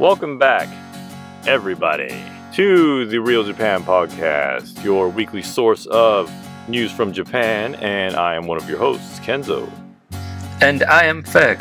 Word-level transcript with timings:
Welcome 0.00 0.38
back, 0.38 0.66
everybody, 1.46 2.24
to 2.54 3.04
the 3.04 3.18
Real 3.20 3.44
Japan 3.44 3.82
Podcast, 3.82 4.82
your 4.82 5.10
weekly 5.10 5.42
source 5.42 5.84
of 5.84 6.32
news 6.68 6.90
from 6.90 7.12
Japan, 7.12 7.74
and 7.74 8.16
I 8.16 8.34
am 8.34 8.46
one 8.46 8.56
of 8.56 8.66
your 8.66 8.78
hosts, 8.78 9.20
Kenzo. 9.20 9.70
And 10.62 10.84
I 10.84 11.04
am 11.04 11.22
Ferg. 11.22 11.60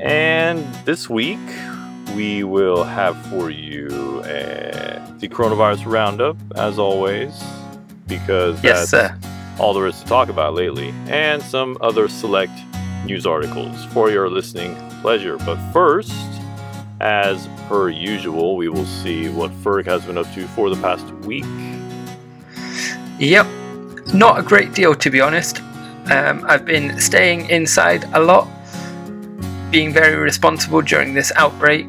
And 0.00 0.64
this 0.84 1.08
week, 1.08 1.38
we 2.16 2.42
will 2.42 2.82
have 2.82 3.16
for 3.26 3.48
you 3.48 3.86
uh, 4.24 5.16
the 5.18 5.28
coronavirus 5.28 5.86
roundup, 5.86 6.36
as 6.56 6.80
always, 6.80 7.40
because 8.08 8.60
Yes, 8.64 8.90
that's 8.90 9.12
sir. 9.12 9.18
all 9.60 9.72
there 9.72 9.86
is 9.86 10.00
to 10.00 10.06
talk 10.06 10.30
about 10.30 10.54
lately, 10.54 10.92
and 11.06 11.40
some 11.40 11.78
other 11.80 12.08
select 12.08 12.58
news 13.06 13.24
articles 13.24 13.84
for 13.92 14.10
your 14.10 14.28
listening 14.28 14.74
pleasure. 15.00 15.38
But 15.38 15.58
first, 15.72 16.12
as 17.00 17.48
per 17.68 17.88
usual, 17.88 18.56
we 18.56 18.68
will 18.68 18.86
see 18.86 19.28
what 19.28 19.50
Ferg 19.62 19.86
has 19.86 20.04
been 20.04 20.18
up 20.18 20.32
to 20.34 20.46
for 20.48 20.68
the 20.70 20.80
past 20.80 21.06
week. 21.26 21.44
Yep. 23.18 23.46
Not 24.14 24.38
a 24.38 24.42
great 24.42 24.72
deal, 24.74 24.94
to 24.94 25.10
be 25.10 25.20
honest. 25.20 25.60
Um, 26.10 26.44
I've 26.48 26.64
been 26.64 26.98
staying 27.00 27.48
inside 27.50 28.04
a 28.14 28.20
lot, 28.20 28.48
being 29.70 29.92
very 29.92 30.16
responsible 30.16 30.82
during 30.82 31.14
this 31.14 31.30
outbreak. 31.36 31.88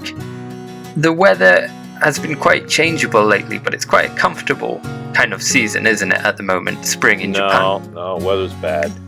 The 0.97 1.11
weather 1.11 1.67
has 2.01 2.19
been 2.19 2.35
quite 2.35 2.67
changeable 2.67 3.23
lately, 3.25 3.57
but 3.59 3.73
it's 3.73 3.85
quite 3.85 4.11
a 4.11 4.15
comfortable 4.15 4.79
kind 5.13 5.33
of 5.33 5.41
season, 5.41 5.87
isn't 5.87 6.11
it, 6.11 6.19
at 6.21 6.37
the 6.37 6.43
moment? 6.43 6.85
Spring 6.85 7.21
in 7.21 7.31
no, 7.31 7.39
Japan. 7.39 7.93
no, 7.93 8.17
no, 8.17 8.25
weather's 8.25 8.53
bad. 8.55 8.91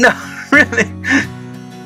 No, 0.00 0.10
really? 0.52 0.84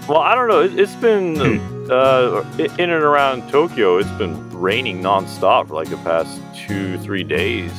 Well, 0.07 0.19
I 0.19 0.35
don't 0.35 0.47
know. 0.49 0.61
It, 0.61 0.79
it's 0.79 0.95
been 0.97 1.35
Hmm. 1.59 1.72
Uh, 1.91 2.45
in 2.59 2.91
and 2.91 2.93
around 2.93 3.49
Tokyo. 3.51 3.99
It's 3.99 4.09
been 4.13 4.49
raining 4.51 5.03
nonstop 5.03 5.69
for 5.69 5.75
like 5.75 5.89
the 5.89 5.97
past 5.99 6.41
two, 6.67 6.99
three 6.99 7.25
days. 7.25 7.73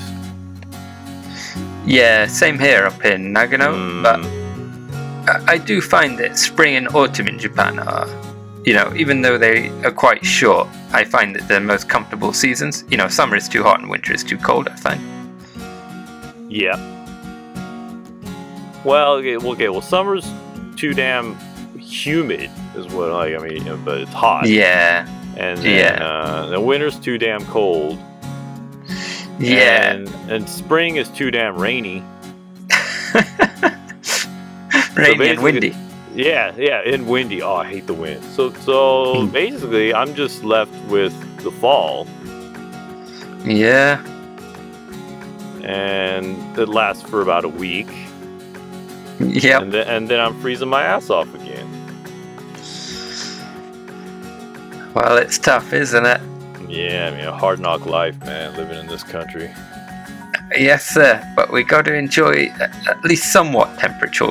Yeah, 1.85 2.27
same 2.27 2.59
here 2.59 2.85
up 2.85 3.03
in 3.05 3.33
Nagano, 3.33 3.73
Mm. 3.73 4.03
but 4.03 5.49
I- 5.49 5.57
do 5.57 5.81
find 5.81 6.17
that 6.19 6.37
spring 6.37 6.75
and 6.75 6.87
autumn 6.89 7.27
in 7.27 7.39
Japan 7.39 7.79
are, 7.79 8.07
you 8.65 8.73
know, 8.73 8.91
even 8.95 9.21
though 9.21 9.37
they 9.37 9.69
are 9.83 9.91
quite 9.91 10.25
short, 10.25 10.67
I 10.91 11.03
find 11.05 11.35
that 11.35 11.47
they're 11.47 11.59
the 11.59 11.65
most 11.65 11.87
comfortable 11.89 12.33
seasons. 12.33 12.83
You 12.89 12.97
know, 12.97 13.07
summer 13.07 13.35
is 13.35 13.47
too 13.49 13.63
hot 13.63 13.79
and 13.79 13.89
winter 13.89 14.13
is 14.13 14.23
too 14.23 14.37
cold, 14.37 14.67
I 14.69 14.75
find. 14.75 15.01
Yeah. 16.49 16.77
Well, 18.83 19.13
okay, 19.13 19.37
well, 19.37 19.51
okay. 19.53 19.69
Well, 19.69 19.81
summer's 19.81 20.25
too 20.75 20.93
damn 20.93 21.35
humid, 21.77 22.49
is 22.75 22.87
what 22.93 23.09
like 23.11 23.35
I 23.35 23.39
mean, 23.47 23.83
but 23.85 23.99
it's 24.01 24.11
hot. 24.13 24.47
Yeah, 24.47 25.07
And 25.37 25.59
then, 25.59 25.97
Yeah. 25.99 26.05
uh, 26.05 26.45
the 26.47 26.59
winter's 26.59 26.97
too 26.99 27.17
damn 27.17 27.43
cold. 27.45 27.97
yeah. 29.39 29.91
And, 29.93 30.07
and 30.29 30.47
spring 30.49 30.95
is 30.97 31.09
too 31.09 31.31
damn 31.31 31.55
rainy. 31.57 32.03
Rainy 34.95 35.29
and 35.29 35.41
windy. 35.41 35.75
Yeah, 36.15 36.53
yeah, 36.57 36.81
and 36.85 37.07
windy. 37.07 37.41
Oh, 37.41 37.55
I 37.55 37.65
hate 37.65 37.87
the 37.87 37.93
wind. 37.95 38.23
So, 38.23 38.53
so 38.53 39.21
Hmm. 39.21 39.31
basically, 39.31 39.91
I'm 39.93 40.13
just 40.13 40.43
left 40.43 40.71
with 40.87 41.13
the 41.43 41.49
fall, 41.51 42.05
Yeah, 43.43 43.99
and 45.63 46.37
it 46.57 46.69
lasts 46.69 47.01
for 47.09 47.21
about 47.21 47.43
a 47.45 47.49
week, 47.49 47.89
Yeah. 49.19 49.61
and 49.61 49.71
then 49.73 49.87
and 49.87 50.07
then 50.07 50.19
I'm 50.19 50.39
freezing 50.41 50.69
my 50.69 50.83
ass 50.83 51.09
off 51.09 51.33
again. 51.33 51.42
Well, 54.95 55.17
it's 55.17 55.37
tough, 55.39 55.73
isn't 55.73 56.05
it? 56.05 56.21
Yeah, 56.67 57.09
I 57.11 57.15
mean, 57.15 57.25
a 57.25 57.35
hard 57.35 57.59
knock 57.59 57.85
life, 57.85 58.17
man, 58.23 58.55
living 58.55 58.79
in 58.79 58.87
this 58.87 59.03
country. 59.03 59.51
Yes, 60.55 60.85
sir. 60.85 61.21
But 61.35 61.51
we 61.51 61.63
got 61.63 61.85
to 61.85 61.93
enjoy 61.95 62.47
at 62.59 63.03
least 63.03 63.31
somewhat 63.31 63.77
temperature, 63.79 64.29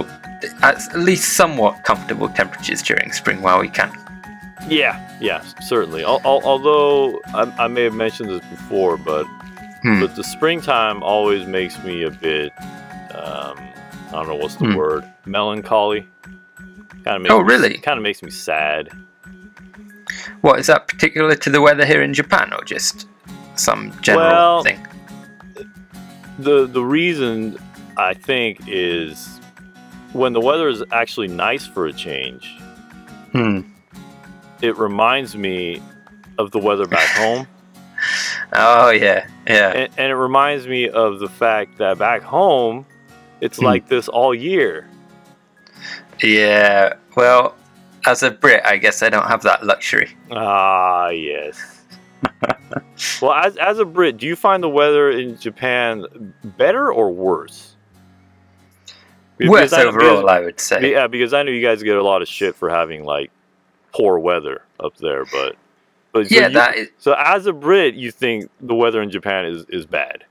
at 0.63 0.81
least 0.97 1.35
somewhat 1.37 1.83
comfortable 1.85 2.29
temperatures 2.29 2.83
during 2.83 3.13
spring 3.13 3.43
while 3.43 3.61
we 3.61 3.69
can. 3.69 3.93
Yeah, 4.69 5.01
yeah, 5.21 5.41
certainly. 5.61 6.05
Al- 6.05 6.21
al- 6.25 6.43
although 6.45 7.21
I, 7.35 7.43
I 7.59 7.67
may 7.69 7.83
have 7.85 7.95
mentioned 7.95 8.31
this 8.31 8.45
before, 8.51 8.97
but 8.97 9.27
Hmm. 9.83 9.99
but 10.01 10.15
the 10.15 10.23
springtime 10.23 11.03
always 11.03 11.45
makes 11.45 11.77
me 11.83 12.05
a 12.05 12.11
bit 12.11 12.53
um, 13.17 13.59
I 14.09 14.13
don't 14.13 14.29
know 14.29 14.37
what's 14.37 14.55
the 14.55 14.67
Hmm. 14.67 14.77
word 14.77 15.05
melancholy. 15.27 16.07
Kind 17.05 17.17
of 17.17 17.23
makes 17.23 17.35
Oh, 17.35 17.41
really? 17.41 17.79
Kind 17.79 17.99
of 17.99 18.03
makes 18.05 18.23
me 18.23 18.31
sad. 18.31 18.91
What 20.43 20.59
is 20.59 20.67
that 20.69 20.89
particular 20.89 21.35
to 21.35 21.51
the 21.51 21.61
weather 21.61 21.85
here 21.87 22.03
in 22.03 22.15
Japan, 22.15 22.53
or 22.53 22.65
just 22.65 23.07
some 23.57 23.93
general 24.03 24.27
Well, 24.27 24.63
thing? 24.65 24.87
the 26.39 26.67
The 26.67 26.85
reason 26.85 27.59
I 27.97 28.15
think 28.15 28.61
is 28.67 29.41
when 30.13 30.33
the 30.33 30.41
weather 30.41 30.69
is 30.69 30.83
actually 30.93 31.29
nice 31.29 31.67
for 31.67 31.87
a 31.87 31.93
change. 31.93 32.57
Hmm. 33.33 33.61
It 34.61 34.77
reminds 34.79 35.37
me 35.37 35.83
of 36.39 36.51
the 36.51 36.59
weather 36.59 36.87
back 36.87 37.09
home. 37.17 37.47
Oh 38.55 38.91
yeah, 38.91 39.27
yeah, 39.47 39.69
and, 39.71 39.93
and 39.97 40.11
it 40.13 40.17
reminds 40.17 40.67
me 40.67 40.89
of 40.89 41.19
the 41.21 41.29
fact 41.29 41.79
that 41.79 41.99
back 41.99 42.23
home 42.23 42.85
it's 43.41 43.59
Hmm. 43.59 43.65
like 43.67 43.89
this 43.89 44.09
all 44.09 44.35
year 44.35 44.89
yeah. 46.23 46.93
Well, 47.17 47.57
as 48.07 48.23
a 48.23 48.31
Brit, 48.31 48.63
I 48.65 48.77
guess 48.77 49.03
I 49.03 49.09
don't 49.09 49.27
have 49.27 49.43
that 49.43 49.65
luxury. 49.65 50.11
ah 50.31 51.09
yes 51.09 51.79
well 53.21 53.33
as, 53.33 53.57
as 53.57 53.79
a 53.81 53.85
brit 53.85 54.17
do 54.17 54.27
you 54.27 54.37
find 54.37 54.63
the 54.63 54.69
weather 54.69 55.11
in 55.11 55.37
japan 55.39 56.05
better 56.57 56.93
or 56.93 57.11
worse 57.11 57.75
Worse 59.41 59.71
Because 59.71 59.73
I 59.73 59.83
know- 59.83 59.89
overall, 59.89 60.17
because- 60.23 60.31
I 60.31 60.41
would 60.41 60.61
say. 60.61 60.91
yeah 60.93 61.07
because 61.09 61.33
i 61.35 61.43
know 61.43 61.51
you 61.51 61.63
guys 61.67 61.83
get 61.83 61.97
a 61.97 62.03
lot 62.03 62.23
of 62.23 62.29
shit 62.29 62.55
for 62.55 62.71
having 62.71 63.05
like 63.05 63.31
poor 63.93 64.19
weather 64.19 64.63
up 64.81 64.97
there 64.99 65.25
but 65.27 65.57
but 66.13 66.29
so 66.29 66.35
Yeah, 66.35 66.47
you- 66.49 66.55
that 66.55 66.77
is, 66.77 66.89
so 66.99 67.15
as 67.19 67.47
a 67.47 67.53
brit 67.53 67.95
you 67.95 68.11
think 68.13 68.49
the 68.61 68.75
weather 68.75 69.03
in 69.03 69.11
japan 69.11 69.45
is 69.47 69.65
is 69.69 69.85
bad 69.85 70.25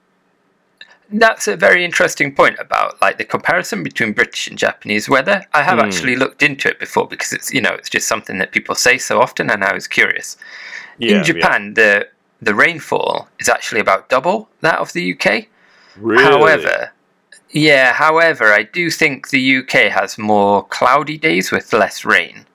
that's 1.13 1.47
a 1.47 1.55
very 1.57 1.83
interesting 1.85 2.33
point 2.33 2.57
about 2.59 3.01
like 3.01 3.17
the 3.17 3.25
comparison 3.25 3.83
between 3.83 4.13
British 4.13 4.47
and 4.47 4.57
Japanese 4.57 5.09
weather. 5.09 5.45
I 5.53 5.63
have 5.63 5.79
Hmm. 5.79 5.85
actually 5.85 6.15
looked 6.15 6.41
into 6.43 6.69
it 6.69 6.79
before 6.79 7.07
because 7.07 7.33
it's 7.33 7.53
you 7.53 7.61
know 7.61 7.71
it's 7.71 7.89
just 7.89 8.07
something 8.07 8.37
that 8.39 8.51
people 8.51 8.75
say 8.75 8.97
so 8.97 9.21
often, 9.21 9.49
and 9.49 9.63
I 9.63 9.73
was 9.73 9.87
curious. 9.87 10.37
yeah 10.97 11.17
in 11.17 11.23
Japan, 11.23 11.73
the 11.75 12.07
the 12.41 12.55
rainfall 12.55 13.27
is 13.39 13.49
actually 13.49 13.81
about 13.81 14.09
double 14.09 14.49
that 14.61 14.79
of 14.79 14.93
the 14.93 15.03
UK. 15.13 15.47
really? 15.95 16.23
However, 16.23 16.91
yeah, 17.51 17.93
however, 17.93 18.53
I 18.53 18.63
do 18.63 18.89
think 18.91 19.29
the 19.29 19.57
UK 19.57 19.91
has 19.91 20.17
more 20.17 20.63
cloudy 20.67 21.17
days 21.17 21.51
with 21.51 21.73
less 21.73 22.05
rain, 22.05 22.45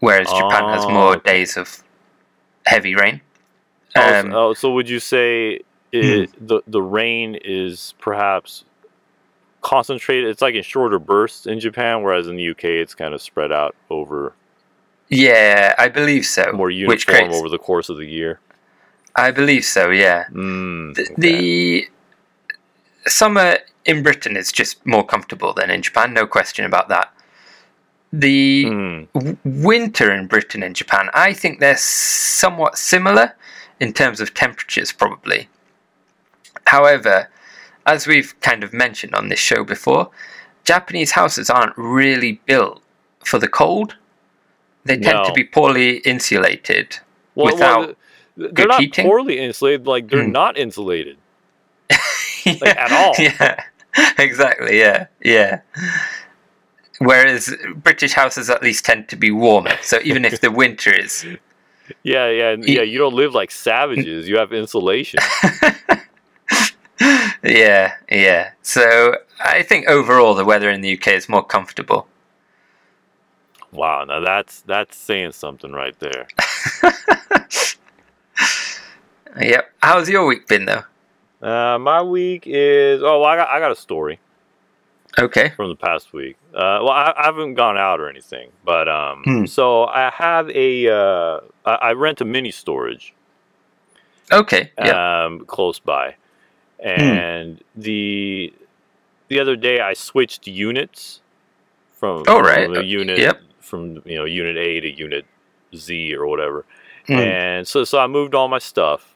whereas 0.00 0.32
Japan 0.32 0.68
has 0.68 0.86
Oh, 0.86 0.88
more 0.88 1.16
days 1.16 1.56
of 1.56 1.82
heavy 2.66 2.94
rain. 2.94 3.20
Oh, 3.96 4.16
Um, 4.20 4.32
oh, 4.32 4.54
so 4.54 4.72
would 4.72 4.88
you 4.88 5.00
say 5.00 5.60
it, 5.94 6.30
the 6.48 6.62
the 6.66 6.82
rain 6.82 7.36
is 7.44 7.94
perhaps 8.00 8.64
concentrated? 9.62 10.30
It's 10.30 10.42
like 10.42 10.54
in 10.54 10.62
shorter 10.62 10.98
bursts 10.98 11.46
in 11.46 11.60
Japan, 11.60 12.02
whereas 12.02 12.28
in 12.28 12.36
the 12.36 12.50
UK 12.50 12.64
it's 12.64 12.94
kind 12.94 13.14
of 13.14 13.22
spread 13.22 13.52
out 13.52 13.76
over 13.90 14.34
yeah, 15.08 15.74
I 15.78 15.88
believe 15.88 16.26
so. 16.26 16.52
more 16.52 16.70
which 16.82 17.06
uniform 17.06 17.06
creates, 17.06 17.36
over 17.38 17.48
the 17.48 17.58
course 17.58 17.88
of 17.88 17.98
the 17.98 18.06
year. 18.06 18.40
I 19.16 19.30
believe 19.32 19.64
so. 19.64 19.90
Yeah. 19.90 20.26
Mm, 20.32 20.94
The, 20.96 21.10
okay. 21.10 21.16
the 21.18 21.88
summer 23.06 23.58
in 23.84 24.02
Britain 24.02 24.36
is 24.36 24.52
just 24.52 24.84
more 24.86 25.04
comfortable 25.06 25.52
than 25.54 25.70
in 25.70 25.82
Japan, 25.82 26.14
no 26.14 26.26
question 26.26 26.64
about 26.64 26.88
that. 26.88 27.12
The 28.12 28.64
Mm, 28.64 29.08
w- 29.14 29.38
winter 29.44 30.12
in 30.12 30.26
Britain 30.26 30.62
and 30.62 30.76
Japan, 30.76 31.10
I 31.14 31.32
think 31.34 31.60
they're 31.60 31.76
somewhat 31.76 32.78
similar 32.78 33.34
in 33.80 33.92
terms 33.92 34.20
of 34.20 34.34
temperatures, 34.34 34.92
probably. 34.92 35.48
However, 36.66 37.28
as 37.86 38.06
we've 38.06 38.38
kind 38.40 38.64
of 38.64 38.72
mentioned 38.72 39.14
on 39.14 39.28
this 39.28 39.38
show 39.38 39.64
before, 39.64 40.10
Japanese 40.64 41.12
houses 41.12 41.50
aren't 41.50 41.76
really 41.76 42.40
built 42.46 42.82
for 43.24 43.38
the 43.38 43.48
cold. 43.48 43.96
They 44.84 44.96
tend 44.98 45.24
to 45.26 45.32
be 45.32 45.44
poorly 45.44 45.98
insulated. 45.98 46.98
well, 47.34 47.46
well, 47.46 47.54
without 47.54 47.96
th- 48.38 48.50
they're 48.54 48.66
not 48.66 48.80
heating? 48.80 49.06
poorly 49.06 49.38
insulated. 49.38 49.86
Like 49.86 50.08
they're 50.08 50.24
Hmm. 50.24 50.32
not 50.32 50.56
insulated. 50.58 51.16
Like, 52.46 52.76
at 52.76 52.92
all. 52.92 53.14
Yeah, 53.18 53.64
exactly. 54.18 54.78
Yeah, 54.78 55.06
yeah. 55.22 55.60
Whereas 56.98 57.54
British 57.76 58.12
houses 58.12 58.50
at 58.50 58.62
least 58.62 58.84
tend 58.84 59.08
to 59.08 59.16
be 59.16 59.30
warmer. 59.30 59.76
So 59.82 59.98
even 60.04 60.24
if 60.26 60.40
the 60.42 60.50
winter 60.50 60.92
is 60.92 61.24
Yeah, 62.02 62.28
yeah, 62.30 62.56
yeah. 62.60 62.82
You 62.82 62.98
don't 62.98 63.14
live 63.14 63.34
like 63.34 63.50
savages. 63.50 64.28
You 64.28 64.36
have 64.38 64.52
insulation. 64.52 65.20
Yeah, 67.00 67.94
yeah. 68.10 68.50
So 68.62 69.16
I 69.44 69.62
think 69.62 69.88
overall 69.88 70.34
the 70.34 70.44
weather 70.44 70.70
in 70.70 70.80
the 70.80 70.92
UK 70.96 71.08
is 71.08 71.28
more 71.28 71.44
comfortable. 71.44 72.06
wow, 73.72 74.04
now 74.04 74.20
that's 74.20 74.60
that's 74.62 74.96
saying 74.96 75.32
something 75.32 75.72
right 75.72 75.98
there. 75.98 76.26
Yep. 79.40 79.72
How's 79.82 80.08
your 80.08 80.26
week 80.26 80.46
been 80.46 80.64
though? 80.64 80.84
Uh, 81.42 81.76
my 81.78 82.00
week 82.02 82.44
is 82.46 83.02
oh, 83.02 83.18
well, 83.20 83.24
I 83.24 83.36
got 83.36 83.48
I 83.48 83.58
got 83.58 83.72
a 83.72 83.76
story 83.76 84.20
Okay. 85.18 85.48
from 85.56 85.68
the 85.70 85.74
past 85.76 86.12
week. 86.12 86.36
Uh, 86.54 86.78
well, 86.82 86.90
I, 86.90 87.12
I 87.16 87.24
haven't 87.24 87.54
gone 87.54 87.76
out 87.76 87.98
or 88.00 88.08
anything, 88.08 88.50
but 88.64 88.88
um, 88.88 89.22
Hmm. 89.24 89.46
so 89.46 89.86
I 89.86 90.10
have 90.10 90.48
a 90.50 90.88
uh, 90.88 91.40
I, 91.66 91.74
I 91.74 91.92
rent 91.94 92.20
a 92.20 92.24
mini 92.24 92.52
storage 92.52 93.12
Okay. 94.30 94.70
Yeah. 94.78 95.24
um, 95.24 95.40
close 95.46 95.80
by, 95.80 96.14
and 96.80 97.62
the 97.76 98.52
the 99.28 99.40
other 99.40 99.56
day 99.56 99.80
I 99.80 99.94
switched 99.94 100.46
units 100.46 101.20
from 101.92 102.24
Oh, 102.28 102.40
right. 102.40 102.66
from 102.66 102.76
a 102.76 102.82
unit 102.82 103.18
Yep. 103.18 103.40
from 103.60 104.02
you 104.04 104.16
know 104.16 104.24
unit 104.24 104.56
A 104.56 104.80
to 104.80 104.90
unit 104.90 105.24
Z 105.74 106.14
or 106.14 106.26
whatever, 106.26 106.64
Hmm. 107.06 107.12
and 107.14 107.68
so 107.68 107.84
so 107.84 107.98
I 107.98 108.06
moved 108.06 108.34
all 108.34 108.48
my 108.48 108.58
stuff, 108.58 109.14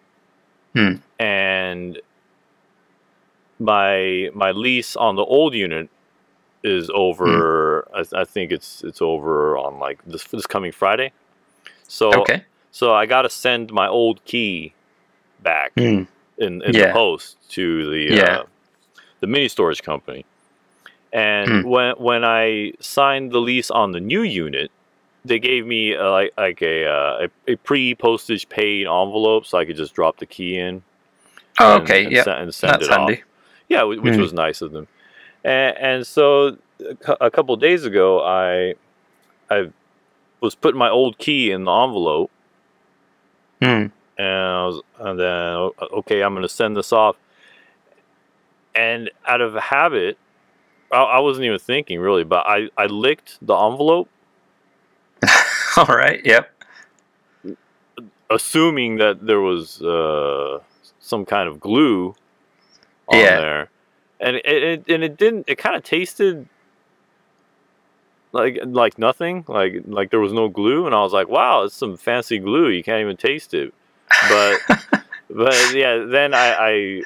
Hmm. 0.74 0.94
and 1.18 2.00
my 3.58 4.30
my 4.34 4.50
lease 4.52 4.96
on 4.96 5.16
the 5.16 5.24
old 5.24 5.54
unit 5.54 5.88
is 6.62 6.90
over. 6.94 7.88
I, 7.94 8.20
I 8.20 8.24
think 8.24 8.52
it's 8.52 8.82
it's 8.84 9.02
over 9.02 9.56
on 9.58 9.78
like 9.78 10.00
this 10.06 10.24
this 10.24 10.46
coming 10.46 10.72
Friday. 10.72 11.12
So 11.86 12.12
okay. 12.22 12.44
so 12.70 12.94
I 12.94 13.06
got 13.06 13.22
to 13.22 13.30
send 13.30 13.72
my 13.72 13.88
old 13.88 14.24
key 14.24 14.74
back 15.42 15.72
Hmm. 15.76 16.02
In, 16.38 16.62
in 16.62 16.74
Yeah. 16.74 16.88
the 16.88 16.92
post 16.92 17.36
to 17.50 17.90
the 17.90 18.14
Yeah. 18.16 18.22
uh, 18.38 18.42
the 19.20 19.26
mini 19.26 19.48
storage 19.48 19.82
company. 19.82 20.24
And 21.12 21.48
Hmm. 21.62 21.68
when 21.68 21.94
when 21.96 22.24
I 22.24 22.72
signed 22.80 23.32
the 23.32 23.40
lease 23.40 23.70
on 23.70 23.92
the 23.92 24.00
new 24.00 24.22
unit, 24.22 24.70
they 25.24 25.38
gave 25.38 25.66
me 25.66 25.96
uh, 25.96 26.10
like 26.10 26.32
like 26.36 26.62
a, 26.62 26.84
uh, 26.86 27.26
a 27.26 27.52
a 27.52 27.56
pre 27.56 27.94
postage 27.94 28.48
paid 28.48 28.86
envelope, 28.86 29.46
so 29.46 29.58
I 29.58 29.64
could 29.64 29.76
just 29.76 29.94
drop 29.94 30.18
the 30.18 30.26
key 30.26 30.58
in. 30.58 30.82
Oh, 31.60 31.74
and- 31.76 31.82
okay. 31.82 32.08
yeah. 32.08 32.24
and 32.40 32.54
send 32.54 32.74
That's 32.74 32.86
it 32.86 32.92
off. 32.92 33.10
Yeah, 33.68 33.82
wh- 33.84 34.02
which 34.02 34.14
Hmm. 34.14 34.20
was 34.20 34.32
nice 34.32 34.60
of 34.62 34.72
them. 34.72 34.86
And, 35.44 35.76
and 35.78 36.06
so 36.06 36.56
a 37.20 37.30
couple 37.30 37.56
days 37.56 37.84
ago, 37.84 38.20
I 38.22 38.74
I 39.50 39.70
was 40.40 40.54
putting 40.54 40.78
my 40.78 40.90
old 40.90 41.18
key 41.18 41.50
in 41.50 41.64
the 41.64 41.72
envelope, 41.72 42.30
Hmm. 43.62 43.86
And 44.18 44.26
I 44.28 44.66
was, 44.66 44.82
and 44.98 45.20
then 45.20 45.88
okay, 45.98 46.22
I'm 46.22 46.34
gonna 46.34 46.48
send 46.48 46.76
this 46.76 46.92
off. 46.92 47.16
And 48.74 49.10
out 49.26 49.40
of 49.40 49.54
habit, 49.54 50.18
I, 50.92 51.02
I 51.02 51.18
wasn't 51.20 51.46
even 51.46 51.58
thinking 51.58 52.00
really, 52.00 52.24
but 52.24 52.46
I 52.46 52.68
I 52.76 52.86
licked 52.86 53.38
the 53.42 53.56
envelope, 53.56 54.08
All 55.76 55.86
right. 55.86 56.20
Yep. 56.24 56.50
assuming 58.30 58.96
that 58.98 59.26
there 59.26 59.40
was 59.40 59.80
uh, 59.82 60.60
some 61.00 61.24
kind 61.24 61.48
of 61.48 61.60
glue 61.60 62.14
on 63.08 63.18
Yeah. 63.18 63.38
there, 63.38 63.70
and 64.20 64.36
it, 64.36 64.44
it 64.46 64.88
and 64.88 65.02
it 65.04 65.16
didn't. 65.16 65.44
It 65.48 65.58
kind 65.58 65.76
of 65.76 65.82
tasted 65.82 66.48
like 68.32 68.58
like 68.64 68.98
nothing, 68.98 69.44
like 69.48 69.82
like 69.86 70.10
there 70.10 70.20
was 70.20 70.32
no 70.32 70.48
glue, 70.48 70.86
and 70.86 70.94
I 70.94 71.00
was 71.02 71.12
like, 71.12 71.28
wow, 71.28 71.64
it's 71.64 71.74
some 71.74 71.96
fancy 71.96 72.38
glue. 72.38 72.68
You 72.68 72.82
can't 72.82 73.00
even 73.00 73.16
taste 73.16 73.54
it, 73.54 73.72
but 74.28 74.60
but 75.30 75.74
yeah, 75.74 76.04
then 76.08 76.34
I 76.34 76.52
I 76.52 77.02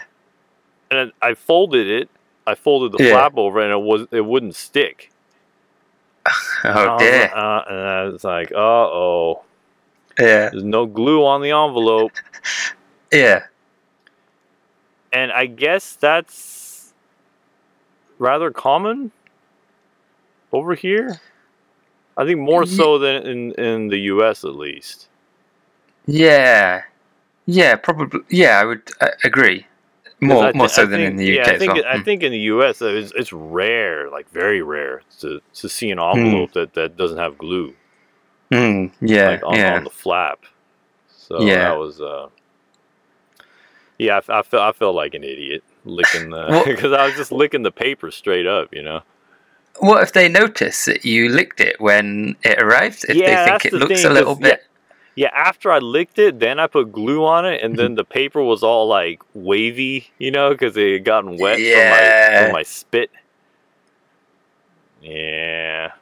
and 0.90 1.12
I 1.22 1.34
folded 1.34 1.86
it. 1.88 2.08
I 2.46 2.54
folded 2.54 2.92
the 2.92 3.04
Yeah. 3.04 3.10
flap 3.12 3.34
over, 3.36 3.60
and 3.60 3.72
it 3.72 3.80
was 3.80 4.06
it 4.10 4.24
wouldn't 4.24 4.54
stick. 4.56 5.10
Oh 6.64 6.86
was 6.86 6.98
dear. 7.00 7.30
uh, 7.34 7.62
and 7.68 7.78
I 7.80 8.04
was 8.04 8.24
like, 8.24 8.52
uh 8.52 8.56
oh, 8.58 9.42
Yeah. 10.18 10.50
there's 10.50 10.62
no 10.64 10.86
glue 10.86 11.24
on 11.26 11.42
the 11.42 11.50
envelope. 11.50 12.12
Yeah. 13.12 13.44
and 15.12 15.30
I 15.32 15.46
guess 15.46 15.96
that's 15.96 16.94
rather 18.18 18.50
common 18.50 19.12
over 20.52 20.74
here. 20.74 21.20
I 22.16 22.24
think 22.24 22.38
more 22.40 22.66
so 22.66 22.98
than 22.98 23.26
in 23.26 23.52
in 23.52 23.88
the 23.88 23.98
U.S. 24.14 24.44
at 24.44 24.54
least. 24.54 25.08
Yeah. 26.06 26.82
Yeah. 27.46 27.76
Probably. 27.76 28.20
Yeah. 28.28 28.60
I 28.60 28.64
would 28.64 28.82
uh, 29.00 29.08
agree. 29.24 29.66
More, 30.20 30.44
I 30.44 30.52
thi- 30.52 30.58
more 30.58 30.68
so 30.68 30.82
I 30.82 30.84
than 30.86 31.00
think- 31.00 31.10
in 31.10 31.16
the 31.16 31.40
UK 31.40 31.46
Yeah, 31.46 31.52
I 31.52 31.58
think 31.58 31.74
well. 31.74 31.84
I 31.86 31.96
Hmm. 31.98 32.02
think 32.04 32.22
in 32.22 32.30
the 32.32 32.38
U.S. 32.38 32.80
it's, 32.80 33.12
it's 33.16 33.32
rare, 33.32 34.08
like 34.08 34.30
very 34.30 34.62
rare, 34.62 35.02
to 35.20 35.40
to 35.54 35.68
see 35.68 35.90
an 35.90 35.98
envelope 35.98 36.52
that, 36.52 36.74
that 36.74 36.96
doesn't 36.96 37.18
have 37.18 37.36
glue, 37.38 37.74
Hmm. 38.52 38.86
Yeah. 39.00 39.30
like 39.30 39.42
on, 39.44 39.56
yeah. 39.56 39.74
on 39.74 39.84
the 39.84 39.90
flap. 39.90 40.38
So 41.08 41.40
Yeah. 41.42 41.70
that 41.70 41.76
was. 41.78 42.00
Uh, 42.00 42.28
yeah, 43.98 44.20
I, 44.28 44.38
I 44.38 44.42
felt 44.42 44.62
I 44.62 44.72
felt 44.78 44.94
like 44.94 45.14
an 45.14 45.24
idiot 45.24 45.62
licking 45.84 46.30
the 46.30 46.62
because 46.66 46.92
I 46.98 47.06
was 47.06 47.14
just 47.16 47.32
licking 47.32 47.62
the 47.62 47.70
paper 47.72 48.10
straight 48.10 48.46
up, 48.46 48.72
you 48.72 48.82
know. 48.82 49.00
What 49.78 50.02
if 50.02 50.12
they 50.12 50.28
notice 50.28 50.84
that 50.84 51.04
you 51.04 51.30
licked 51.30 51.60
it 51.60 51.80
when 51.80 52.36
it 52.44 52.60
arrived? 52.62 53.06
If 53.08 53.16
Yeah, 53.16 53.44
they 53.44 53.50
think 53.50 53.64
it 53.66 53.72
looks 53.72 54.02
thing, 54.02 54.10
a 54.10 54.14
little 54.14 54.34
'cause, 54.36 54.42
yeah, 54.42 54.50
bit. 54.50 54.62
Yeah, 55.14 55.30
after 55.34 55.70
I 55.70 55.78
licked 55.78 56.18
it, 56.18 56.40
then 56.40 56.58
I 56.58 56.66
put 56.66 56.90
glue 56.92 57.24
on 57.24 57.44
it, 57.44 57.62
and 57.62 57.76
then 57.76 57.94
the 57.96 58.04
paper 58.04 58.42
was 58.42 58.62
all 58.62 58.86
like 58.86 59.20
wavy, 59.34 60.10
you 60.18 60.30
know, 60.30 60.50
because 60.50 60.76
it 60.76 60.92
had 60.92 61.04
gotten 61.04 61.36
wet 61.38 61.58
from, 61.58 61.90
my, 61.90 62.42
from 62.44 62.52
my 62.52 62.62
spit. 62.62 63.10
Yeah. 65.02 65.92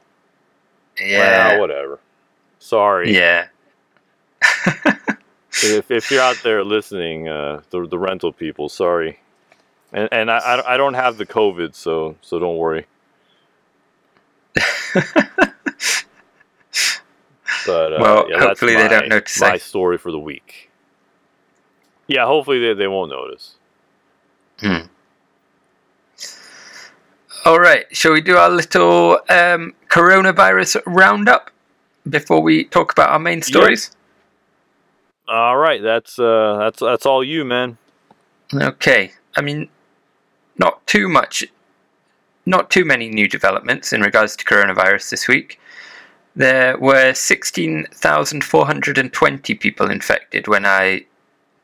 Yeah. 0.99 1.49
Well, 1.49 1.59
whatever. 1.59 1.99
Sorry. 2.59 3.15
yeah. 3.15 3.47
If, 5.63 5.91
if 5.91 6.09
you're 6.09 6.21
out 6.21 6.37
there 6.43 6.63
listening, 6.63 7.27
uh, 7.27 7.61
the 7.69 7.85
the 7.85 7.99
rental 7.99 8.31
people, 8.31 8.69
sorry. 8.69 9.19
And 9.91 10.07
and 10.11 10.31
I 10.31 10.63
I 10.65 10.77
don't 10.77 10.93
have 10.93 11.17
the 11.17 11.25
COVID, 11.25 11.75
so 11.75 12.15
so 12.21 12.39
don't 12.39 12.57
worry. 12.57 12.85
But 17.71 17.93
uh, 17.93 17.97
Well, 18.01 18.29
yeah, 18.29 18.39
hopefully 18.39 18.75
they 18.75 18.89
don't 18.89 19.07
notice, 19.07 19.39
My 19.39 19.57
story 19.57 19.97
for 19.97 20.11
the 20.11 20.19
week. 20.19 20.69
Yeah, 22.07 22.25
hopefully 22.25 22.59
they, 22.59 22.73
they 22.73 22.87
won't 22.87 23.11
notice. 23.11 23.55
Hmm. 24.59 24.87
All 27.45 27.59
right. 27.59 27.85
Shall 27.95 28.11
we 28.11 28.21
do 28.21 28.35
our 28.35 28.49
little 28.49 29.19
um, 29.29 29.73
coronavirus 29.87 30.81
roundup 30.85 31.49
before 32.09 32.41
we 32.41 32.65
talk 32.65 32.91
about 32.91 33.09
our 33.09 33.19
main 33.19 33.41
stories? 33.41 33.95
All 35.29 35.55
right, 35.55 35.81
that's 35.81 36.19
uh, 36.19 36.57
that's 36.59 36.79
that's 36.81 37.05
all 37.05 37.23
you, 37.23 37.45
man. 37.45 37.77
Okay. 38.53 39.13
I 39.37 39.41
mean, 39.41 39.69
not 40.57 40.85
too 40.87 41.07
much, 41.07 41.45
not 42.45 42.69
too 42.69 42.83
many 42.83 43.07
new 43.07 43.29
developments 43.29 43.93
in 43.93 44.01
regards 44.01 44.35
to 44.35 44.43
coronavirus 44.43 45.09
this 45.09 45.29
week. 45.29 45.57
There 46.35 46.77
were 46.77 47.13
16,420 47.13 49.55
people 49.55 49.91
infected 49.91 50.47
when 50.47 50.65
I 50.65 51.05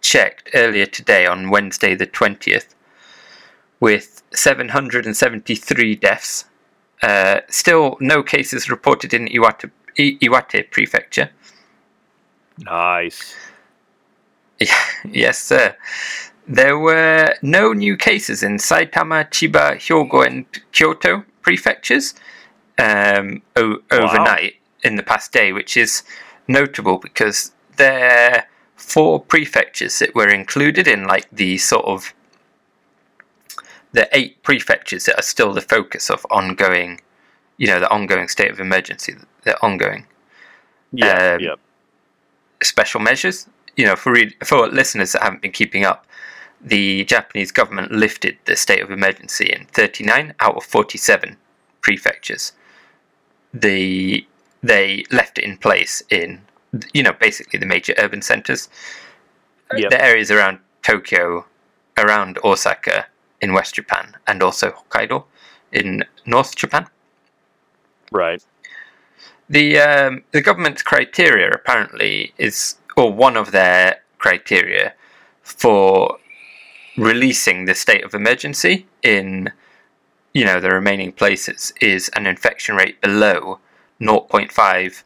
checked 0.01 0.49
earlier 0.53 0.85
today 0.85 1.25
on 1.25 1.49
Wednesday, 1.49 1.95
the 1.95 2.07
20th, 2.07 2.75
with 3.79 4.21
773 4.33 5.95
deaths. 5.95 6.45
Uh, 7.01 7.39
still, 7.47 7.95
no 8.01 8.21
cases 8.23 8.69
reported 8.69 9.13
in 9.13 9.27
Iwate, 9.27 9.71
I- 9.97 10.17
Iwate 10.21 10.69
Prefecture. 10.71 11.29
Nice. 12.59 13.35
Yes, 15.05 15.37
sir. 15.41 15.75
There 16.47 16.79
were 16.79 17.35
no 17.43 17.73
new 17.73 17.95
cases 17.95 18.41
in 18.41 18.57
Saitama, 18.57 19.29
Chiba, 19.29 19.75
Hyogo, 19.75 20.25
and 20.25 20.45
Kyoto 20.71 21.23
prefectures 21.43 22.15
um, 22.77 23.41
o- 23.55 23.81
overnight 23.91 24.55
in 24.83 24.95
the 24.95 25.03
past 25.03 25.31
day, 25.31 25.51
which 25.51 25.75
is 25.77 26.03
notable 26.47 26.97
because 26.97 27.51
there 27.77 28.31
are 28.35 28.47
four 28.75 29.19
prefectures 29.19 29.99
that 29.99 30.13
were 30.15 30.29
included 30.29 30.87
in 30.87 31.05
like 31.05 31.27
the 31.31 31.57
sort 31.57 31.85
of 31.85 32.13
the 33.91 34.07
eight 34.15 34.41
prefectures 34.43 35.05
that 35.05 35.17
are 35.19 35.23
still 35.23 35.53
the 35.53 35.61
focus 35.61 36.09
of 36.09 36.25
ongoing, 36.29 37.01
you 37.57 37.67
know, 37.67 37.79
the 37.79 37.89
ongoing 37.89 38.27
state 38.27 38.51
of 38.51 38.59
emergency, 38.59 39.15
the 39.43 39.59
ongoing 39.63 40.05
Yeah. 40.91 41.33
Um, 41.35 41.39
yep. 41.39 41.59
special 42.61 42.99
measures. 42.99 43.47
You 43.75 43.85
know, 43.85 43.95
for 43.95 44.11
re- 44.11 44.35
for 44.43 44.67
listeners 44.67 45.11
that 45.11 45.23
haven't 45.23 45.41
been 45.41 45.51
keeping 45.51 45.85
up, 45.85 46.05
the 46.61 47.05
Japanese 47.05 47.51
government 47.51 47.91
lifted 47.91 48.37
the 48.45 48.55
state 48.55 48.81
of 48.81 48.89
emergency 48.91 49.45
in 49.51 49.65
39 49.67 50.33
out 50.39 50.55
of 50.55 50.63
47 50.63 51.37
prefectures. 51.81 52.53
The 53.53 54.25
they 54.63 55.05
left 55.11 55.37
it 55.37 55.43
in 55.43 55.57
place 55.57 56.03
in 56.09 56.41
you 56.93 57.03
know 57.03 57.13
basically 57.13 57.59
the 57.59 57.65
major 57.65 57.93
urban 57.97 58.21
centers, 58.21 58.69
Yep. 59.75 59.89
the 59.89 60.03
areas 60.03 60.31
around 60.31 60.59
Tokyo, 60.81 61.45
around 61.97 62.39
Osaka 62.43 63.07
in 63.41 63.53
West 63.53 63.75
Japan, 63.75 64.15
and 64.25 64.41
also 64.41 64.71
Hokkaido 64.71 65.25
in 65.71 66.05
North 66.25 66.55
Japan. 66.55 66.87
Right. 68.11 68.43
The 69.49 69.79
um, 69.79 70.23
the 70.31 70.41
government's 70.41 70.81
criteria 70.81 71.49
apparently 71.51 72.33
is, 72.37 72.77
or 72.95 73.11
one 73.11 73.37
of 73.37 73.51
their 73.51 74.01
criteria 74.17 74.93
for 75.43 76.17
releasing 76.97 77.65
the 77.65 77.75
state 77.75 78.03
of 78.03 78.13
emergency 78.13 78.85
in 79.03 79.51
you 80.37 80.45
know 80.45 80.59
the 80.59 80.69
remaining 80.69 81.11
places 81.11 81.73
is 81.81 82.09
an 82.09 82.27
infection 82.27 82.75
rate 82.75 83.01
below 83.01 83.59
0.5 83.99 85.03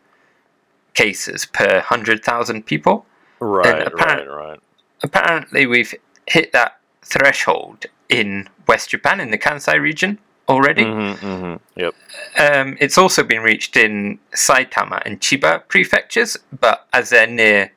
cases 0.93 1.45
per 1.45 1.75
100,000 1.75 2.65
people. 2.65 3.05
Right, 3.39 3.87
apparent- 3.87 4.27
right, 4.27 4.49
right. 4.49 4.59
Apparently, 5.01 5.65
we've 5.65 5.95
hit 6.27 6.51
that 6.51 6.79
threshold 7.01 7.85
in 8.09 8.49
West 8.67 8.89
Japan 8.89 9.21
in 9.21 9.31
the 9.31 9.37
Kansai 9.37 9.79
region 9.79 10.19
already. 10.49 10.83
Mm-hmm, 10.83 11.25
mm-hmm. 11.25 11.79
Yep. 11.79 11.95
Um, 12.37 12.77
it's 12.81 12.97
also 12.97 13.23
been 13.23 13.41
reached 13.41 13.77
in 13.77 14.19
Saitama 14.33 15.01
and 15.05 15.21
Chiba 15.21 15.65
prefectures, 15.69 16.35
but 16.59 16.87
as 16.91 17.09
they're 17.09 17.25
near 17.25 17.71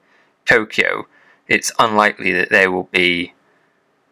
Tokyo, 0.44 1.06
it's 1.46 1.70
unlikely 1.78 2.32
that 2.32 2.50
they 2.50 2.66
will 2.66 2.88
be 2.90 3.32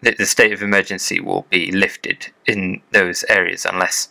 that 0.03 0.19
the 0.19 0.27
state 0.27 0.53
of 0.53 0.63
emergency 0.63 1.21
will 1.21 1.47
be 1.51 1.71
lifted 1.73 2.27
in 2.47 2.83
those 2.91 3.25
areas 3.29 3.65
unless 3.65 4.09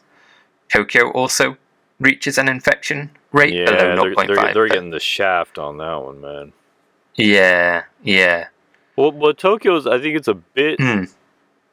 Tokyo 0.73 1.11
also 1.11 1.57
reaches 1.99 2.37
an 2.37 2.47
infection 2.47 3.11
rate 3.31 3.53
Yeah, 3.53 3.65
below 3.65 3.77
they're, 3.77 4.15
0.5. 4.15 4.27
they're, 4.27 4.35
they're 4.53 4.67
but- 4.67 4.73
getting 4.73 4.89
the 4.91 4.99
shaft 4.99 5.57
on 5.57 5.77
that 5.77 5.95
one, 6.01 6.21
man. 6.21 6.53
yeah, 7.15 7.83
yeah. 8.03 8.47
Well, 8.95 9.11
well, 9.11 9.33
Tokyo's. 9.33 9.87
I 9.87 9.99
think 9.99 10.15
it's 10.17 10.27
a 10.27 10.33
bit. 10.33 10.79
Hmm. 10.79 11.03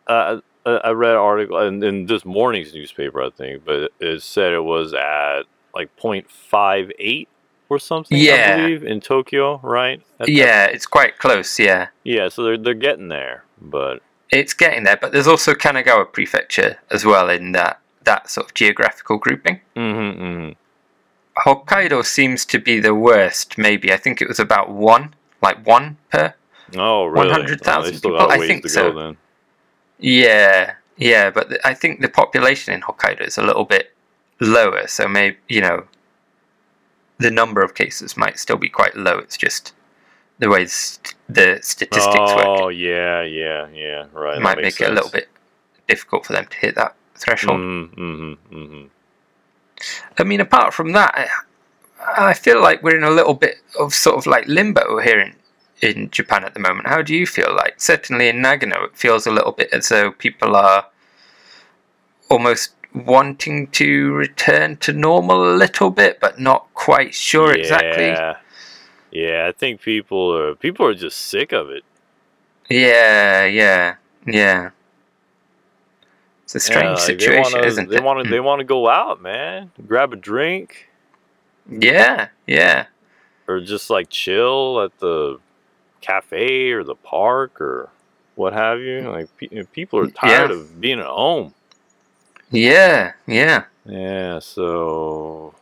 Uh, 0.07 0.41
I 0.65 0.71
I 0.71 0.91
read 0.91 1.13
an 1.13 1.17
article 1.19 1.59
in, 1.61 1.83
in 1.83 2.07
this 2.07 2.25
morning's 2.25 2.73
newspaper, 2.75 3.23
I 3.23 3.31
think, 3.31 3.65
but 3.65 3.91
it, 4.01 4.23
said 4.23 4.53
it 4.53 4.63
was 4.65 4.95
at 4.95 5.43
like 5.75 5.95
0.58 5.97 7.27
or 7.69 7.79
something. 7.79 8.17
yeah. 8.19 8.55
I 8.55 8.57
believe 8.63 8.85
in 8.85 9.01
Tokyo, 9.01 9.59
right? 9.63 10.01
At 10.21 10.27
that- 10.27 10.29
Yeah, 10.31 10.67
it's 10.67 10.87
quite 10.87 11.19
close, 11.19 11.59
yeah. 11.59 11.89
yeah. 12.05 12.29
So 12.29 12.43
they're 12.45 12.57
they're 12.59 12.75
getting 12.75 13.09
there, 13.09 13.45
but 13.61 14.01
It's 14.31 14.53
getting 14.55 14.85
there, 14.85 14.97
but 14.97 15.13
there's 15.13 15.27
also 15.27 15.55
Kanagawa 15.55 16.13
prefecture 16.13 16.79
as 16.91 17.05
well 17.05 17.31
in 17.31 17.53
that, 17.53 17.81
that 18.05 18.29
sort 18.31 18.47
of 18.49 18.55
geographical 18.55 19.19
grouping. 19.19 19.61
mm-hmm, 19.77 20.23
mm-hmm. 20.23 20.53
Hokkaido 21.49 22.05
seems 22.05 22.45
to 22.47 22.59
be 22.59 22.81
the 22.81 22.95
worst, 22.95 23.57
maybe. 23.59 23.93
I 23.93 23.97
think 23.97 24.21
it 24.21 24.27
was 24.29 24.41
about 24.41 24.71
one, 24.71 25.15
like 25.41 25.65
one 25.65 25.97
per. 26.11 26.35
oh 26.77 27.07
really? 27.07 27.29
100,000 27.29 27.79
Oh, 27.79 27.83
they 27.91 27.97
still 27.97 28.11
people? 28.11 28.31
I 28.31 28.47
think 28.47 28.69
so. 28.69 28.93
go 28.93 28.99
then. 28.99 29.17
Yeah, 30.01 30.75
yeah, 30.97 31.31
but 31.31 31.49
th- 31.49 31.61
I 31.65 31.75
think 31.75 32.01
the 32.01 32.09
population 32.09 32.75
in 32.75 32.81
Hokkaido 32.83 33.27
is 33.27 33.39
a 33.39 33.43
little 33.43 33.65
bit 33.65 33.95
lower, 34.41 34.87
so 34.89 35.07
maybe, 35.07 35.37
you 35.49 35.61
know, 35.61 35.85
the 37.19 37.31
number 37.31 37.63
of 37.63 37.75
cases 37.75 38.17
might 38.17 38.39
still 38.39 38.57
be 38.57 38.69
quite 38.69 38.97
low. 38.97 39.19
It's 39.19 39.37
just 39.37 39.73
the 40.39 40.49
way 40.49 40.67
st- 40.67 41.15
the 41.29 41.59
statistics 41.63 42.35
work. 42.35 42.47
Oh 42.47 42.69
yeah, 42.69 43.23
yeah, 43.23 43.69
yeah. 43.73 44.07
Right. 44.13 44.35
that 44.35 44.43
might 44.43 44.57
make 44.57 44.65
makes 44.65 44.81
it 44.81 44.91
a 44.91 44.93
little 44.93 45.11
bit 45.11 45.29
difficult 45.89 46.27
for 46.27 46.33
them 46.33 46.47
to 46.47 46.57
hit 46.57 46.75
that 46.77 46.95
threshold. 47.17 47.61
Mm-hmm, 47.61 48.33
mm-hmm. 48.55 48.87
I 50.19 50.25
mean, 50.25 50.41
apart 50.41 50.75
from 50.75 50.93
that, 50.93 51.15
I, 51.15 52.31
I 52.31 52.35
feel 52.35 52.61
like 52.61 52.83
we're 52.83 52.97
in 52.97 53.05
a 53.05 53.11
little 53.11 53.35
bit 53.35 53.57
of 53.79 53.95
sort 53.95 54.17
of 54.17 54.27
like 54.27 54.47
limbo 54.47 55.01
here 55.01 55.21
in, 55.21 55.35
in 55.83 56.11
Japan 56.11 56.45
at 56.45 56.55
the 56.55 56.61
moment. 56.61 56.89
How 56.89 57.03
do 57.03 57.15
you 57.15 57.27
feel 57.27 57.55
like? 57.55 57.81
Certainly 57.81 58.29
in 58.29 58.37
Nagano, 58.37 58.85
it 58.85 58.97
feels 58.97 59.27
a 59.27 59.31
little 59.31 59.53
bit 59.53 59.69
as 59.73 59.89
though 59.89 60.13
people 60.13 60.57
are 60.57 60.87
almost 62.31 62.75
wanting 62.95 63.69
to 63.69 64.13
return 64.13 64.77
to 64.79 64.93
normal 64.93 65.51
a 65.51 65.57
little 65.57 65.91
bit, 65.91 66.21
but 66.21 66.39
not 66.39 66.67
quite 66.75 67.15
sure 67.15 67.53
exactly. 67.53 68.17
Yeah. 69.11 69.47
I 69.49 69.53
think 69.53 69.81
people 69.81 70.35
are 70.37 70.55
people 70.55 70.87
are 70.87 70.95
just 70.95 71.19
sick 71.19 71.53
of 71.53 71.71
it. 71.71 71.85
Yeah, 72.69 73.47
yeah, 73.47 73.95
yeah. 74.27 74.71
It's 76.45 76.55
a 76.55 76.61
strange 76.61 76.85
Yeah, 76.85 76.91
like, 76.93 77.01
situation, 77.01 77.53
they 77.53 77.59
wanna, 77.59 77.67
isn't 77.67 77.91
they 77.91 77.97
it? 77.97 78.03
Want 78.03 78.25
to, 78.25 78.31
they 78.31 78.41
want 78.41 78.61
to 78.61 78.65
go 78.65 78.89
out, 78.89 79.21
man. 79.21 79.71
Grab 79.87 80.13
a 80.13 80.17
drink 80.17 80.89
yeah, 81.71 82.29
yeah. 82.47 82.87
or 83.47 83.61
just 83.61 83.91
like 83.91 84.09
chill 84.09 84.81
at 84.83 84.99
the 85.01 85.39
cafe 86.01 86.71
or 86.73 86.85
the 86.85 86.95
park 86.95 87.61
or 87.61 87.91
what 88.35 88.53
have 88.55 88.81
you. 88.81 89.01
Like 89.11 89.35
pe- 89.37 89.65
people 89.73 89.99
are 89.99 90.07
tired 90.09 90.51
Yeah. 90.51 90.57
of 90.57 90.81
being 90.81 91.01
at 91.01 91.07
home. 91.07 91.53
Yeah, 92.51 93.13
yeah. 93.27 93.65
Yeah, 93.85 94.39
so 94.39 95.55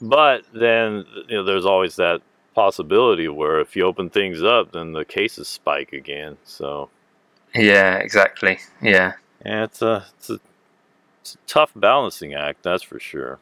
but 0.00 0.42
then 0.52 1.04
you 1.28 1.36
know 1.36 1.44
there's 1.44 1.66
always 1.66 1.96
that 1.96 2.20
possibility 2.54 3.28
where 3.28 3.60
if 3.60 3.74
you 3.76 3.84
open 3.84 4.08
things 4.10 4.42
up 4.42 4.72
then 4.72 4.92
the 4.92 5.04
cases 5.04 5.48
spike 5.48 5.92
again. 5.92 6.36
So 6.44 6.88
Yeah, 7.54 7.96
exactly. 7.96 8.58
Yeah. 8.82 9.14
yeah, 9.44 9.64
it's 9.64 9.82
a 9.82 10.06
it's 10.16 10.30
a, 10.30 10.38
it's 11.20 11.34
a 11.34 11.38
tough 11.46 11.72
balancing 11.74 12.34
act, 12.34 12.62
that's 12.62 12.82
for 12.82 13.00
sure. 13.00 13.38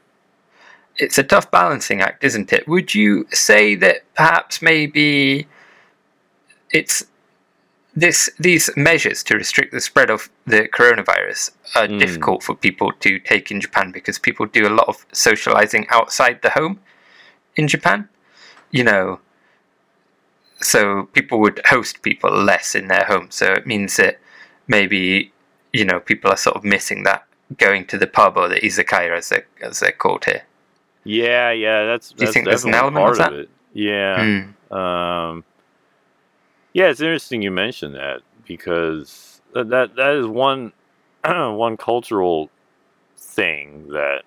It's 0.97 1.19
a 1.19 1.23
tough 1.23 1.50
balancing 1.50 2.00
act, 2.02 2.23
isn't 2.23 2.52
it? 2.52 2.69
Would 2.69 2.95
you 2.95 3.26
say 3.33 3.75
that 3.76 4.02
perhaps 4.14 4.61
maybe 4.61 5.47
it's 6.71 7.04
this 7.95 8.31
these 8.38 8.71
measures 8.76 9.23
to 9.25 9.37
restrict 9.37 9.73
the 9.73 9.81
spread 9.81 10.11
of 10.11 10.31
the 10.47 10.69
coronavirus 10.69 11.50
are 11.75 11.87
Mm. 11.88 11.99
difficult 11.99 12.42
for 12.42 12.54
people 12.54 12.92
to 13.00 13.19
take 13.19 13.50
in 13.50 13.61
Japan 13.61 13.90
because 13.92 14.19
people 14.19 14.47
do 14.47 14.66
a 14.66 14.73
lot 14.78 14.88
of 14.88 15.04
socializing 15.12 15.87
outside 15.90 16.40
the 16.42 16.50
home 16.50 16.78
in 17.57 17.69
Japan. 17.69 18.09
You 18.73 18.85
know, 18.85 19.21
so 20.61 21.05
people 21.12 21.38
would 21.41 21.61
host 21.67 22.02
people 22.02 22.31
less 22.31 22.75
in 22.75 22.88
their 22.88 23.05
home. 23.05 23.29
So 23.31 23.52
it 23.52 23.67
means 23.67 23.97
that 23.97 24.19
maybe 24.67 25.33
you 25.73 25.85
know 25.85 26.00
people 26.00 26.31
are 26.31 26.37
sort 26.37 26.57
of 26.57 26.64
missing 26.64 27.05
that 27.05 27.25
going 27.59 27.87
to 27.87 27.99
the 27.99 28.07
pub 28.07 28.37
or 28.37 28.49
the 28.49 28.61
izakaya 28.61 29.17
as 29.17 29.29
they 29.29 29.43
as 29.62 29.81
they're 29.81 29.93
called 29.93 30.25
here. 30.25 30.43
Yeah, 31.05 31.50
yeah, 31.50 31.85
that's 31.85 32.11
Do 32.11 32.14
you 32.19 32.26
that's 32.26 32.35
think 32.35 32.47
there's 32.47 32.64
an 32.64 32.75
element 32.75 33.09
of 33.09 33.17
that? 33.19 33.33
it. 33.33 33.50
Yeah. 33.73 34.45
Mm. 34.71 34.75
Um, 34.76 35.45
yeah, 36.73 36.88
it's 36.88 37.00
interesting 37.00 37.43
you 37.43 37.50
mentioned 37.50 37.95
that 37.95 38.21
because 38.47 39.41
that, 39.55 39.69
that 39.69 40.14
is 40.17 40.26
one 40.26 40.73
one 41.25 41.76
cultural 41.76 42.50
thing 43.17 43.88
that 43.88 44.23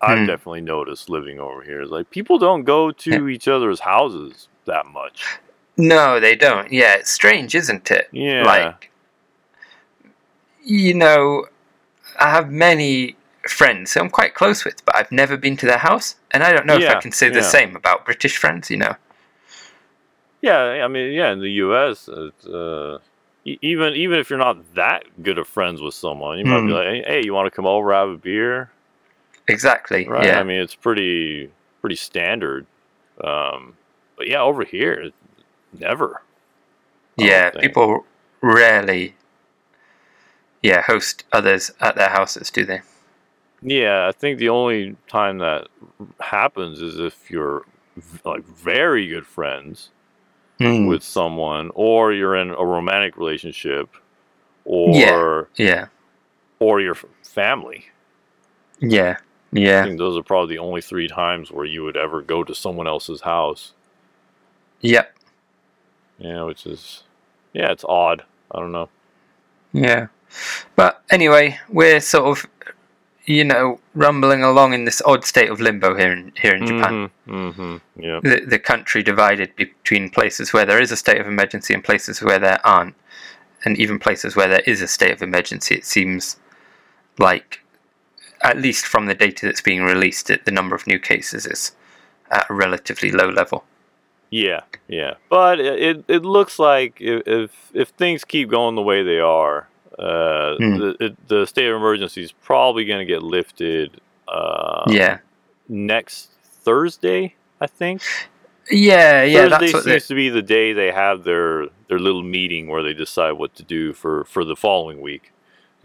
I've 0.00 0.18
Hmm. 0.18 0.26
definitely 0.26 0.60
noticed 0.60 1.08
living 1.08 1.40
over 1.40 1.62
here. 1.62 1.80
Is 1.82 1.90
like 1.90 2.10
people 2.10 2.38
don't 2.38 2.64
go 2.64 2.90
to 2.90 3.28
each 3.28 3.48
other's 3.48 3.80
houses 3.80 4.48
that 4.66 4.86
much. 4.86 5.24
No, 5.78 6.20
they 6.20 6.34
don't. 6.36 6.70
Yeah, 6.72 6.94
it's 6.94 7.10
strange, 7.10 7.54
isn't 7.54 7.90
it? 7.90 8.08
Yeah, 8.12 8.44
Like, 8.44 8.90
you 10.64 10.94
know, 10.94 11.46
I 12.18 12.30
have 12.30 12.50
many 12.50 13.16
friends 13.48 13.92
who 13.94 14.00
I'm 14.00 14.10
quite 14.10 14.34
close 14.34 14.64
with, 14.64 14.84
but 14.84 14.96
I've 14.96 15.12
never 15.12 15.36
been 15.36 15.56
to 15.58 15.66
their 15.66 15.78
house, 15.78 16.16
and 16.30 16.42
I 16.42 16.52
don't 16.52 16.66
know 16.66 16.76
if 16.76 16.82
I 16.90 17.00
can 17.00 17.12
say 17.12 17.28
the 17.28 17.36
yeah. 17.40 17.48
same 17.48 17.76
about 17.76 18.04
British 18.04 18.36
friends. 18.36 18.70
You 18.70 18.78
know. 18.78 18.96
yeah. 20.42 20.84
I 20.84 20.88
mean, 20.88 21.12
yeah, 21.12 21.32
in 21.32 21.40
the 21.40 21.50
U.S., 21.64 22.08
uh, 22.08 22.98
even 23.44 23.94
even 23.94 24.18
if 24.18 24.28
you're 24.30 24.38
not 24.38 24.74
that 24.74 25.04
good 25.22 25.38
of 25.38 25.46
friends 25.46 25.80
with 25.80 25.94
someone, 25.94 26.38
you 26.38 26.44
might 26.44 26.62
be 26.62 26.68
Hmm. 26.68 26.72
like, 26.72 27.04
hey, 27.06 27.22
you 27.24 27.32
want 27.34 27.46
to 27.46 27.50
come 27.54 27.66
over 27.66 27.92
have 27.92 28.08
a 28.08 28.16
beer? 28.16 28.70
Exactly. 29.48 30.06
right? 30.08 30.24
Yeah. 30.26 30.40
I 30.40 30.42
mean, 30.42 30.60
it's 30.60 30.74
pretty 30.74 31.50
pretty 31.80 31.96
standard. 31.96 32.66
Um, 33.22 33.74
but 34.16 34.28
yeah, 34.28 34.40
over 34.42 34.64
here, 34.64 35.10
never. 35.78 36.22
I 37.18 37.24
yeah. 37.24 37.50
People 37.50 38.04
rarely. 38.42 39.14
Yeah, 40.62 40.82
host 40.82 41.24
others 41.32 41.70
at 41.80 41.94
their 41.96 42.08
houses, 42.08 42.50
do 42.50 42.64
they? 42.64 42.80
Yeah, 43.62 44.08
I 44.08 44.12
think 44.12 44.38
the 44.38 44.48
only 44.48 44.96
time 45.08 45.38
that 45.38 45.68
happens 46.20 46.80
is 46.80 46.98
if 46.98 47.30
you're 47.30 47.62
like 48.24 48.44
very 48.44 49.06
good 49.08 49.26
friends 49.26 49.90
Mm. 50.58 50.88
with 50.88 51.02
someone, 51.02 51.70
or 51.74 52.14
you're 52.14 52.34
in 52.34 52.50
a 52.50 52.64
romantic 52.64 53.18
relationship, 53.18 53.90
or 54.64 55.48
Yeah. 55.58 55.64
Yeah. 55.66 55.86
or 56.58 56.80
your 56.80 56.94
family. 57.22 57.86
Yeah. 58.80 59.18
I 59.54 59.58
Yeah. 59.58 59.84
think 59.84 59.98
those 59.98 60.16
are 60.16 60.22
probably 60.22 60.56
the 60.56 60.62
only 60.62 60.80
three 60.80 61.08
times 61.08 61.50
where 61.50 61.64
you 61.64 61.84
would 61.84 61.96
ever 61.96 62.20
go 62.20 62.44
to 62.44 62.54
someone 62.54 62.86
else's 62.86 63.22
house. 63.22 63.72
Yep. 64.80 65.14
Yeah, 66.18 66.42
which 66.42 66.66
is 66.66 67.04
yeah, 67.52 67.70
it's 67.72 67.84
odd. 67.88 68.24
I 68.50 68.58
don't 68.58 68.72
know. 68.72 68.88
Yeah. 69.72 70.08
But 70.74 71.02
anyway, 71.10 71.58
we're 71.68 72.00
sort 72.00 72.26
of, 72.38 72.46
you 73.24 73.44
know, 73.44 73.80
rumbling 73.94 74.42
along 74.42 74.74
in 74.74 74.84
this 74.84 75.00
odd 75.06 75.24
state 75.24 75.48
of 75.50 75.60
limbo 75.60 75.96
here 75.96 76.12
in 76.12 76.32
here 76.36 76.54
in 76.54 76.66
Japan. 76.66 77.10
Mm-hmm. 77.26 77.32
mm-hmm, 77.32 77.76
Yeah. 78.02 78.20
The, 78.22 78.44
the 78.46 78.58
country 78.58 79.02
divided 79.02 79.54
between 79.56 80.10
places 80.10 80.52
where 80.52 80.66
there 80.66 80.80
is 80.80 80.92
a 80.92 80.96
state 80.96 81.20
of 81.20 81.26
emergency 81.26 81.72
and 81.72 81.82
places 81.82 82.20
where 82.20 82.38
there 82.38 82.60
aren't, 82.64 82.94
and 83.64 83.78
even 83.78 83.98
places 83.98 84.36
where 84.36 84.48
there 84.48 84.62
is 84.66 84.82
a 84.82 84.88
state 84.88 85.12
of 85.12 85.22
emergency. 85.22 85.74
It 85.76 85.84
seems 85.86 86.36
like, 87.18 87.60
at 88.46 88.58
least 88.58 88.86
from 88.86 89.06
the 89.06 89.14
data 89.14 89.46
that's 89.46 89.60
being 89.60 89.82
released, 89.82 90.28
the 90.28 90.50
number 90.50 90.74
of 90.76 90.86
new 90.86 90.98
cases 90.98 91.46
is 91.46 91.72
at 92.30 92.46
a 92.50 92.54
relatively 92.54 93.10
low 93.10 93.28
level. 93.28 93.64
Yeah, 94.30 94.62
yeah, 94.88 95.14
but 95.28 95.60
it 95.60 96.04
it 96.08 96.22
looks 96.24 96.58
like 96.58 97.00
if 97.00 97.22
if, 97.26 97.50
if 97.74 97.88
things 97.90 98.24
keep 98.24 98.50
going 98.50 98.74
the 98.74 98.82
way 98.82 99.02
they 99.04 99.20
are, 99.20 99.68
uh, 99.98 100.56
Hmm. 100.58 100.78
the 100.78 101.16
the 101.28 101.46
state 101.46 101.68
of 101.68 101.76
emergency 101.76 102.22
is 102.22 102.32
probably 102.32 102.84
going 102.84 103.06
to 103.06 103.12
get 103.14 103.22
lifted. 103.22 104.00
Uh, 104.26 104.84
yeah, 104.88 105.18
next 105.68 106.30
Thursday, 106.64 107.36
I 107.60 107.68
think. 107.68 108.02
yeah, 108.70 109.22
yeah. 109.22 109.48
Thursday 109.48 109.48
That's 109.48 109.72
what 109.74 109.84
seems 109.84 110.02
they, 110.08 110.08
to 110.08 110.14
be 110.16 110.28
the 110.28 110.42
day 110.42 110.72
they 110.72 110.90
have 110.90 111.22
their 111.22 111.68
their 111.88 112.00
little 112.00 112.24
meeting 112.24 112.66
where 112.68 112.82
they 112.82 112.94
decide 112.94 113.32
what 113.32 113.54
to 113.56 113.62
do 113.62 113.92
for 113.92 114.24
for 114.24 114.44
the 114.44 114.56
following 114.56 115.00
week. 115.00 115.30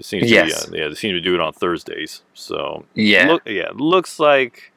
It 0.01 0.05
seems 0.05 0.31
Yes. 0.31 0.65
to 0.65 0.71
be, 0.71 0.79
uh, 0.79 0.81
yeah, 0.83 0.89
they 0.89 0.95
seem 0.95 1.13
to 1.13 1.21
do 1.21 1.35
it 1.35 1.39
on 1.39 1.53
Thursdays. 1.53 2.23
So 2.33 2.85
yeah, 2.95 3.27
look, 3.27 3.43
yeah, 3.45 3.69
looks 3.75 4.17
like 4.19 4.71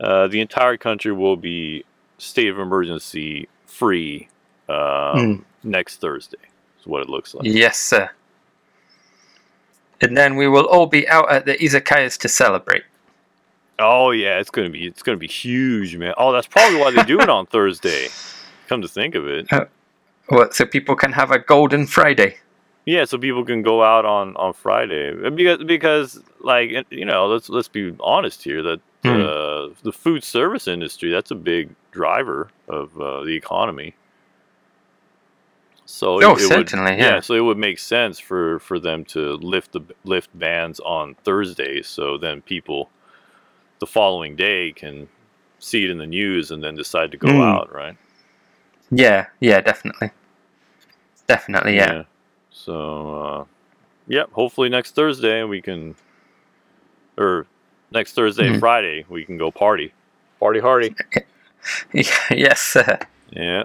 uh, 0.00 0.26
the 0.28 0.40
entire 0.40 0.78
country 0.78 1.12
will 1.12 1.36
be 1.36 1.84
state 2.16 2.48
of 2.48 2.58
emergency 2.58 3.46
free 3.66 4.28
um, 4.70 4.76
Mm. 4.76 5.44
next 5.62 6.00
Thursday. 6.00 6.38
Is 6.80 6.86
what 6.86 7.02
it 7.02 7.10
looks 7.10 7.34
like. 7.34 7.44
yes, 7.46 7.78
sir. 7.78 8.08
And 10.00 10.16
then 10.16 10.36
we 10.36 10.48
will 10.48 10.66
all 10.66 10.86
be 10.86 11.06
out 11.08 11.30
at 11.30 11.44
the 11.44 11.54
izakayas 11.58 12.18
to 12.20 12.28
celebrate. 12.28 12.84
Oh 13.78 14.10
yeah, 14.12 14.38
it's 14.38 14.50
gonna 14.50 14.70
be 14.70 14.86
it's 14.86 15.02
gonna 15.02 15.18
be 15.18 15.28
huge, 15.28 15.94
man. 15.96 16.14
Oh, 16.16 16.32
that's 16.32 16.46
probably 16.46 16.80
why 16.80 16.90
they 16.90 17.02
do 17.04 17.20
it 17.20 17.28
on 17.28 17.44
Thursday. 17.54 18.08
Come 18.66 18.80
to 18.80 18.88
think 18.88 19.14
of 19.14 19.26
it, 19.28 19.46
What? 20.28 20.54
So 20.54 20.64
people 20.64 20.96
can 20.96 21.12
have 21.12 21.30
a 21.32 21.38
golden 21.38 21.86
Friday. 21.86 22.38
Yeah. 22.94 23.04
So 23.04 23.18
people 23.18 23.44
can 23.44 23.62
go 23.62 23.76
out 23.92 24.04
on 24.04 24.26
on 24.36 24.52
Friday 24.64 25.04
Uh, 25.26 25.30
because 25.40 25.58
because 25.74 26.08
like 26.52 26.68
you 26.90 27.04
know 27.10 27.26
let's 27.32 27.48
let's 27.56 27.68
be 27.78 27.84
honest 28.00 28.42
here 28.44 28.62
that 28.68 28.80
Hmm. 29.04 29.20
uh, 29.22 29.68
the 29.88 29.92
food 30.04 30.22
service 30.24 30.66
industry 30.76 31.08
that's 31.16 31.30
a 31.30 31.40
big 31.52 31.64
driver 31.92 32.40
of 32.78 32.86
uh, 33.00 33.22
the 33.28 33.34
economy. 33.42 33.90
So 35.86 36.06
Oh, 36.22 36.30
would- 36.34 36.40
certainly, 36.40 36.96
yeah. 36.98 37.20
So 37.20 37.34
it 37.34 37.40
would 37.48 37.58
make 37.58 37.78
sense 37.78 38.18
for 38.28 38.58
for 38.58 38.78
them 38.80 39.04
to 39.14 39.20
lift 39.52 39.72
the 39.72 39.82
lift 40.04 40.30
bans 40.38 40.80
on 40.80 41.14
Thursdays, 41.24 41.86
so 41.86 42.18
then 42.18 42.42
people 42.42 42.80
the 43.78 43.86
following 43.86 44.36
day 44.36 44.72
can 44.72 45.08
see 45.60 45.84
it 45.84 45.90
in 45.90 45.98
the 45.98 46.06
news 46.20 46.50
and 46.50 46.62
then 46.64 46.74
decide 46.74 47.10
to 47.12 47.16
go 47.16 47.28
Mm. 47.28 47.42
out, 47.54 47.72
right? 47.72 47.96
Yeah, 48.90 49.26
yeah, 49.40 49.60
definitely, 49.60 50.10
definitely, 51.26 51.76
yeah. 51.76 52.02
So, 52.64 53.22
uh, 53.22 53.44
yep. 54.08 54.30
Hopefully 54.32 54.68
next 54.68 54.94
Thursday 54.94 55.44
we 55.44 55.60
can, 55.60 55.94
or 57.16 57.46
next 57.90 58.14
Thursday 58.14 58.46
and 58.46 58.56
Mhm. 58.56 58.60
Friday 58.60 59.04
we 59.08 59.24
can 59.24 59.38
go 59.38 59.50
party, 59.50 59.92
party 60.40 60.60
hardy. 60.60 60.94
yes, 62.30 62.60
sir. 62.60 62.98
Yeah. 63.30 63.64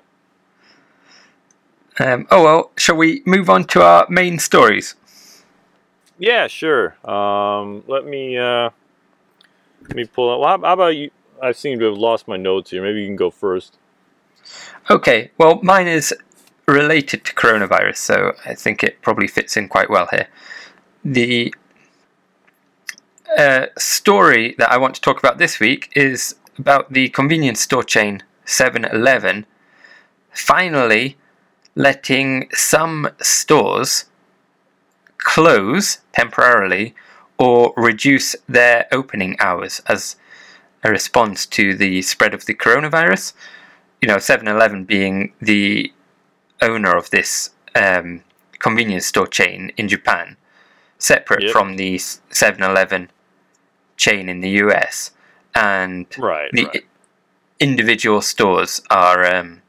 Um, 1.99 2.27
oh 2.31 2.43
well, 2.43 2.71
shall 2.77 2.95
we 2.95 3.21
move 3.25 3.49
on 3.49 3.65
to 3.65 3.81
our 3.81 4.05
main 4.09 4.39
stories? 4.39 4.95
Yeah, 6.17 6.47
sure. 6.47 6.95
Um, 7.07 7.83
let 7.87 8.05
me 8.05 8.37
uh, 8.37 8.69
let 9.87 9.95
me 9.95 10.05
pull 10.05 10.29
up. 10.31 10.39
Well, 10.39 10.49
how, 10.49 10.65
how 10.65 10.73
about 10.73 10.95
you? 10.95 11.11
I 11.41 11.51
seem 11.51 11.79
to 11.79 11.85
have 11.85 11.97
lost 11.97 12.27
my 12.27 12.37
notes 12.37 12.71
here. 12.71 12.81
Maybe 12.81 13.01
you 13.01 13.07
can 13.07 13.15
go 13.15 13.29
first. 13.29 13.77
Okay, 14.89 15.31
well, 15.37 15.59
mine 15.63 15.87
is 15.87 16.13
related 16.67 17.25
to 17.25 17.33
coronavirus, 17.33 17.97
so 17.97 18.33
I 18.45 18.53
think 18.55 18.83
it 18.83 19.01
probably 19.01 19.27
fits 19.27 19.57
in 19.57 19.67
quite 19.67 19.89
well 19.89 20.07
here. 20.11 20.27
The 21.03 21.53
uh, 23.37 23.67
story 23.77 24.55
that 24.57 24.71
I 24.71 24.77
want 24.77 24.95
to 24.95 25.01
talk 25.01 25.19
about 25.19 25.37
this 25.37 25.59
week 25.59 25.91
is 25.95 26.35
about 26.57 26.93
the 26.93 27.09
convenience 27.09 27.61
store 27.61 27.83
chain 27.83 28.23
7 28.45 28.85
Eleven 28.85 29.45
finally 30.31 31.17
letting 31.75 32.49
some 32.53 33.09
stores 33.21 34.05
close 35.17 35.99
temporarily 36.13 36.93
or 37.37 37.73
reduce 37.75 38.35
their 38.47 38.87
opening 38.91 39.35
hours 39.39 39.81
as 39.87 40.15
a 40.83 40.91
response 40.91 41.45
to 41.45 41.75
the 41.75 42.01
spread 42.01 42.33
of 42.33 42.45
the 42.45 42.53
coronavirus 42.53 43.33
you 44.03 44.07
know, 44.07 44.17
7-Eleven 44.17 44.83
being 44.83 45.31
the 45.39 45.89
owner 46.63 46.95
of 46.95 47.09
this 47.09 47.51
um, 47.75 48.23
convenience 48.59 49.05
store 49.05 49.27
chain 49.27 49.71
in 49.77 49.87
Japan, 49.87 50.37
separate 50.97 51.43
Yep. 51.43 51.51
from 51.51 51.75
the 51.75 51.95
7-Eleven 51.97 53.09
chain 53.97 54.29
in 54.29 54.41
the 54.41 54.49
US, 54.65 55.11
and 55.55 56.05
Right. 56.17 56.49
the 56.53 56.65
right. 56.65 56.85
individual 57.59 58.21
stores 58.21 58.81
are, 58.89 59.25
um, 59.35 59.61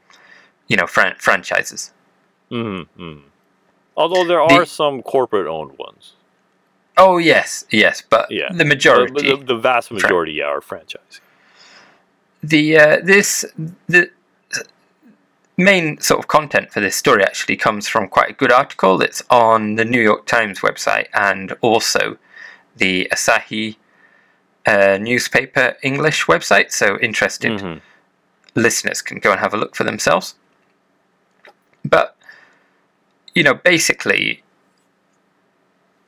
you 0.67 0.75
know, 0.77 0.87
fran- 0.87 1.15
franchises. 1.19 1.91
Mm-hmm, 2.51 3.01
mm 3.01 3.21
Although 3.97 4.25
there 4.25 4.45
The- 4.47 4.55
are 4.55 4.65
some 4.65 5.01
corporate-owned 5.01 5.77
ones. 5.77 6.13
Oh 6.97 7.17
yes, 7.17 7.65
yes, 7.71 8.01
but 8.09 8.29
Yeah. 8.29 8.49
the 8.51 8.65
majority. 8.65 9.13
but 9.13 9.23
the, 9.23 9.53
the 9.53 9.57
vast 9.57 9.91
majority, 9.91 10.33
yeah, 10.33 10.45
are 10.45 10.61
franchising. 10.61 11.21
the 12.43 12.77
uh, 12.77 12.97
this 13.03 13.43
the 13.87 14.09
main 15.57 15.99
sort 15.99 16.19
of 16.19 16.27
content 16.27 16.71
for 16.71 16.79
this 16.81 16.95
story 16.95 17.23
actually 17.23 17.55
comes 17.55 17.87
from 17.87 18.07
quite 18.09 18.29
a 18.31 18.33
good 18.33 18.51
article 18.51 18.97
that's 18.97 19.23
on 19.29 19.75
the 19.75 19.85
New 19.85 20.01
York 20.01 20.25
Times 20.25 20.59
website 20.59 21.07
and 21.13 21.53
also 21.61 22.17
the 22.75 23.07
Asahi 23.13 23.77
uh, 24.65 24.97
newspaper 24.99 25.75
English 25.83 26.25
website. 26.25 26.71
So 26.71 26.97
interested 26.99 27.51
Mhm. 27.53 27.81
listeners 28.55 29.01
can 29.01 29.19
go 29.19 29.31
and 29.31 29.39
have 29.39 29.53
a 29.53 29.57
look 29.57 29.75
for 29.75 29.83
themselves. 29.83 30.35
But 31.83 32.15
you 33.33 33.43
know, 33.43 33.53
basically, 33.53 34.43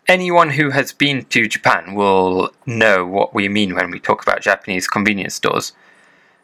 anyone 0.08 0.52
who 0.52 0.70
has 0.72 0.94
been 0.94 1.26
to 1.26 1.48
Japan 1.48 1.94
will 1.94 2.52
know 2.66 3.06
what 3.06 3.34
we 3.34 3.50
mean 3.50 3.76
when 3.76 3.92
we 3.92 4.00
talk 4.00 4.22
about 4.24 4.42
Japanese 4.42 4.88
convenience 4.88 5.36
stores, 5.36 5.74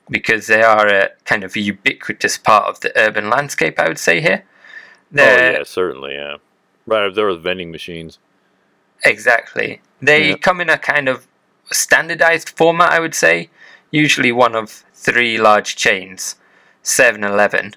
because 0.10 0.48
they 0.48 0.62
are 0.64 0.88
a 0.88 1.10
kind 1.26 1.44
of 1.44 1.56
ubiquitous 1.56 2.38
part 2.38 2.66
of 2.66 2.80
the 2.82 2.92
urban 2.98 3.30
landscape. 3.30 3.80
I 3.80 3.88
would 3.88 4.00
say 4.00 4.22
here. 4.22 4.44
Oh 4.46 4.50
They're- 5.12 5.54
yeah, 5.60 5.64
certainly, 5.64 6.16
yeah. 6.16 6.38
Right 6.86 7.06
up 7.08 7.16
there 7.16 7.28
with 7.28 7.42
vending 7.44 7.72
machines. 7.72 8.20
Exactly. 9.06 9.82
They 10.02 10.30
Yeah. 10.30 10.36
come 10.38 10.60
in 10.62 10.70
a 10.70 10.78
kind 10.78 11.08
of 11.08 11.28
standardized 11.72 12.50
format, 12.50 12.92
I 12.92 13.00
would 13.00 13.16
say. 13.16 13.50
Usually 13.92 14.32
one 14.32 14.56
of 14.56 14.84
three 14.94 15.38
large 15.38 15.76
chains 15.76 16.36
7 16.82 17.24
Eleven, 17.24 17.76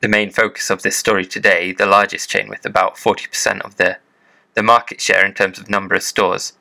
the 0.00 0.08
main 0.08 0.30
focus 0.30 0.68
of 0.70 0.82
this 0.82 0.96
story 0.96 1.24
today, 1.24 1.72
the 1.72 1.86
largest 1.86 2.28
chain 2.28 2.48
with 2.48 2.66
about 2.66 2.96
40% 2.98 3.60
of 3.62 3.76
the, 3.76 3.96
the 4.54 4.62
market 4.62 5.00
share 5.00 5.24
in 5.24 5.32
terms 5.32 5.58
of 5.58 5.70
number 5.70 5.94
of 5.94 6.02
stores. 6.02 6.52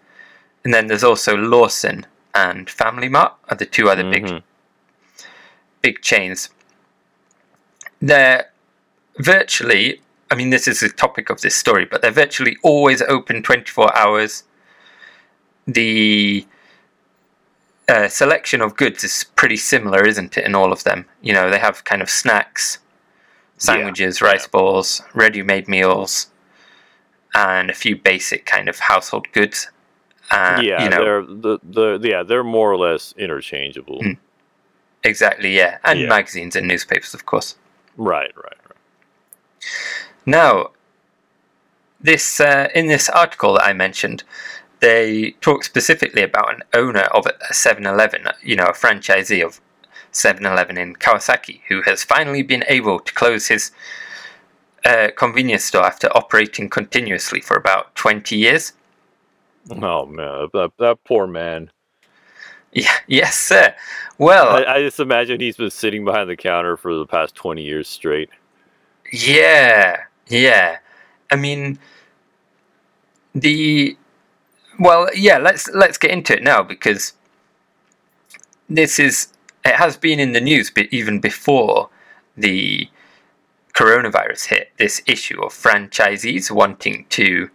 And 0.63 0.73
then 0.73 0.87
there's 0.87 1.03
also 1.03 1.35
Lawson 1.35 2.05
and 2.33 2.69
Family 2.69 3.09
Mart 3.09 3.33
are 3.49 3.57
the 3.57 3.65
two 3.65 3.89
other 3.89 4.09
big 4.09 4.23
Mhm. 4.25 4.43
Big 5.85 6.01
chains. 6.01 6.49
They're 8.01 8.49
virtually, 9.19 10.01
I 10.31 10.35
mean, 10.35 10.49
this 10.49 10.67
is 10.67 10.79
the 10.79 10.89
topic 10.89 11.29
of 11.29 11.41
this 11.41 11.55
story, 11.55 11.85
but 11.85 12.01
they're 12.01 12.19
virtually 12.25 12.57
always 12.63 13.03
open 13.03 13.43
24 13.43 13.95
hours. 13.95 14.43
The 15.67 16.45
uh, 17.87 18.07
selection 18.07 18.61
of 18.61 18.75
goods 18.75 19.03
is 19.03 19.25
pretty 19.35 19.57
similar, 19.57 20.03
isn't 20.05 20.35
it, 20.39 20.45
in 20.45 20.55
all 20.55 20.71
of 20.71 20.83
them? 20.83 21.05
You 21.21 21.33
know, 21.33 21.51
they 21.51 21.59
have 21.59 21.83
kind 21.83 22.01
of 22.01 22.09
snacks, 22.09 22.79
sandwiches, 23.57 24.19
yeah. 24.19 24.27
rice 24.27 24.47
balls, 24.47 25.03
ready 25.13 25.43
made 25.43 25.67
meals, 25.67 26.31
and 27.35 27.69
a 27.69 27.75
few 27.75 27.95
basic 27.95 28.47
kind 28.47 28.67
of 28.69 28.79
household 28.79 29.27
goods. 29.33 29.69
Uh, 30.31 30.59
yeah, 30.63 30.83
you 30.83 30.89
know, 30.89 31.03
they're 31.05 31.21
the, 31.23 31.59
the 31.63 32.09
yeah 32.09 32.23
they're 32.23 32.43
more 32.43 32.71
or 32.71 32.77
less 32.77 33.13
interchangeable. 33.15 34.01
Mm. 34.01 34.17
Exactly, 35.05 35.55
yeah. 35.55 35.77
And 35.83 35.99
Yeah. 36.01 36.07
magazines 36.07 36.55
and 36.55 36.67
newspapers, 36.67 37.13
of 37.13 37.25
course. 37.25 37.55
Right, 37.97 38.31
right, 38.35 38.57
right. 38.67 38.77
Now, 40.25 40.71
this 42.01 42.39
uh, 42.39 42.69
in 42.75 42.87
this 42.87 43.09
article 43.09 43.53
that 43.53 43.63
I 43.63 43.73
mentioned, 43.73 44.23
they 44.79 45.31
talk 45.41 45.63
specifically 45.63 46.23
about 46.23 46.53
an 46.53 46.63
owner 46.73 47.07
of 47.13 47.25
a 47.25 47.53
7-Eleven, 47.53 48.27
you 48.43 48.55
know, 48.55 48.65
a 48.65 48.73
franchisee 48.73 49.43
of 49.43 49.61
7-Eleven 50.11 50.77
in 50.77 50.95
Kawasaki, 50.95 51.61
who 51.67 51.81
has 51.83 52.03
finally 52.03 52.43
been 52.43 52.63
able 52.67 52.99
to 52.99 53.13
close 53.13 53.47
his 53.47 53.71
uh, 54.85 55.09
convenience 55.17 55.63
store 55.63 55.83
after 55.83 56.07
operating 56.15 56.69
continuously 56.69 57.41
for 57.41 57.57
about 57.57 57.95
20 57.95 58.35
years. 58.35 58.73
Oh 59.71 60.05
man, 60.05 60.49
that, 60.53 60.71
that 60.77 61.03
poor 61.05 61.25
man. 61.25 61.71
Yeah, 62.75 62.91
yes, 63.07 63.37
sir. 63.39 63.73
Well, 64.17 64.49
I, 64.49 64.75
I 64.75 64.81
just 64.81 64.99
imagine 64.99 65.39
he's 65.39 65.55
been 65.55 65.69
sitting 65.69 66.03
behind 66.03 66.29
the 66.29 66.35
counter 66.35 66.75
for 66.75 66.93
the 66.93 67.05
past 67.05 67.33
twenty 67.33 67.63
years 67.63 67.87
straight. 67.87 68.29
Yeah, 69.13 70.03
yeah. 70.27 70.79
I 71.31 71.37
mean, 71.37 71.79
the 73.33 73.97
well, 74.77 75.07
yeah. 75.15 75.37
Let's 75.37 75.69
let's 75.69 75.97
get 75.97 76.11
into 76.11 76.35
it 76.35 76.43
now 76.43 76.63
because 76.63 77.13
this 78.67 78.99
is 78.99 79.29
it 79.63 79.75
has 79.75 79.95
been 79.95 80.19
in 80.19 80.33
the 80.33 80.41
news, 80.41 80.69
but 80.69 80.87
even 80.91 81.21
before 81.21 81.89
the 82.35 82.89
coronavirus 83.73 84.47
hit, 84.47 84.71
this 84.77 85.01
issue 85.07 85.41
of 85.41 85.53
franchisees 85.53 86.51
wanting 86.51 87.05
to 87.11 87.49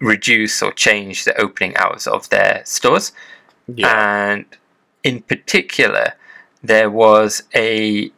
reduce 0.00 0.60
or 0.62 0.72
change 0.72 1.24
the 1.24 1.40
opening 1.40 1.74
hours 1.78 2.06
of 2.06 2.28
their 2.28 2.60
stores. 2.66 3.12
Yeah. 3.68 4.32
And 4.32 4.46
in 5.02 5.22
particular, 5.22 6.14
there 6.62 6.90
was 6.90 7.42
a 7.54 8.10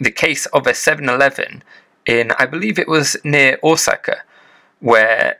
the 0.00 0.10
case 0.10 0.46
of 0.46 0.66
a 0.66 0.72
7-Eleven 0.72 1.62
in 2.06 2.32
I 2.38 2.46
believe 2.46 2.78
it 2.78 2.88
was 2.88 3.16
near 3.24 3.58
Osaka, 3.62 4.22
where 4.80 5.38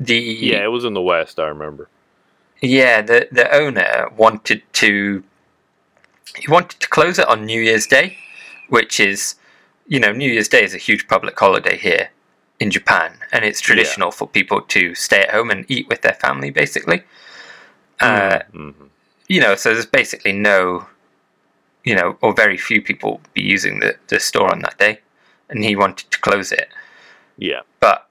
the 0.00 0.18
yeah, 0.18 0.64
it 0.64 0.68
was 0.68 0.84
in 0.84 0.94
the 0.94 1.02
West, 1.02 1.38
I 1.38 1.48
remember. 1.48 1.88
yeah 2.62 3.02
the 3.02 3.28
the 3.30 3.50
owner 3.54 4.08
wanted 4.16 4.62
to 4.72 5.22
he 6.36 6.50
wanted 6.50 6.80
to 6.80 6.88
close 6.88 7.18
it 7.18 7.28
on 7.28 7.44
New 7.44 7.60
Year's 7.60 7.86
Day, 7.86 8.16
which 8.68 9.00
is 9.00 9.34
you 9.86 10.00
know 10.00 10.12
New 10.12 10.30
Year's 10.30 10.48
Day 10.48 10.64
is 10.64 10.74
a 10.74 10.78
huge 10.78 11.08
public 11.08 11.38
holiday 11.38 11.76
here 11.76 12.10
in 12.58 12.70
Japan, 12.70 13.18
and 13.32 13.44
it's 13.44 13.60
traditional 13.60 14.10
for 14.10 14.26
people 14.26 14.62
to 14.62 14.94
stay 14.94 15.22
at 15.22 15.30
home 15.30 15.50
and 15.50 15.66
eat 15.68 15.88
with 15.88 16.00
their 16.00 16.14
family, 16.14 16.50
basically. 16.50 17.02
Uh, 18.00 18.40
Mhm. 18.52 18.90
you 19.28 19.40
know, 19.40 19.54
so 19.56 19.72
there's 19.72 19.86
basically 19.86 20.32
no, 20.32 20.86
you 21.84 21.94
know, 21.94 22.16
or 22.20 22.32
very 22.34 22.56
few 22.56 22.82
people 22.82 23.20
be 23.34 23.42
using 23.42 23.80
the, 23.80 23.96
the 24.08 24.20
store 24.20 24.50
on 24.52 24.60
that 24.60 24.78
day, 24.78 25.00
and 25.48 25.64
he 25.64 25.74
wanted 25.76 26.10
to 26.10 26.18
close 26.20 26.52
it. 26.52 26.68
Yeah. 27.38 27.60
But, 27.80 28.06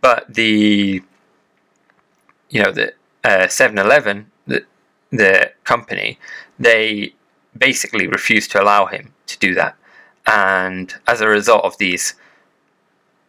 but 0.00 0.32
the, 0.34 1.02
you 2.50 2.62
know, 2.62 2.72
the 2.72 2.94
uh, 3.24 3.46
7-Eleven, 3.46 4.30
the 4.46 4.64
the 5.12 5.50
company, 5.64 6.18
they 6.58 7.12
basically 7.58 8.06
refused 8.06 8.52
to 8.52 8.62
allow 8.62 8.86
him 8.86 9.12
to 9.26 9.36
do 9.40 9.54
that, 9.54 9.74
and 10.26 10.94
as 11.08 11.20
a 11.20 11.28
result 11.28 11.64
of 11.64 11.76
these, 11.78 12.14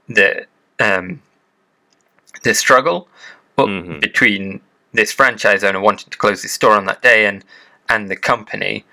the 0.07 0.45
um, 0.79 1.21
the 2.43 2.53
struggle 2.53 3.07
Mhm. 3.57 3.99
between 3.99 4.61
this 4.93 5.11
franchise 5.11 5.63
owner 5.63 5.79
wanted 5.79 6.11
to 6.11 6.17
close 6.17 6.41
his 6.41 6.51
store 6.51 6.73
on 6.73 6.85
that 6.85 7.01
day 7.01 7.25
and 7.25 7.43
and 7.89 8.09
the 8.09 8.15
company, 8.15 8.85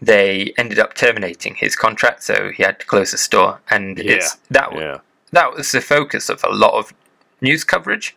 they 0.00 0.52
ended 0.58 0.78
up 0.78 0.94
terminating 0.94 1.54
his 1.54 1.74
contract, 1.74 2.22
so 2.22 2.50
he 2.50 2.62
had 2.62 2.78
to 2.80 2.86
close 2.86 3.12
the 3.12 3.18
store, 3.18 3.60
and 3.70 3.98
Yeah, 3.98 4.12
it's 4.12 4.34
that 4.50 4.70
w- 4.70 4.82
Yeah. 4.82 4.98
that 5.32 5.54
was 5.54 5.72
the 5.72 5.80
focus 5.80 6.28
of 6.28 6.44
a 6.44 6.50
lot 6.50 6.74
of 6.74 6.92
news 7.40 7.64
coverage. 7.64 8.14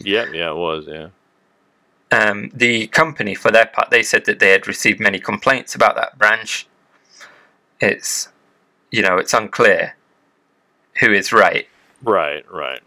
Yeah, 0.00 0.26
yeah, 0.32 0.50
it 0.50 0.56
was, 0.56 0.86
yeah. 0.86 1.08
Um, 2.10 2.50
the 2.54 2.86
company, 2.88 3.34
for 3.34 3.50
their 3.50 3.66
part, 3.66 3.90
they 3.90 4.02
said 4.02 4.24
that 4.26 4.38
they 4.38 4.50
had 4.50 4.66
received 4.68 5.00
many 5.00 5.18
complaints 5.18 5.74
about 5.74 5.96
that 5.96 6.18
branch. 6.18 6.66
It's, 7.80 8.28
you 8.90 9.02
know, 9.02 9.18
it's 9.18 9.34
unclear 9.34 9.94
who 11.00 11.12
is 11.12 11.32
right, 11.32 11.66
Right, 12.02 12.44
right. 12.50 12.80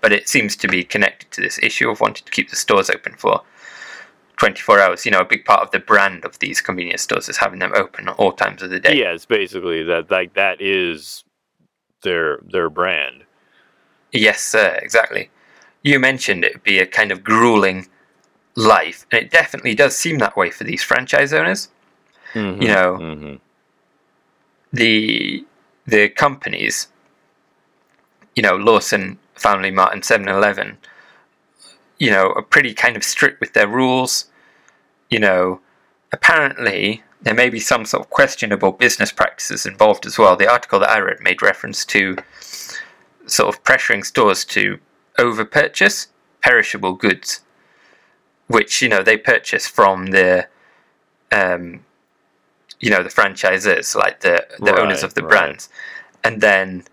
But 0.00 0.12
it 0.12 0.28
seems 0.28 0.56
to 0.56 0.68
be 0.68 0.84
connected 0.84 1.30
to 1.32 1.40
this 1.40 1.58
issue 1.62 1.90
of 1.90 2.00
wanting 2.00 2.24
to 2.24 2.32
keep 2.32 2.50
the 2.50 2.56
stores 2.56 2.90
open 2.90 3.14
for 3.16 3.42
24 4.38 4.80
hours. 4.80 5.04
You 5.04 5.12
know, 5.12 5.20
a 5.20 5.24
big 5.24 5.44
part 5.44 5.62
of 5.62 5.70
the 5.70 5.78
brand 5.78 6.24
of 6.24 6.38
these 6.38 6.60
convenience 6.60 7.02
stores 7.02 7.28
is 7.28 7.36
having 7.36 7.58
them 7.58 7.72
open 7.74 8.08
at 8.08 8.16
all 8.16 8.32
times 8.32 8.62
of 8.62 8.70
the 8.70 8.80
day. 8.80 8.96
Yeah, 8.98 9.12
it's 9.12 9.26
basically 9.26 9.82
that 9.84 10.10
like 10.10 10.34
that 10.34 10.60
is 10.60 11.24
their 12.02 12.38
their 12.50 12.70
brand. 12.70 13.24
Yes, 14.12 14.40
sir, 14.40 14.78
exactly. 14.82 15.30
You 15.82 15.98
mentioned 15.98 16.44
it 16.44 16.54
would 16.54 16.62
be 16.62 16.78
a 16.78 16.86
kind 16.86 17.12
of 17.12 17.22
grueling 17.22 17.86
life, 18.56 19.06
and 19.12 19.22
it 19.22 19.30
definitely 19.30 19.74
does 19.74 19.96
seem 19.96 20.18
that 20.18 20.36
way 20.36 20.50
for 20.50 20.64
these 20.64 20.82
franchise 20.82 21.32
owners. 21.32 21.68
Mhm, 22.34 22.62
You 22.62 22.68
know, 22.68 22.98
mhm. 23.00 23.40
the 24.72 25.44
the 25.86 26.08
companies, 26.10 26.88
you 28.36 28.42
know, 28.42 28.56
Lawson, 28.56 29.18
Family 29.40 29.70
Mart, 29.70 29.92
and 29.92 30.02
7-Eleven, 30.02 30.78
you 31.98 32.10
know, 32.10 32.32
are 32.36 32.42
pretty 32.42 32.74
kind 32.74 32.96
of 32.96 33.04
strict 33.04 33.40
with 33.40 33.52
their 33.52 33.68
rules. 33.68 34.26
You 35.08 35.18
know, 35.18 35.60
apparently 36.12 37.02
there 37.22 37.34
may 37.34 37.50
be 37.50 37.60
some 37.60 37.84
sort 37.84 38.04
of 38.04 38.10
questionable 38.10 38.72
business 38.72 39.12
practices 39.12 39.66
involved 39.66 40.06
as 40.06 40.18
well. 40.18 40.36
The 40.36 40.50
article 40.50 40.80
that 40.80 40.90
I 40.90 40.98
read 40.98 41.20
made 41.20 41.42
reference 41.42 41.84
to 41.86 42.16
sort 43.26 43.54
of 43.54 43.62
pressuring 43.62 44.04
stores 44.04 44.44
to 44.46 44.78
over 45.18 45.44
purchase 45.44 46.08
perishable 46.42 46.94
goods, 46.94 47.40
which 48.46 48.80
you 48.82 48.88
know 48.88 49.02
they 49.02 49.16
purchase 49.16 49.66
from 49.66 50.06
the 50.06 50.48
um, 51.30 51.84
you 52.80 52.90
know 52.90 53.02
the 53.02 53.10
franchisors, 53.10 53.94
like 53.94 54.20
the 54.20 54.46
the 54.58 54.78
owners 54.78 55.02
of 55.02 55.14
the 55.14 55.22
right. 55.22 55.30
brands, 55.30 55.68
and 56.24 56.40
then 56.40 56.84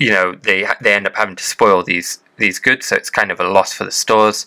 you 0.00 0.10
know 0.10 0.34
they 0.34 0.66
they 0.80 0.94
end 0.94 1.06
up 1.06 1.14
having 1.14 1.36
to 1.36 1.44
spoil 1.44 1.84
these 1.84 2.18
these 2.38 2.58
goods, 2.58 2.86
so 2.86 2.96
it's 2.96 3.10
kind 3.10 3.30
of 3.30 3.38
a 3.38 3.48
loss 3.48 3.72
for 3.72 3.84
the 3.84 3.92
stores. 3.92 4.46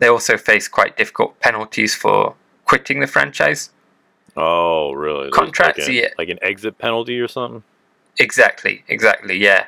They 0.00 0.08
also 0.08 0.36
face 0.36 0.66
quite 0.68 0.96
difficult 0.96 1.38
penalties 1.40 1.94
for 1.94 2.34
quitting 2.64 3.00
the 3.00 3.06
franchise. 3.06 3.70
Oh, 4.36 4.92
really? 4.92 5.30
Contracts, 5.30 5.80
like, 5.80 5.88
a- 5.88 5.92
yeah. 5.92 6.08
like 6.18 6.28
an 6.28 6.38
exit 6.42 6.78
penalty 6.78 7.18
or 7.20 7.28
something? 7.28 7.62
Exactly, 8.18 8.84
exactly, 8.88 9.36
yeah. 9.36 9.66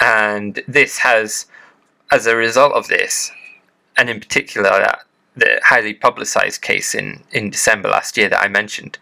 And 0.00 0.60
this 0.68 0.98
has, 0.98 1.46
as 2.10 2.26
a 2.26 2.36
result 2.36 2.72
of 2.72 2.88
this, 2.88 3.30
and 3.96 4.10
in 4.10 4.20
particular 4.20 4.70
that 4.70 5.00
the 5.36 5.60
highly 5.64 5.94
publicized 5.94 6.60
case 6.62 6.94
in, 6.94 7.22
in 7.32 7.50
December 7.50 7.88
last 7.88 8.16
year 8.16 8.28
that 8.28 8.42
I 8.42 8.48
mentioned, 8.48 8.98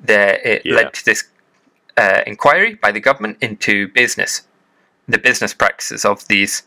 there 0.00 0.40
it 0.44 0.62
Yeah. 0.64 0.76
led 0.76 0.94
to 0.94 1.04
this 1.04 1.24
uh, 1.96 2.22
inquiry 2.26 2.74
by 2.74 2.92
the 2.92 3.00
government 3.00 3.38
into 3.40 3.88
business, 3.88 4.42
the 5.08 5.18
business 5.18 5.54
practices 5.54 6.04
of 6.04 6.26
these 6.28 6.62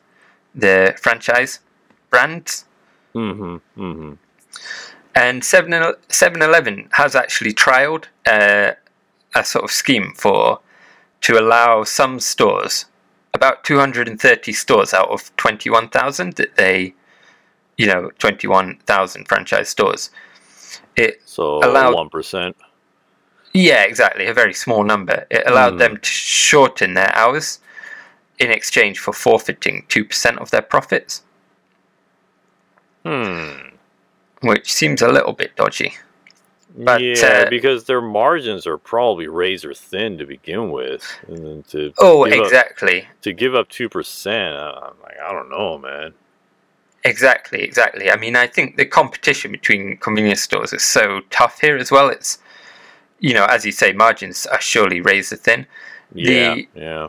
the 0.55 0.95
franchise 0.99 1.59
brands. 2.09 2.65
Mm-hmm. 3.13 3.81
Mm-hmm. 3.81 4.13
And 5.15 5.43
7 5.43 5.73
Eleven 6.41 6.89
has 6.93 7.15
actually 7.15 7.53
trialed 7.53 8.05
uh, 8.25 8.73
a 9.35 9.43
sort 9.43 9.65
of 9.65 9.71
scheme 9.71 10.13
for 10.15 10.59
to 11.21 11.37
allow 11.39 11.83
some 11.83 12.19
stores, 12.19 12.85
about 13.33 13.63
230 13.63 14.53
stores 14.53 14.93
out 14.93 15.09
of 15.09 15.35
21,000 15.37 16.33
that 16.33 16.55
they, 16.55 16.93
you 17.77 17.85
know, 17.85 18.09
21,000 18.19 19.27
franchise 19.27 19.69
stores. 19.69 20.09
It 20.95 21.21
So 21.25 21.59
Allowed- 21.63 21.93
one 21.95 22.09
percent. 22.09 22.55
Yeah, 23.53 23.83
exactly, 23.83 24.25
a 24.27 24.33
very 24.33 24.53
small 24.53 24.83
number. 24.83 25.25
It 25.29 25.43
allowed 25.47 25.73
Hmm. 25.73 25.77
them 25.79 25.97
to 25.97 26.09
shorten 26.09 26.93
their 26.93 27.15
hours 27.15 27.59
in 28.39 28.51
exchange 28.51 28.99
for 28.99 29.11
forfeiting 29.13 29.85
2% 29.89 30.37
of 30.39 30.49
their 30.51 30.61
profits, 30.61 31.23
Hmm. 33.03 33.69
which 34.41 34.71
seems 34.71 35.01
a 35.01 35.07
little 35.09 35.33
bit 35.33 35.55
dodgy. 35.55 35.95
But, 36.77 37.01
yeah, 37.01 37.43
uh, 37.47 37.49
because 37.49 37.85
their 37.85 37.99
margins 38.01 38.67
are 38.67 38.77
probably 38.77 39.27
razor 39.27 39.73
thin 39.73 40.17
to 40.19 40.25
begin 40.25 40.69
with, 40.71 41.03
and 41.27 41.37
then 41.45 41.63
to 41.71 41.93
Oh, 41.97 42.25
give 42.25 42.39
up- 42.39 42.45
exactly. 42.45 43.07
to 43.23 43.33
give 43.33 43.55
up 43.55 43.69
two 43.69 43.89
percent, 43.89 44.55
I'm 44.55 44.93
like, 45.01 45.17
I 45.19 45.31
don't 45.33 45.49
know, 45.49 45.77
man. 45.79 46.13
Exactly, 47.03 47.63
exactly. 47.63 48.11
I 48.11 48.17
mean, 48.17 48.35
I 48.35 48.45
think 48.45 48.75
the 48.77 48.85
competition 48.85 49.51
between 49.51 49.97
convenience 49.97 50.41
stores 50.41 50.71
is 50.73 50.83
so 50.83 51.21
tough 51.31 51.59
here 51.59 51.75
as 51.77 51.91
well. 51.91 52.09
It's, 52.09 52.37
you 53.19 53.33
know, 53.33 53.45
as 53.45 53.65
you 53.65 53.71
say, 53.71 53.93
margins 53.93 54.45
are 54.45 54.61
surely 54.61 55.01
razor 55.01 55.35
thin. 55.35 55.65
Yeah, 56.13 56.55
The- 56.55 56.67
yeah, 56.75 57.07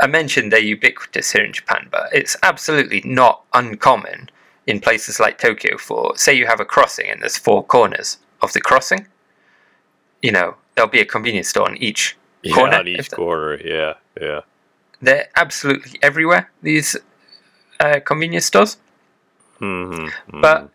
I 0.00 0.06
mentioned 0.06 0.52
they're 0.52 0.60
ubiquitous 0.60 1.32
here 1.32 1.44
in 1.44 1.52
Japan, 1.52 1.88
but 1.90 2.08
it's 2.12 2.36
absolutely 2.42 3.02
not 3.04 3.42
uncommon 3.52 4.30
in 4.66 4.80
places 4.80 5.18
like 5.18 5.38
Tokyo 5.38 5.76
for, 5.76 6.16
say, 6.16 6.34
you 6.34 6.46
have 6.46 6.60
a 6.60 6.64
crossing 6.64 7.08
and 7.08 7.20
there's 7.20 7.36
four 7.36 7.64
corners 7.64 8.18
of 8.40 8.52
the 8.52 8.60
crossing. 8.60 9.06
You 10.22 10.32
know, 10.32 10.54
there'll 10.74 10.90
be 10.90 11.00
a 11.00 11.04
convenience 11.04 11.48
store 11.48 11.68
on 11.68 11.76
each 11.78 12.16
yeah. 12.42 12.54
corner. 12.54 12.76
on 12.76 12.88
each 12.88 13.10
corner, 13.10 13.58
yeah, 13.64 13.94
yeah. 14.20 14.40
They're 15.00 15.28
absolutely 15.34 15.98
everywhere, 16.00 16.50
these 16.62 16.96
uh, 17.80 17.98
convenience 18.04 18.46
stores. 18.46 18.76
Mm-hmm. 19.60 20.40
But 20.40 20.70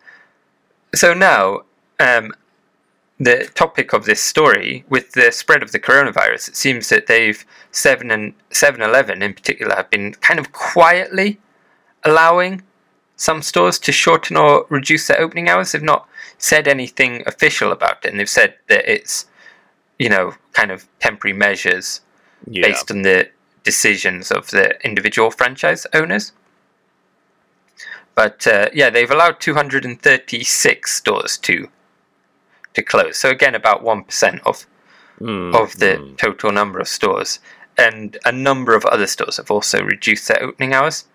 so 0.94 1.14
now, 1.14 1.62
um, 2.00 2.34
the 3.20 3.50
topic 3.56 3.94
of 3.94 4.06
this 4.06 4.22
story 4.22 4.86
with 4.90 5.14
the 5.14 5.32
spread 5.32 5.64
of 5.64 5.72
the 5.72 5.80
coronavirus, 5.80 6.50
it 6.50 6.56
seems 6.56 6.90
that 6.90 7.08
they've 7.08 7.44
seven 7.72 8.12
and 8.12 8.34
Seven 8.52 8.82
Eleven 8.82 9.22
in 9.22 9.34
particular 9.34 9.76
have 9.76 9.90
been 9.90 10.14
kind 10.16 10.40
of 10.40 10.52
quietly 10.52 11.40
allowing 12.04 12.62
some 13.16 13.42
stores 13.42 13.80
to 13.80 13.92
shorten 13.92 14.38
or 14.38 14.66
reduce 14.70 15.08
their 15.08 15.20
opening 15.20 15.50
hours. 15.50 15.72
They've 15.72 15.82
not 15.82 16.08
said 16.38 16.68
anything 16.68 17.24
official 17.26 17.72
about 17.72 18.06
it, 18.06 18.12
and 18.12 18.20
they've 18.20 18.30
said 18.30 18.56
that 18.68 18.92
it's 18.92 19.26
you 19.98 20.10
know 20.10 20.36
kind 20.54 20.72
of 20.72 20.88
temporary 21.00 21.36
measures 21.36 22.02
yeah, 22.48 22.68
based 22.68 22.92
on 22.92 23.02
the 23.02 23.30
decisions 23.64 24.32
of 24.32 24.52
the 24.52 24.80
individual 24.86 25.32
franchise 25.32 25.88
owners. 25.94 26.34
But 28.14 28.46
uh, 28.46 28.70
yeah, 28.74 28.90
they've 28.92 29.10
allowed 29.10 29.40
236 29.40 30.96
stores 30.96 31.38
to 31.40 31.68
to 32.78 32.84
close. 32.84 33.18
So 33.18 33.30
again, 33.30 33.56
about 33.56 33.84
one 33.84 34.04
percent 34.04 34.40
of 34.46 34.66
Mm, 35.20 35.56
of 35.56 35.80
the 35.80 35.98
mm. 35.98 36.18
total 36.18 36.52
number 36.52 36.80
of 36.80 36.88
stores, 36.88 37.40
and 37.76 38.18
a 38.24 38.32
number 38.32 38.76
of 38.76 38.86
other 38.86 39.08
stores 39.08 39.38
have 39.38 39.50
also 39.50 39.82
reduced 39.84 40.28
their 40.28 40.44
opening 40.44 40.76
hours. 40.76 41.06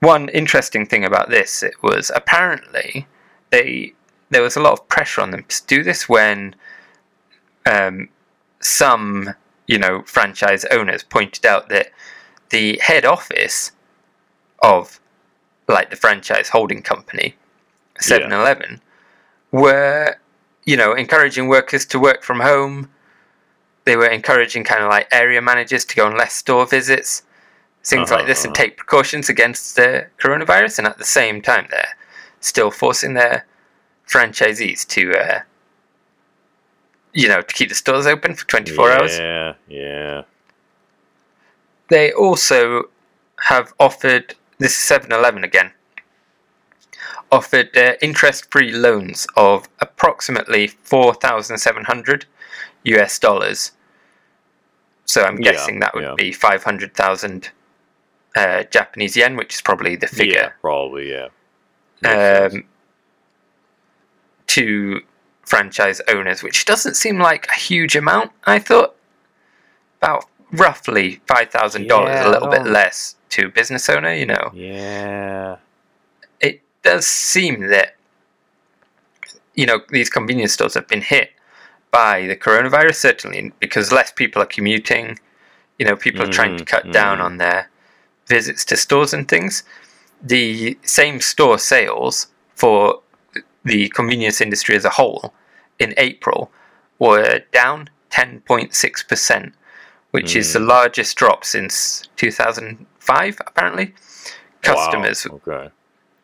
One 0.00 0.30
interesting 0.30 0.86
thing 0.86 1.04
about 1.04 1.28
this 1.28 1.62
it 1.62 1.74
was 1.82 2.10
apparently 2.14 3.06
they 3.50 3.92
there 4.30 4.40
was 4.40 4.56
a 4.56 4.60
lot 4.60 4.72
of 4.72 4.88
pressure 4.88 5.20
on 5.20 5.30
them 5.30 5.44
to 5.46 5.66
do 5.66 5.82
this 5.82 6.08
when 6.08 6.54
um, 7.66 8.08
some 8.60 9.34
you 9.66 9.76
know 9.76 10.02
franchise 10.06 10.64
owners 10.70 11.02
pointed 11.02 11.44
out 11.44 11.68
that 11.68 11.90
the 12.48 12.78
head 12.82 13.04
office 13.04 13.72
of 14.60 15.00
like 15.68 15.90
the 15.90 15.96
franchise 15.96 16.48
holding 16.48 16.80
company 16.80 17.34
7-Eleven 18.00 18.80
were 19.52 20.16
you 20.64 20.76
know 20.76 20.92
encouraging 20.94 21.48
workers 21.48 21.86
to 21.86 21.98
work 21.98 22.22
from 22.22 22.40
home 22.40 22.90
they 23.84 23.96
were 23.96 24.06
encouraging 24.06 24.64
kind 24.64 24.82
of 24.82 24.90
like 24.90 25.08
area 25.10 25.40
managers 25.40 25.84
to 25.84 25.96
go 25.96 26.06
on 26.06 26.16
less 26.16 26.34
store 26.34 26.66
visits 26.66 27.22
things 27.84 28.10
like 28.10 28.26
this 28.26 28.44
and 28.44 28.54
Uh-huh. 28.54 28.64
take 28.64 28.76
precautions 28.76 29.28
against 29.30 29.76
the 29.76 30.06
coronavirus 30.18 30.78
and 30.78 30.86
at 30.86 30.98
the 30.98 31.04
same 31.04 31.40
time 31.40 31.66
they're 31.70 31.96
still 32.40 32.70
forcing 32.70 33.14
their 33.14 33.46
franchisees 34.06 34.86
to 34.86 35.12
uh, 35.12 35.40
you 37.14 37.28
know 37.28 37.40
to 37.40 37.54
keep 37.54 37.68
the 37.70 37.74
stores 37.74 38.06
open 38.06 38.34
for 38.34 38.46
24 38.46 38.90
hours 38.92 39.18
Yeah, 39.18 39.54
yeah. 39.68 40.22
they 41.88 42.12
also 42.12 42.84
have 43.40 43.72
offered 43.80 44.34
this 44.58 44.72
is 44.72 44.98
7-Eleven 45.00 45.44
again 45.44 45.70
offered 47.30 47.76
uh, 47.76 47.94
interest-free 48.00 48.72
loans 48.72 49.26
of 49.36 49.68
approximately 49.80 50.66
4,700 50.66 52.26
US 52.84 53.18
dollars. 53.18 53.72
So 55.04 55.24
I'm 55.24 55.38
Yeah, 55.40 55.52
guessing 55.52 55.80
that 55.80 55.94
would 55.94 56.04
yeah. 56.04 56.14
be 56.16 56.32
500,000 56.32 57.50
uh, 58.36 58.62
Japanese 58.64 59.16
yen, 59.16 59.36
which 59.36 59.54
is 59.54 59.62
probably 59.62 59.96
the 59.96 60.06
figure. 60.06 60.34
Yeah, 60.34 60.52
probably, 60.60 61.10
yeah. 61.10 61.28
Um, 62.04 62.64
to 64.48 65.00
franchise 65.44 66.00
owners, 66.08 66.42
which 66.42 66.64
doesn't 66.64 66.94
seem 66.94 67.18
like 67.18 67.46
a 67.48 67.54
huge 67.58 67.96
amount. 67.96 68.32
I 68.44 68.58
thought 68.58 68.94
about 70.00 70.26
roughly 70.52 71.20
five 71.26 71.50
thousand 71.50 71.88
dollars, 71.88 72.10
Yeah, 72.20 72.28
a 72.28 72.30
little 72.30 72.48
bit 72.48 72.64
less 72.66 73.16
to 73.30 73.46
a 73.46 73.48
business 73.48 73.88
owner. 73.88 74.12
You 74.12 74.26
know, 74.26 74.50
yeah. 74.54 75.56
Does 76.82 77.06
seem 77.06 77.68
that 77.68 77.96
you 79.54 79.66
know 79.66 79.80
these 79.90 80.08
convenience 80.08 80.52
stores 80.52 80.74
have 80.74 80.88
been 80.88 81.02
hit 81.02 81.32
by 81.90 82.26
the 82.26 82.36
coronavirus 82.36 82.96
certainly 82.96 83.52
because 83.60 83.92
less 83.92 84.12
people 84.12 84.42
are 84.42 84.46
commuting. 84.46 85.18
You 85.78 85.86
know, 85.86 85.96
people 85.96 86.22
are 86.22 86.32
trying 86.32 86.56
to 86.56 86.64
Mhm, 86.64 86.68
cut 86.68 86.92
down 86.92 87.18
mhm. 87.18 87.24
on 87.24 87.36
their 87.38 87.70
visits 88.26 88.64
to 88.66 88.76
stores 88.76 89.14
and 89.14 89.28
things. 89.28 89.62
The 90.20 90.76
same 90.82 91.20
store 91.20 91.58
sales 91.58 92.26
for 92.56 93.00
the 93.64 93.88
convenience 93.90 94.40
industry 94.40 94.74
as 94.74 94.84
a 94.84 94.90
whole 94.90 95.32
in 95.78 95.94
April 95.96 96.50
were 96.98 97.42
down 97.52 97.90
10.6%, 98.10 99.52
which 100.10 100.34
is 100.34 100.52
the 100.52 100.58
Mm. 100.58 100.66
largest 100.66 101.16
drop 101.16 101.44
since 101.44 102.02
2005, 102.16 103.40
apparently. 103.46 103.94
Customers, 104.62 105.26
Wow, 105.30 105.40
okay. 105.46 105.70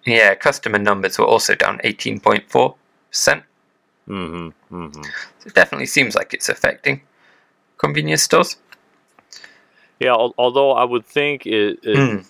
Yeah, 0.06 0.34
customer 0.34 0.78
numbers 0.78 1.18
were 1.18 1.26
also 1.26 1.54
down 1.54 1.78
18.4%. 1.84 2.74
Mm-hmm. 4.06 4.14
Mm-hmm. 4.76 5.02
So 5.02 5.46
it 5.46 5.54
definitely 5.54 5.86
seems 5.86 6.14
like 6.14 6.34
it's 6.34 6.48
affecting 6.48 7.00
convenience 7.78 8.22
stores. 8.22 8.56
Yeah, 10.00 10.10
al- 10.12 10.34
although 10.38 10.72
I 10.72 10.84
would 10.84 11.06
think 11.06 11.46
it, 11.46 11.78
it 11.82 11.96
Mm. 11.96 12.26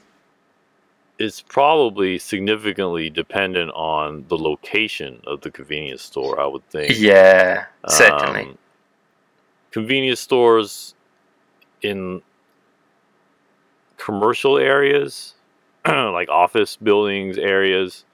it's 1.19 1.41
probably 1.41 2.19
significantly 2.19 3.09
dependent 3.11 3.71
on 3.75 4.25
the 4.29 4.37
location 4.39 5.21
of 5.27 5.41
the 5.41 5.51
convenience 5.51 6.03
store. 6.03 6.39
I 6.41 6.47
would 6.47 6.69
think. 6.71 6.95
Yeah, 6.99 7.67
certainly. 7.89 8.43
Um, 8.43 8.59
convenience 9.73 10.21
stores 10.21 10.95
in 11.83 12.23
commercial 13.97 14.59
areas, 14.59 15.35
like 16.13 16.29
office 16.29 16.77
buildings 16.77 17.39
areas, 17.39 18.05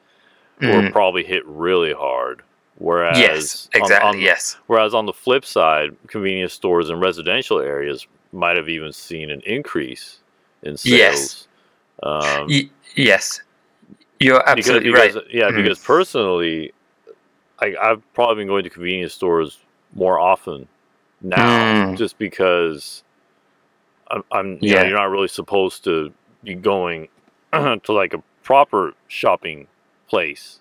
were 0.60 0.68
Mm. 0.68 0.92
probably 0.92 1.24
hit 1.24 1.44
really 1.46 1.92
hard. 1.92 2.42
Whereas 2.78 3.18
Yes, 3.18 3.68
on- 3.74 3.80
exactly. 3.82 4.08
on- 4.08 4.20
yes. 4.20 4.56
Whereas 4.66 4.94
on 4.94 5.06
the 5.06 5.12
flip 5.12 5.44
side, 5.44 5.96
convenience 6.06 6.52
stores 6.54 6.88
and 6.90 7.00
residential 7.00 7.60
areas 7.60 8.06
might 8.32 8.56
have 8.56 8.68
even 8.68 8.92
seen 8.92 9.30
an 9.30 9.40
increase 9.46 10.18
in 10.62 10.76
sales. 10.76 10.98
Yes. 10.98 11.48
Um, 12.02 12.46
Y- 12.48 12.70
yes. 12.94 13.42
You're 14.18 14.38
because, 14.40 14.58
absolutely 14.58 14.90
because 14.92 15.14
right. 15.16 15.24
yeah, 15.30 15.50
Mm. 15.50 15.56
because 15.62 15.78
personally, 15.78 16.72
like 17.60 17.76
I've 17.76 18.02
probably 18.14 18.36
been 18.42 18.48
going 18.48 18.64
to 18.64 18.70
convenience 18.70 19.12
stores 19.14 19.58
more 19.94 20.18
often 20.18 20.66
now, 21.22 21.36
Mm. 21.92 21.96
just 21.98 22.16
because 22.18 23.02
I'm, 24.10 24.24
I'm 24.32 24.48
you 24.60 24.72
Yeah. 24.74 24.82
know, 24.82 24.88
you're 24.88 24.96
not 24.98 25.10
really 25.10 25.28
supposed 25.28 25.84
to 25.84 26.12
be 26.44 26.54
going 26.54 27.08
to 27.84 27.92
like 27.92 28.14
a 28.14 28.22
proper 28.42 28.94
shopping 29.08 29.68
place 30.08 30.60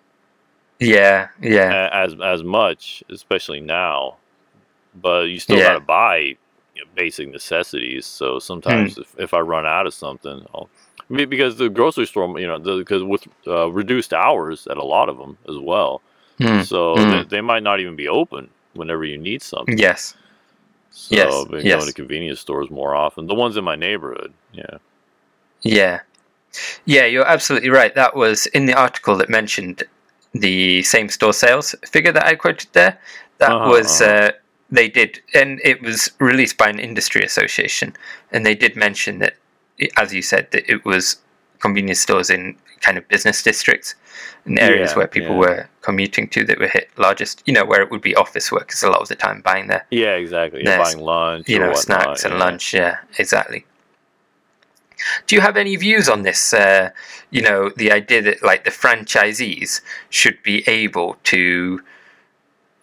Yeah, 0.79 1.29
yeah. 1.41 1.89
as 1.93 2.15
as 2.23 2.43
much, 2.43 3.03
especially 3.09 3.61
now. 3.61 4.17
But 4.95 5.29
you 5.29 5.39
still 5.39 5.57
Yeah. 5.57 5.63
gotta 5.63 5.81
buy 5.81 6.17
you 6.75 6.83
know, 6.85 6.91
basic 6.95 7.29
necessities. 7.29 8.05
So 8.05 8.39
sometimes 8.39 8.97
Hmm. 8.97 9.01
if, 9.01 9.15
if 9.19 9.33
I 9.33 9.39
run 9.41 9.65
out 9.65 9.87
of 9.87 9.93
something, 9.93 10.45
I'll, 10.53 10.69
because 11.09 11.57
the 11.57 11.69
grocery 11.69 12.07
store, 12.07 12.39
you 12.39 12.47
know, 12.47 12.59
because 12.59 13.03
with 13.03 13.27
uh, 13.47 13.71
reduced 13.71 14.13
hours 14.13 14.67
at 14.67 14.77
a 14.77 14.83
lot 14.85 15.09
of 15.09 15.17
them 15.17 15.37
as 15.49 15.57
well, 15.57 16.01
Mm. 16.39 16.63
so 16.63 16.95
Mm. 16.95 17.09
They, 17.09 17.23
they 17.37 17.41
might 17.41 17.63
not 17.63 17.79
even 17.81 17.95
be 17.95 18.07
open 18.07 18.49
whenever 18.73 19.05
you 19.05 19.17
need 19.17 19.41
something. 19.41 19.75
Yes. 19.79 20.15
So 20.91 21.15
Yes, 21.15 21.43
I've 21.43 21.51
been 21.51 21.65
yes. 21.65 21.81
going 21.81 21.87
to 21.87 21.93
convenience 21.93 22.39
stores 22.41 22.69
more 22.71 22.95
often. 22.95 23.27
The 23.27 23.35
ones 23.35 23.57
in 23.57 23.63
my 23.63 23.75
neighborhood, 23.75 24.33
yeah. 24.53 24.77
Yeah. 25.61 26.01
Yeah, 26.85 27.05
you're 27.05 27.27
absolutely 27.27 27.69
right. 27.69 27.93
That 27.95 28.15
was 28.15 28.45
in 28.47 28.65
the 28.65 28.73
article 28.73 29.15
that 29.17 29.29
mentioned 29.29 29.83
the 30.33 30.83
same 30.83 31.09
store 31.09 31.33
sales 31.33 31.75
figure 31.85 32.11
that 32.11 32.25
I 32.25 32.35
quoted 32.35 32.69
there. 32.73 32.99
That 33.37 33.51
Uh-huh, 33.51 33.69
was, 33.69 34.01
uh-huh. 34.01 34.11
uh, 34.13 34.31
they 34.69 34.89
did, 34.89 35.21
and 35.33 35.59
it 35.63 35.81
was 35.81 36.11
released 36.19 36.57
by 36.57 36.69
an 36.69 36.79
industry 36.79 37.23
association. 37.23 37.95
And 38.31 38.45
they 38.45 38.55
did 38.55 38.75
mention 38.75 39.19
that, 39.19 39.35
as 39.97 40.13
you 40.13 40.21
said, 40.21 40.51
that 40.51 40.69
it 40.69 40.85
was 40.85 41.17
convenience 41.59 41.99
stores 41.99 42.29
in 42.29 42.55
kind 42.81 42.97
of 42.97 43.07
business 43.07 43.43
districts 43.43 43.95
and 44.45 44.59
areas 44.59 44.91
Yeah, 44.91 44.97
where 44.97 45.07
people 45.07 45.33
yeah. 45.35 45.39
were 45.39 45.69
commuting 45.81 46.27
to 46.29 46.45
that 46.45 46.59
were 46.59 46.67
hit 46.67 46.89
largest, 46.97 47.43
you 47.45 47.53
know, 47.53 47.65
where 47.65 47.81
it 47.81 47.91
would 47.91 48.01
be 48.01 48.15
office 48.15 48.51
workers 48.51 48.83
a 48.83 48.89
lot 48.89 49.01
of 49.01 49.07
the 49.07 49.15
time 49.15 49.41
buying 49.41 49.67
their 49.67 49.85
Yeah, 49.91 50.15
exactly. 50.15 50.61
You're 50.63 50.77
buying 50.77 50.99
lunch, 50.99 51.49
you 51.49 51.59
know, 51.59 51.71
whatnot, 51.71 52.03
snacks 52.03 52.23
and 52.25 52.33
yeah. 52.33 52.39
lunch. 52.39 52.73
Yeah, 52.73 52.97
exactly. 53.17 53.65
Do 55.27 55.35
you 55.35 55.41
have 55.41 55.57
any 55.57 55.75
views 55.75 56.09
on 56.09 56.23
this? 56.23 56.53
Uh, 56.53 56.89
you 57.31 57.41
know, 57.41 57.69
the 57.75 57.91
idea 57.91 58.21
that 58.21 58.43
like 58.43 58.63
the 58.65 58.71
franchisees 58.71 59.81
should 60.09 60.41
be 60.43 60.67
able 60.67 61.17
to, 61.25 61.81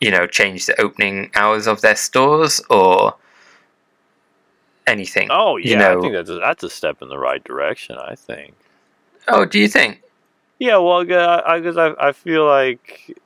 you 0.01 0.11
know, 0.11 0.27
change 0.27 0.67
the 0.67 0.81
opening 0.81 1.31
hours 1.35 1.67
of 1.67 1.81
their 1.81 1.97
stores 1.97 2.61
or 2.71 3.15
anything. 4.87 5.29
Oh 5.31 5.57
yeah, 5.57 5.71
you 5.71 5.77
know. 5.77 5.99
I 5.99 6.01
think 6.01 6.13
that's 6.15 6.31
a, 6.31 6.35
that's 6.39 6.63
a 6.63 6.71
step 6.71 7.03
in 7.03 7.09
the 7.09 7.19
right 7.19 7.43
direction. 7.43 7.97
I 7.99 8.15
think. 8.15 8.55
Oh, 9.29 9.45
do 9.45 9.59
you 9.59 9.69
think? 9.69 10.03
Yeah, 10.59 10.79
well, 10.79 11.05
I 11.13 11.57
I, 11.57 12.09
I 12.09 12.13
feel 12.13 12.47
like 12.47 13.17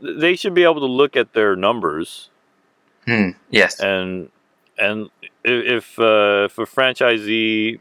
they 0.00 0.34
should 0.34 0.54
be 0.54 0.64
able 0.64 0.80
to 0.80 0.86
look 0.86 1.16
at 1.16 1.32
their 1.32 1.54
numbers 1.54 2.28
Hmm. 3.06 3.30
Yes. 3.50 3.80
and 3.80 4.30
and 4.78 5.10
if 5.44 5.98
uh, 5.98 6.44
if 6.46 6.58
a 6.58 6.66
franchisee 6.66 7.80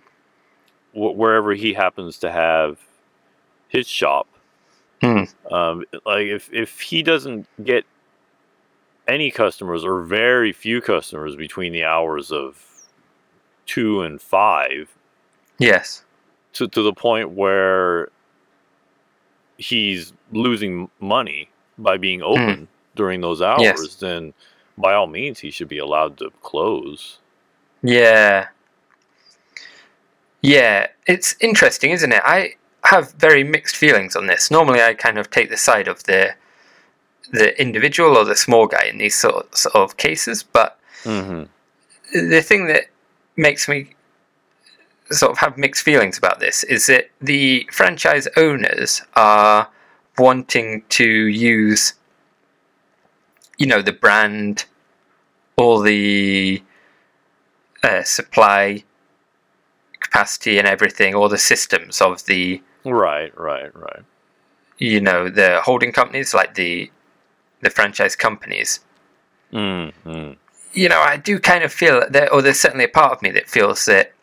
wh- 0.94 1.16
wherever 1.16 1.54
he 1.54 1.74
happens 1.74 2.18
to 2.20 2.32
have 2.32 2.80
his 3.68 3.88
shop, 3.88 4.28
Hmm. 5.02 5.24
um, 5.52 5.86
like 6.06 6.28
if 6.28 6.52
if 6.54 6.80
he 6.82 7.02
doesn't 7.04 7.48
get 7.64 7.86
any 9.08 9.32
customers 9.32 9.84
or 9.84 10.02
very 10.04 10.52
few 10.54 10.80
customers 10.82 11.36
between 11.36 11.74
the 11.74 11.84
hours 11.84 12.32
of 12.32 12.64
two 13.66 14.02
and 14.02 14.22
five, 14.22 14.90
Yes. 15.60 16.06
to 16.54 16.68
to 16.68 16.82
the 16.82 16.94
point 16.94 17.32
where 17.32 18.10
he's 19.58 20.14
losing 20.32 20.90
money 21.00 21.50
by 21.78 21.98
being 21.98 22.22
open 22.22 22.68
during 22.96 23.22
those 23.22 23.42
hours, 23.42 23.62
Yes. 23.62 23.96
then 23.96 24.34
by 24.78 24.94
all 24.94 25.08
means 25.08 25.40
he 25.40 25.52
should 25.52 25.68
be 25.68 25.78
allowed 25.78 26.18
to 26.18 26.32
close. 26.42 27.20
Yeah. 27.84 28.48
Yeah, 30.42 30.88
it's 31.08 31.36
interesting, 31.40 31.92
isn't 31.92 32.12
it? 32.12 32.22
I 32.26 32.56
have 32.86 33.14
very 33.14 33.44
mixed 33.44 33.76
feelings 33.76 34.16
on 34.16 34.28
this. 34.28 34.50
Normally, 34.50 34.82
I 34.82 34.94
kind 34.94 35.18
of 35.18 35.30
take 35.30 35.50
the 35.50 35.58
side 35.58 35.88
of 35.88 36.04
the 36.04 36.36
the 37.32 37.60
individual 37.62 38.18
or 38.18 38.26
the 38.26 38.36
small 38.36 38.68
guy 38.68 38.86
in 38.86 38.98
these 38.98 39.16
sorts 39.16 39.66
of 39.68 39.98
cases, 39.98 40.44
but 40.44 40.78
hmm 41.04 41.44
the 42.14 42.42
thing 42.42 42.68
that 42.68 42.86
makes 43.38 43.68
me 43.68 43.94
sort 45.12 45.32
of 45.32 45.38
have 45.38 45.58
mixed 45.58 45.84
feelings 45.84 46.18
about 46.18 46.40
this 46.40 46.64
is 46.66 46.86
that 46.88 47.10
the 47.22 47.68
franchise 47.72 48.28
owners 48.38 49.02
are 49.16 49.70
wanting 50.18 50.84
to 50.90 51.06
use 51.06 51.94
you 53.58 53.66
know 53.66 53.82
the 53.82 53.92
brand 53.92 54.66
all 55.58 55.80
the 55.82 56.62
uh, 57.84 58.04
supply 58.04 58.84
capacity 60.12 60.58
and 60.60 60.68
everything 60.68 61.16
all 61.16 61.30
the 61.30 61.38
systems 61.38 62.02
of 62.02 62.26
the 62.26 62.62
Right, 62.84 63.32
right, 63.40 63.74
right. 63.76 64.04
you 64.78 65.00
know 65.00 65.30
the 65.30 65.62
holding 65.62 65.92
companies 65.92 66.34
like 66.34 66.56
the 66.56 66.92
the 67.62 67.70
franchise 67.70 68.16
companies 68.16 68.80
Mm-hmm. 69.54 70.32
you 70.74 70.90
know, 70.90 71.02
I 71.02 71.18
do 71.18 71.40
kind 71.40 71.64
of 71.64 71.74
feel 71.74 72.02
that, 72.10 72.32
or 72.32 72.42
there's 72.42 72.60
certainly 72.60 72.86
a 72.86 72.90
part 72.90 73.12
of 73.12 73.22
me 73.22 73.32
that 73.32 73.50
feels 73.50 73.86
that, 73.86 74.14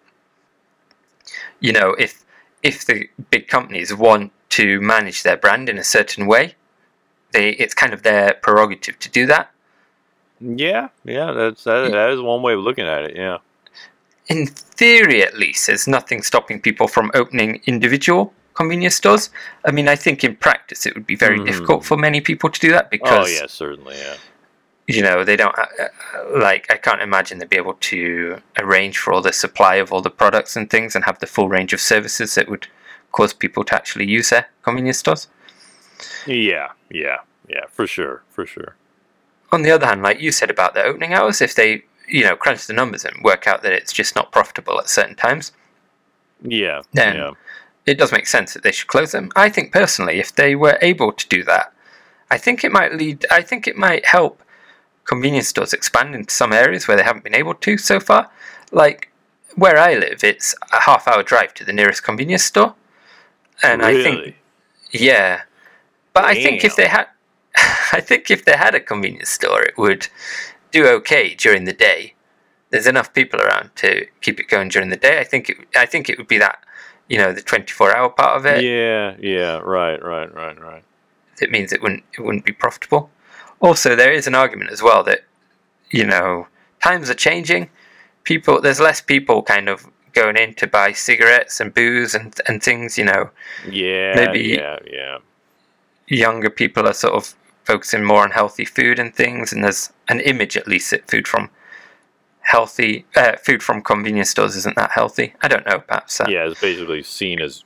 you 1.61 1.73
know, 1.73 1.95
if 1.99 2.25
if 2.63 2.87
the 2.87 3.09
big 3.31 3.47
companies 3.49 3.95
want 3.95 4.33
to 4.51 4.81
manage 4.81 5.23
their 5.23 5.37
brand 5.37 5.69
in 5.69 5.79
a 5.79 5.85
certain 5.85 6.27
way, 6.27 6.55
they 7.33 7.51
it's 7.51 7.75
kind 7.75 7.93
of 7.93 8.03
their 8.03 8.35
prerogative 8.35 8.99
to 9.01 9.11
do 9.11 9.27
that. 9.27 9.51
Yeah, 10.41 10.89
yeah. 11.05 11.33
That's 11.33 11.65
that, 11.65 11.91
that 11.93 12.11
is 12.11 12.21
one 12.21 12.43
way 12.43 12.55
of 12.55 12.61
looking 12.61 12.87
at 12.87 13.05
it. 13.05 13.17
Yeah. 13.17 13.39
In 14.29 14.47
theory, 14.47 15.23
at 15.23 15.39
least, 15.39 15.67
there's 15.67 15.89
nothing 15.89 16.23
stopping 16.23 16.61
people 16.61 16.87
from 16.89 17.11
opening 17.15 17.61
individual 17.67 18.33
convenience 18.55 18.97
stores. 18.97 19.31
I 19.65 19.71
mean, 19.71 19.89
I 19.89 19.97
think 19.97 20.23
in 20.25 20.37
practice 20.37 20.85
it 20.85 20.95
would 20.95 21.07
be 21.07 21.15
very 21.17 21.39
Mhm. 21.39 21.47
difficult 21.47 21.85
for 21.85 21.97
many 21.97 22.21
people 22.21 22.51
to 22.51 22.61
do 22.61 22.71
that 22.73 22.91
because. 22.91 23.27
Oh 23.29 23.31
yeah, 23.41 23.47
certainly. 23.47 23.97
Yeah. 23.97 24.17
you 24.91 25.03
know 25.03 25.23
they 25.23 25.37
don't 25.37 25.55
uh, 25.59 25.67
uh, 25.85 26.39
like 26.41 26.65
i 26.73 26.77
can't 26.79 27.03
imagine 27.03 27.37
they'd 27.39 27.51
be 27.51 27.59
able 27.59 27.75
to 27.75 28.41
arrange 28.59 28.97
for 28.97 29.13
all 29.13 29.21
the 29.21 29.35
supply 29.35 29.75
of 29.83 29.93
all 29.93 30.01
the 30.01 30.09
products 30.23 30.57
and 30.57 30.71
things 30.71 30.97
and 30.97 31.05
have 31.05 31.19
the 31.19 31.27
full 31.27 31.47
range 31.57 31.75
of 31.75 31.81
services 31.95 32.35
that 32.37 32.49
would 32.49 32.67
cause 33.13 33.35
people 33.35 33.63
to 33.65 33.75
actually 33.75 34.07
use 34.07 34.31
their 34.31 34.47
convenience 34.63 34.97
stores 35.05 35.29
Yeah, 36.27 36.69
yeah, 36.91 37.19
yeah. 37.47 37.65
For 37.71 37.87
sure, 37.87 38.23
for 38.31 38.47
sure. 38.47 38.77
on 39.53 39.61
the 39.61 39.71
other 39.71 39.85
hand 39.91 40.01
like 40.03 40.21
you 40.23 40.33
said 40.33 40.49
about 40.51 40.73
the 40.73 40.83
opening 40.83 41.13
hours 41.13 41.43
if 41.43 41.55
they 41.55 41.85
you 42.09 42.23
know 42.25 42.37
crunch 42.37 42.67
the 42.67 42.73
numbers 42.73 43.05
and 43.05 43.23
work 43.23 43.47
out 43.47 43.63
that 43.63 43.73
it's 43.73 43.93
just 43.93 44.17
not 44.17 44.33
profitable 44.33 44.79
at 44.79 44.89
certain 44.89 45.15
times 45.17 45.53
Yeah, 46.43 46.83
Then- 46.93 47.17
yeah. 47.17 47.31
it 47.87 47.99
does 47.99 48.13
make 48.13 48.27
sense 48.27 48.55
that 48.55 48.63
they 48.63 48.73
should 48.73 48.89
close 48.89 49.13
them. 49.13 49.31
I 49.37 49.49
think 49.49 49.73
personally 49.73 50.19
if 50.19 50.35
they 50.35 50.55
were 50.57 50.79
able 50.83 51.13
to 51.13 51.29
do 51.29 51.43
that 51.45 51.73
i 52.31 52.37
think 52.39 52.63
it 52.63 52.71
might 52.73 52.93
lead 52.95 53.25
i 53.31 53.41
think 53.43 53.67
it 53.67 53.77
might 53.77 54.05
help 54.05 54.43
convenience 55.05 55.49
stores 55.49 55.73
expand 55.73 56.15
into 56.15 56.35
some 56.35 56.53
areas 56.53 56.87
where 56.87 56.97
they 56.97 57.03
haven't 57.03 57.25
been 57.25 57.35
able 57.35 57.55
to 57.55 57.79
so 57.79 57.99
far. 57.99 58.31
Like 58.73 59.11
where 59.57 59.79
i 59.79 59.95
live 59.95 60.23
it's 60.23 60.55
a 60.73 60.81
half 60.81 61.09
hour 61.09 61.23
drive 61.23 61.55
to 61.55 61.65
the 61.65 61.73
nearest 61.73 62.03
convenience 62.05 62.45
store. 62.45 62.75
And 63.63 63.83
i 63.83 63.93
think 64.03 64.37
yeah. 64.93 65.43
But 66.13 66.25
i 66.25 66.35
think 66.35 66.65
if 66.65 66.77
they 66.77 66.87
had 66.89 67.07
i 67.93 68.01
think 68.01 68.31
if 68.31 68.45
they 68.45 68.57
had 68.65 68.75
a 68.75 68.81
convenience 68.81 69.31
store 69.31 69.63
it 69.63 69.77
would 69.79 70.09
do 70.73 70.87
okay 70.87 71.35
during 71.35 71.65
the 71.65 71.73
day 71.73 72.15
there's 72.71 72.87
enough 72.87 73.13
people 73.15 73.41
around 73.41 73.71
to 73.77 74.07
keep 74.21 74.39
it 74.41 74.49
going 74.49 74.69
during 74.69 74.91
the 74.91 74.97
day 74.97 75.19
i 75.21 75.25
think 75.25 75.49
it 75.49 75.57
i 75.77 75.87
think 75.87 76.09
it 76.09 76.19
would 76.19 76.29
be 76.29 76.39
that 76.39 76.59
you 77.09 77.17
know 77.19 77.33
the 77.33 77.41
24 77.41 77.97
hour 77.97 78.11
part 78.11 78.37
of 78.37 78.45
it 78.47 78.63
Yeah, 78.63 79.17
yeah. 79.19 79.57
Right, 79.59 80.03
right, 80.03 80.33
right, 80.35 80.61
right. 80.61 80.85
it 81.41 81.51
means 81.51 81.73
it 81.73 81.81
wouldn't 81.83 82.05
it 82.17 82.23
wouldn't 82.23 82.45
be 82.45 82.53
profitable 82.53 83.11
also 83.61 83.97
there 83.97 84.13
is 84.13 84.27
an 84.27 84.35
argument 84.35 84.71
as 84.71 84.83
well 84.83 85.03
that 85.05 85.21
you 85.91 86.05
know 86.05 86.47
times 86.83 87.09
are 87.09 87.15
changing 87.15 87.71
people 88.25 88.61
there's 88.61 88.79
less 88.81 89.01
people 89.01 89.43
kind 89.43 89.69
of 89.69 89.87
going 90.13 90.37
in 90.37 90.53
to 90.55 90.67
buy 90.67 90.93
cigarettes 90.93 91.61
and 91.61 91.73
booze 91.75 92.15
and 92.15 92.39
and 92.47 92.63
things 92.63 92.99
you 92.99 93.05
know 93.05 93.31
Yeah, 93.71 94.15
Maybe- 94.17 94.41
yeah, 94.57 94.79
yeah. 94.91 95.19
younger 96.09 96.51
people 96.51 96.87
are 96.87 96.93
sort 96.95 97.15
of 97.15 97.35
focusing 97.69 98.03
more 98.03 98.23
on 98.23 98.31
healthy 98.31 98.65
food 98.65 98.99
and 98.99 99.15
things 99.15 99.53
and 99.53 99.63
there's 99.63 99.93
an 100.09 100.21
image 100.21 100.57
at 100.57 100.67
least 100.67 100.91
that 100.91 101.07
food 101.11 101.29
from 101.29 101.51
healthy 102.41 103.05
uh, 103.15 103.37
food 103.37 103.63
from 103.63 103.83
convenience 103.83 104.31
stores 104.31 104.57
isn't 104.57 104.75
that 104.75 104.91
healthy 104.93 105.35
i 105.43 105.49
don't 105.49 105.67
know 105.67 105.79
perhaps 105.81 106.17
that, 106.17 106.31
Yeah, 106.31 106.47
it's 106.49 106.59
basically 106.61 107.03
seen 107.03 107.43
as 107.43 107.65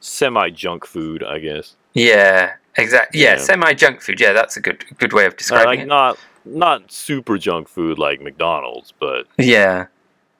semi 0.00 0.48
junk 0.48 0.86
food, 0.86 1.22
I 1.22 1.38
guess. 1.38 1.76
yeah 1.92 2.54
exactly 2.76 3.20
yeah, 3.20 3.32
Yeah. 3.32 3.36
semi 3.36 3.74
junk 3.74 4.00
food 4.00 4.18
yeah 4.20 4.32
that's 4.32 4.56
a 4.56 4.60
good 4.60 4.84
good 4.98 5.12
way 5.12 5.26
of 5.26 5.34
Uh, 5.34 5.36
describing 5.36 5.66
like 5.66 5.78
it 5.80 5.86
not 5.88 6.18
not 6.46 6.90
super 6.90 7.36
junk 7.36 7.68
food 7.68 7.98
like 7.98 8.22
McDonald's, 8.22 8.94
but 8.98 9.26
yeah 9.36 9.86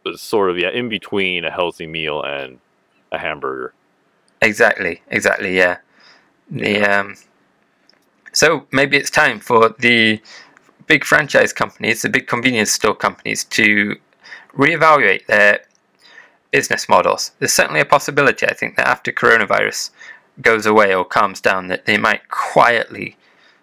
but 0.04 0.18
sort 0.18 0.48
of 0.50 0.56
yeah, 0.56 0.70
in 0.70 0.88
between 0.88 1.44
a 1.44 1.50
healthy 1.50 1.86
meal 1.86 2.22
and 2.22 2.58
a 3.12 3.18
hamburger. 3.18 3.74
Exactly, 4.40 5.02
exactly, 5.08 5.54
yeah. 5.54 5.76
The 6.50 6.80
um 6.94 7.16
so 8.40 8.66
maybe 8.72 8.96
it's 8.96 9.10
time 9.10 9.38
for 9.38 9.74
the 9.80 10.18
big 10.86 11.04
franchise 11.04 11.52
companies, 11.52 12.00
the 12.00 12.08
big 12.08 12.26
convenience 12.26 12.72
store 12.72 12.94
companies 12.94 13.44
to 13.44 13.96
reevaluate 14.56 15.26
their 15.26 15.60
business 16.50 16.88
models. 16.88 17.32
There's 17.38 17.52
certainly 17.52 17.80
a 17.80 17.84
possibility, 17.84 18.46
I 18.46 18.54
think, 18.54 18.76
that 18.76 18.88
after 18.88 19.12
coronavirus 19.12 19.90
goes 20.40 20.64
away 20.64 20.94
or 20.94 21.04
calms 21.04 21.42
down, 21.42 21.68
that 21.68 21.84
they 21.84 21.98
might 21.98 22.30
quietly 22.30 23.18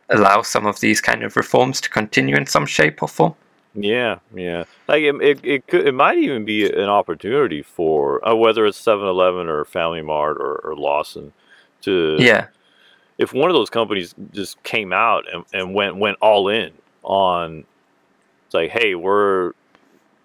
allow 0.09 0.43
some 0.43 0.67
of 0.67 0.79
these 0.79 1.01
kind 1.01 1.23
of 1.23 1.35
reforms 1.35 1.81
to 1.81 1.89
continue 1.89 2.35
in 2.35 2.45
some 2.45 2.67
shape 2.67 3.01
or 3.01 3.07
form. 3.07 3.33
Yeah, 3.73 4.19
yeah. 4.31 4.65
Like 4.87 5.01
it, 5.01 5.15
it, 5.23 5.39
it 5.43 5.67
could, 5.67 5.87
it 5.87 5.95
might 5.95 6.19
even 6.19 6.45
be 6.45 6.71
an 6.71 6.89
opportunity 6.99 7.63
for 7.63 8.23
uh, 8.27 8.35
whether 8.35 8.63
it's 8.67 8.79
7-Eleven 8.79 9.47
or 9.47 9.65
Family 9.65 10.03
Mart 10.03 10.37
or, 10.39 10.57
or 10.63 10.75
Lawson 10.75 11.33
to 11.81 12.17
Yeah, 12.19 12.47
if 13.17 13.33
one 13.33 13.49
of 13.49 13.55
those 13.55 13.69
companies 13.69 14.13
just 14.31 14.61
came 14.63 14.93
out 14.93 15.25
and, 15.31 15.43
and 15.53 15.73
went 15.73 15.97
went 15.97 16.17
all 16.21 16.47
in 16.49 16.71
on 17.03 17.63
it's 18.45 18.53
like, 18.53 18.71
hey, 18.71 18.95
we're 18.95 19.53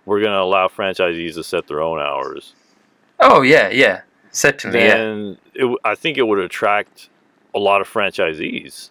we're 0.04 0.20
gonna 0.22 0.40
allow 0.42 0.68
franchisees 0.68 1.34
to 1.34 1.44
set 1.44 1.66
their 1.68 1.80
own 1.80 2.00
hours, 2.00 2.54
Oh 3.20 3.42
yeah, 3.42 3.68
yeah, 3.68 4.02
certainly. 4.30 4.80
yeah. 4.80 4.94
then 4.96 5.38
it, 5.54 5.78
i 5.84 5.94
think 5.94 6.18
it 6.18 6.22
would 6.22 6.38
attract 6.38 7.08
a 7.54 7.58
lot 7.58 7.80
of 7.80 7.88
franchisees. 7.88 8.90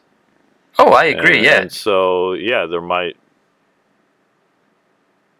Oh, 0.80 0.94
I 0.94 1.06
agree. 1.06 1.38
And, 1.38 1.46
yeah, 1.46 1.62
And 1.62 1.72
so 1.72 2.34
yeah, 2.34 2.66
there 2.66 2.82
might. 2.82 3.18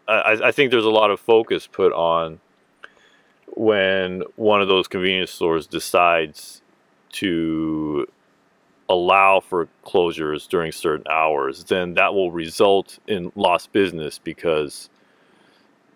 I- 0.08 0.40
I 0.48 0.52
think 0.52 0.72
there's 0.72 0.86
a 0.86 0.90
lot 0.90 1.10
of 1.12 1.20
focus 1.20 1.68
put 1.68 1.94
on 1.94 2.40
when 3.56 4.24
one 4.36 4.62
of 4.62 4.68
those 4.68 4.88
convenience 4.88 5.32
stores 5.32 5.68
decides 5.68 6.62
to 7.14 8.08
allow 8.92 9.40
for 9.40 9.68
closures 9.86 10.48
during 10.48 10.72
certain 10.72 11.08
hours, 11.10 11.64
then 11.66 11.94
that 11.96 12.14
will 12.14 12.32
result 12.32 13.00
in 13.08 13.32
lost 13.36 13.72
business 13.72 14.20
because 14.20 14.90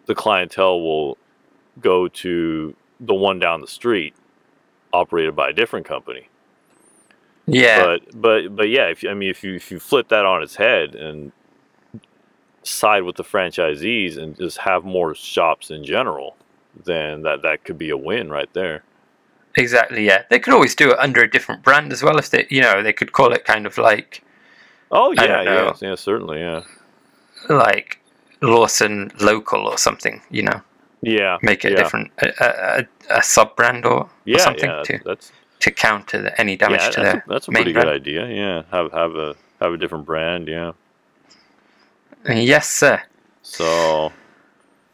the 0.06 0.16
clientele 0.16 0.82
will 0.82 1.18
go 1.82 2.08
to 2.08 2.76
the 3.00 3.14
one 3.14 3.40
down 3.40 3.62
the 3.62 3.68
street 3.68 4.16
operated 4.94 5.36
by 5.36 5.50
a 5.50 5.54
different 5.54 5.86
company 5.86 6.30
yeah. 7.48 7.84
but 7.84 8.22
but 8.22 8.56
but 8.56 8.70
yeah 8.70 8.88
if 8.88 9.04
you, 9.04 9.10
i 9.10 9.14
mean 9.14 9.30
if 9.30 9.44
you 9.44 9.56
if 9.56 9.72
you 9.72 9.80
flip 9.80 10.08
that 10.08 10.26
on 10.26 10.42
its 10.42 10.56
head 10.56 10.96
and 10.96 11.32
side 12.64 13.04
with 13.04 13.16
the 13.16 13.24
franchisees 13.24 14.18
and 14.18 14.38
just 14.38 14.58
have 14.60 14.84
more 14.84 15.14
shops 15.14 15.70
in 15.70 15.84
general 15.84 16.36
then 16.86 17.22
that 17.22 17.42
that 17.42 17.64
could 17.64 17.78
be 17.78 17.90
a 17.90 17.98
win 17.98 18.30
right 18.30 18.52
there 18.54 18.84
Exactly, 19.58 20.06
yeah. 20.06 20.24
They 20.30 20.40
could 20.40 20.54
always 20.54 20.76
do 20.76 20.92
it 20.92 21.00
under 21.00 21.22
a 21.22 21.30
different 21.30 21.64
brand 21.64 21.94
as 21.94 22.04
well 22.04 22.18
if 22.18 22.30
they, 22.30 22.46
you 22.50 22.62
know, 22.62 22.84
they 22.84 22.94
could 22.94 23.12
call 23.14 23.32
it 23.32 23.46
kind 23.46 23.66
of 23.66 23.78
like 23.78 24.22
oh 24.92 25.12
yeah 25.14 25.42
yeah 25.42 25.74
yeah 25.82 25.96
certainly 25.96 26.40
yeah 26.40 26.62
like 27.50 28.00
Lawson 28.42 29.12
Local 29.20 29.62
or 29.68 29.78
something, 29.78 30.22
you 30.30 30.44
know, 30.44 30.62
yeah 31.02 31.38
make 31.42 31.64
it 31.64 31.72
yeah. 31.72 31.80
a 31.80 31.84
different 31.84 32.12
a, 32.20 32.86
a, 33.10 33.18
a 33.20 33.24
sub 33.24 33.56
brand 33.56 33.86
or, 33.86 34.10
or 34.28 34.40
something 34.40 34.70
yeah 34.70 34.84
to, 34.84 35.00
that's 35.06 35.32
to 35.60 35.72
counter 35.72 36.22
the, 36.22 36.42
any 36.42 36.56
damage 36.56 36.82
yeah 36.82 36.90
to 36.90 37.02
their 37.02 37.18
a, 37.18 37.24
that's 37.28 37.48
a 37.48 37.52
pretty 37.52 37.74
brand. 37.74 37.88
good 37.88 37.96
idea 37.96 38.28
yeah 38.28 38.64
have 38.72 38.92
have 38.92 39.16
a 39.16 39.36
have 39.62 39.74
a 39.74 39.78
different 39.78 40.06
brand 40.06 40.48
yeah 40.48 40.72
Yes, 42.28 42.68
sir. 42.68 43.04
so 43.44 44.12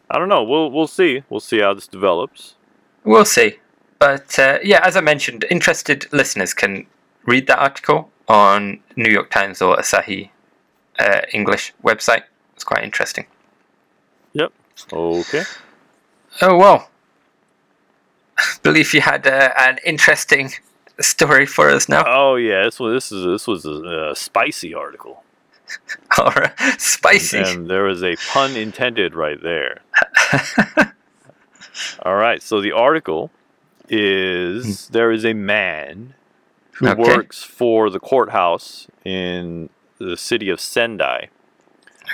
i 0.09 0.18
don't 0.20 0.28
know 0.28 0.43
we'll 0.43 0.70
we'll 0.70 0.88
see 0.88 1.24
we'll 1.30 1.39
see 1.39 1.59
how 1.59 1.74
this 1.74 1.88
develops 1.88 2.55
We'll 3.03 3.26
see. 3.26 3.57
But 4.02 4.39
uh, 4.39 4.58
yeah, 4.64 4.82
as 4.84 4.97
I 4.97 5.02
mentioned, 5.02 5.45
interested 5.52 6.08
listeners 6.12 6.56
can 6.56 6.88
read 7.26 7.45
that 7.45 7.60
article 7.60 8.10
on 8.28 8.80
New 8.95 9.12
York 9.12 9.30
Times 9.30 9.62
or 9.62 9.78
Asahi 9.78 10.32
uh, 10.97 11.22
English 11.32 11.72
website. 11.84 12.24
It's 12.56 12.64
quite 12.64 12.84
interesting. 12.84 13.28
yep 14.34 14.52
okay 14.91 15.43
Oh 16.41 16.58
well. 16.58 16.89
I 18.39 18.43
Believe 18.64 18.91
you 18.95 19.02
had 19.02 19.28
uh, 19.28 19.49
an 19.60 19.78
interesting 19.86 20.49
story 20.99 21.45
for 21.45 21.70
us 21.70 21.88
now? 21.88 22.04
Oh 22.08 22.38
yeah, 22.38 22.64
this 22.64 22.80
was 22.80 22.93
this 22.95 23.12
is 23.12 23.24
this 23.24 23.45
was 23.45 23.66
a, 23.66 24.12
a 24.12 24.16
spicy 24.16 24.74
article, 24.74 25.24
All 26.18 26.32
right, 26.32 26.58
spicy. 26.80 27.38
and 27.38 27.70
there 27.70 27.84
was 27.84 28.02
a 28.02 28.16
pun 28.34 28.56
intended 28.56 29.14
right 29.14 29.39
there. 29.43 29.82
All 32.04 32.16
right, 32.16 32.41
so 32.41 32.62
the 32.62 32.72
article 32.72 33.30
is 33.92 34.88
there 34.89 35.12
is 35.12 35.26
a 35.26 35.34
man 35.34 36.14
who 36.74 36.88
Okay. 36.88 37.02
works 37.02 37.44
for 37.44 37.89
the 37.89 38.00
courthouse 38.00 38.88
in 39.06 39.70
the 40.00 40.18
city 40.18 40.50
of 40.50 40.60
Sendai, 40.60 41.28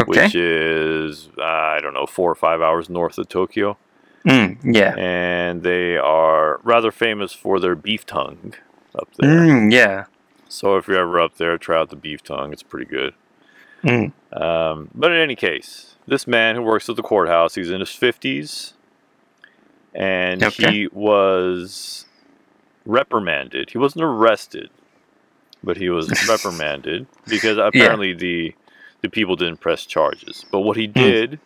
okay. 0.01 0.03
which 0.25 0.36
is 0.36 1.30
uh, 1.38 1.43
I 1.43 1.80
don't 1.82 1.93
know 1.93 2.05
four 2.05 2.30
or 2.32 2.36
five 2.36 2.61
hours 2.61 2.89
north 2.89 3.17
of 3.17 3.30
Tokyo, 3.30 3.78
Mm, 4.25 4.57
yeah. 4.63 4.93
and 4.97 5.63
they 5.63 5.95
are 5.95 6.59
rather 6.63 6.91
famous 6.91 7.32
for 7.32 7.59
their 7.61 7.75
beef 7.75 8.05
tongue 8.05 8.55
up 8.93 9.07
there. 9.17 9.30
Mm, 9.30 9.71
yeah. 9.71 10.05
So 10.49 10.75
if 10.78 10.88
you're 10.88 10.97
ever 10.99 11.21
up 11.21 11.38
there, 11.38 11.57
try 11.57 11.78
out 11.80 11.89
the 11.91 11.95
beef 11.95 12.23
tongue; 12.23 12.51
it's 12.51 12.63
pretty 12.63 12.86
good. 12.88 13.13
Mm. 13.84 14.11
Um, 14.34 14.89
but 14.93 15.11
in 15.11 15.17
any 15.21 15.36
case, 15.36 15.95
this 16.07 16.25
man 16.28 16.55
who 16.55 16.61
works 16.63 16.89
at 16.89 16.95
the 16.95 17.03
courthouse, 17.03 17.55
he's 17.55 17.69
in 17.69 17.80
his 17.80 17.89
50s, 17.89 18.73
and 19.97 20.43
Okay. 20.43 20.71
he 20.71 20.87
was 20.93 22.05
reprimanded. 22.85 23.71
He 23.71 23.79
wasn't 23.79 24.03
arrested, 24.05 24.69
but 25.63 25.77
he 25.77 25.89
was 25.89 26.09
reprimanded 26.29 27.07
because 27.27 27.57
apparently 27.57 28.13
the 28.13 28.55
the 29.01 29.09
people 29.09 29.35
didn't 29.35 29.57
press 29.59 29.85
charges. 29.85 30.45
But 30.51 30.61
what 30.61 30.77
he 30.77 30.85
hmm. 30.87 30.93
did 30.93 31.39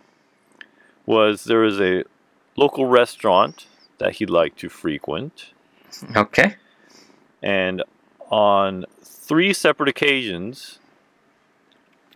was 1.06 1.45
there 1.45 1.60
was 1.60 1.80
a 1.82 2.04
local 2.58 2.86
restaurant 2.86 3.68
that 3.99 4.16
he 4.16 4.26
liked 4.26 4.60
to 4.60 4.70
frequent, 4.70 5.54
Okay. 6.16 6.56
and 7.41 7.84
on 8.30 8.86
three 9.04 9.54
separate 9.54 9.89
occasions, 9.89 10.80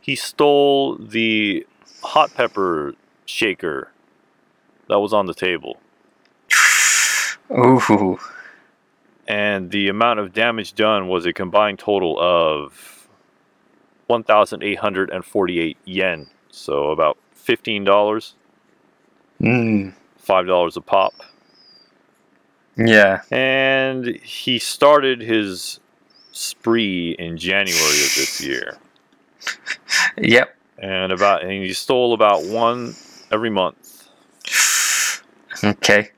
he 0.02 0.16
stole 0.16 0.98
the 0.98 1.66
hot 2.04 2.34
pepper 2.34 2.94
shaker 3.26 3.92
that 4.90 5.00
was 5.00 5.14
on 5.14 5.26
the 5.26 5.34
table. 5.34 5.80
Ooh. 7.52 8.20
And 9.28 9.72
the 9.72 9.88
amount 9.90 10.20
of 10.20 10.34
damage 10.34 10.74
done 10.76 11.08
was 11.08 11.26
a 11.26 11.34
combined 11.34 11.80
total 11.80 12.18
of 12.20 13.08
1,848 14.08 15.78
yen. 15.86 16.28
So 16.52 16.92
about 16.92 17.18
$15, 17.36 18.34
Mm. 19.42 19.94
$5 20.26 20.78
a 20.78 20.82
pop. 20.82 21.14
Yeah. 22.78 23.22
And 23.32 24.06
he 24.24 24.60
started 24.60 25.22
his 25.22 25.80
spree 26.32 27.16
in 27.20 27.38
January 27.38 27.74
of 28.06 28.16
this 28.16 28.42
year. 28.42 28.78
Yep. 30.18 30.56
and 30.80 31.12
about 31.12 31.42
and 31.44 31.52
he 31.52 31.74
stole 31.74 32.14
about 32.14 32.44
one 32.46 32.96
every 33.32 33.50
month. 33.50 34.08
Okay. 35.64 36.10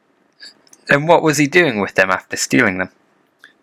And 0.89 1.07
what 1.07 1.21
was 1.23 1.37
he 1.37 1.47
doing 1.47 1.79
with 1.79 1.95
them 1.95 2.09
after 2.11 2.37
stealing 2.37 2.77
them? 2.77 2.89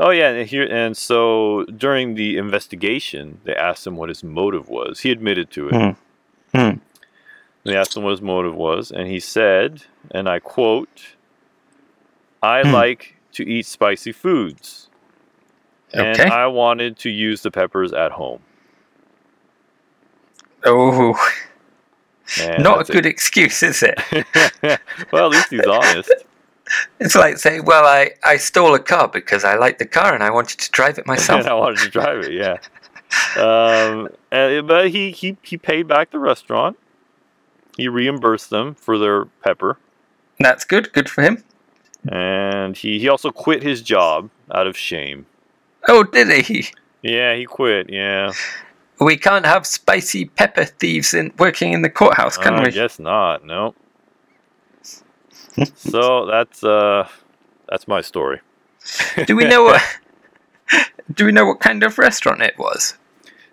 Oh 0.01 0.11
yeah, 0.11 0.31
and 0.31 0.49
here 0.49 0.67
and 0.71 0.97
so 0.97 1.65
during 1.67 2.15
the 2.17 2.37
investigation, 2.37 3.41
they 3.45 3.55
asked 3.55 3.87
him 3.87 3.97
what 3.97 4.09
his 4.09 4.25
motive 4.25 4.69
was. 4.69 5.01
He 5.01 5.11
admitted 5.13 5.51
to 5.53 5.69
it. 5.69 5.75
Hmm. 6.53 6.59
Hmm. 6.59 6.79
They 7.65 7.77
asked 7.77 7.97
him 7.97 8.03
what 8.03 8.11
his 8.11 8.21
motive 8.23 8.55
was, 8.55 8.91
and 8.91 9.09
he 9.09 9.21
said, 9.21 9.85
and 10.11 10.29
I 10.29 10.39
quote, 10.41 11.15
"I 12.43 12.63
Hmm. 12.63 12.73
like 12.73 13.15
to 13.33 13.49
eat 13.49 13.67
spicy 13.67 14.13
foods, 14.13 14.89
and 15.93 16.21
Okay. 16.21 16.29
I 16.29 16.47
wanted 16.49 16.99
to 16.99 17.11
use 17.11 17.43
the 17.43 17.51
peppers 17.51 17.93
at 17.93 18.13
home." 18.13 18.41
Oh, 20.67 21.15
And 22.41 22.63
not 22.65 22.89
a 22.89 22.93
good 22.93 23.07
excuse, 23.07 23.63
is 23.63 23.83
it? 23.83 23.95
it. 24.11 24.81
well, 25.13 25.27
at 25.27 25.31
least 25.33 25.51
he's 25.51 25.67
honest. 25.67 26.11
It's 26.99 27.15
like 27.15 27.39
saying, 27.39 27.65
"Well, 27.65 27.85
I, 27.85 28.13
I 28.25 28.37
stole 28.39 28.75
a 28.75 28.79
car 28.79 29.09
because 29.09 29.45
I 29.45 29.57
liked 29.57 29.79
the 29.79 29.87
car 29.87 30.15
and 30.15 30.23
I 30.23 30.31
wanted 30.31 30.59
to 30.61 30.71
drive 30.71 30.99
it 30.99 31.07
myself." 31.13 31.41
and 31.41 31.49
I 31.49 31.55
wanted 31.55 31.79
to 31.81 31.89
drive 31.91 32.25
it. 32.25 32.33
Yeah. 32.33 32.59
Um, 33.37 34.09
and, 34.33 34.67
but 34.67 34.91
he, 34.91 35.11
he 35.11 35.37
he 35.43 35.57
paid 35.57 35.87
back 35.87 36.11
the 36.11 36.19
restaurant. 36.19 36.77
He 37.77 37.89
reimbursed 37.89 38.51
them 38.51 38.75
for 38.75 38.99
their 38.99 39.25
pepper, 39.25 39.79
That's 40.39 40.65
good. 40.65 40.93
Good 40.93 41.09
for 41.09 41.23
him. 41.23 41.43
and 42.09 42.77
he 42.77 42.99
he 42.99 43.09
also 43.09 43.31
quit 43.31 43.63
his 43.63 43.83
job 43.83 44.31
out 44.53 44.67
of 44.67 44.77
shame. 44.77 45.27
Oh, 45.89 46.03
did 46.05 46.47
he? 46.47 46.67
Yeah, 47.03 47.35
he 47.35 47.45
quit. 47.45 47.91
Yeah, 47.91 48.33
We 49.01 49.17
can't 49.19 49.45
have 49.45 49.67
spicy 49.67 50.25
pepper 50.25 50.65
thieves 50.65 51.13
in, 51.13 51.33
working 51.39 51.73
in 51.73 51.83
the 51.83 51.91
courthouse, 51.91 52.39
can 52.39 52.55
I 52.55 52.61
we? 52.63 52.67
I 52.69 52.71
guess 52.71 52.99
not. 52.99 53.45
No. 53.45 53.75
So 55.75 56.27
that's 56.27 56.63
uh, 56.65 57.09
that's 57.69 57.87
my 57.89 58.01
story. 58.01 58.41
Do 59.27 59.37
we 59.37 59.45
know 59.45 59.65
what? 59.65 59.83
Do 61.15 61.27
we 61.27 61.33
know 61.33 61.47
what 61.47 61.61
kind 61.61 61.83
of 61.83 61.99
restaurant 61.99 62.41
it 62.43 62.59
was? 62.59 62.97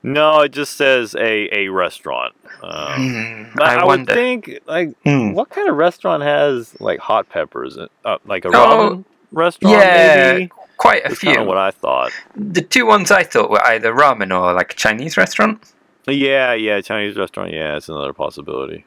No, 0.03 0.39
it 0.41 0.49
just 0.49 0.77
says 0.77 1.15
a 1.15 1.47
a 1.55 1.67
restaurant. 1.69 2.33
Um, 2.63 3.51
but 3.55 3.63
I, 3.63 3.75
I, 3.81 3.85
would 3.85 4.07
think 4.07 4.59
like 4.65 4.89
Hmm. 5.03 5.33
what 5.33 5.49
kind 5.49 5.69
of 5.69 5.75
restaurant 5.75 6.23
has 6.23 6.75
like 6.79 6.99
hot 6.99 7.29
peppers? 7.29 7.77
Uh, 7.77 8.17
like 8.25 8.45
a 8.45 8.49
Oh, 8.49 8.51
ramen 8.51 9.05
restaurant, 9.31 9.75
yeah, 9.77 10.33
maybe. 10.33 10.51
quite 10.77 11.05
a 11.05 11.09
few. 11.09 11.09
That's 11.09 11.19
kind 11.23 11.33
few. 11.35 11.41
of 11.41 11.47
what 11.47 11.57
I 11.57 11.71
thought. 11.71 12.11
The 12.35 12.61
two 12.61 12.85
ones 12.85 13.11
I 13.11 13.23
thought 13.23 13.49
were 13.51 13.63
either 13.65 13.93
ramen 13.93 14.31
or 14.37 14.53
like 14.53 14.71
a 14.73 14.75
Chinese 14.75 15.17
restaurant. 15.17 15.61
Yeah, 16.07 16.53
yeah, 16.53 16.81
Chinese 16.81 17.15
restaurant. 17.15 17.53
Yeah, 17.53 17.77
it's 17.77 17.87
another 17.89 18.13
possibility. 18.13 18.85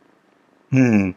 Hmm. 0.71 1.11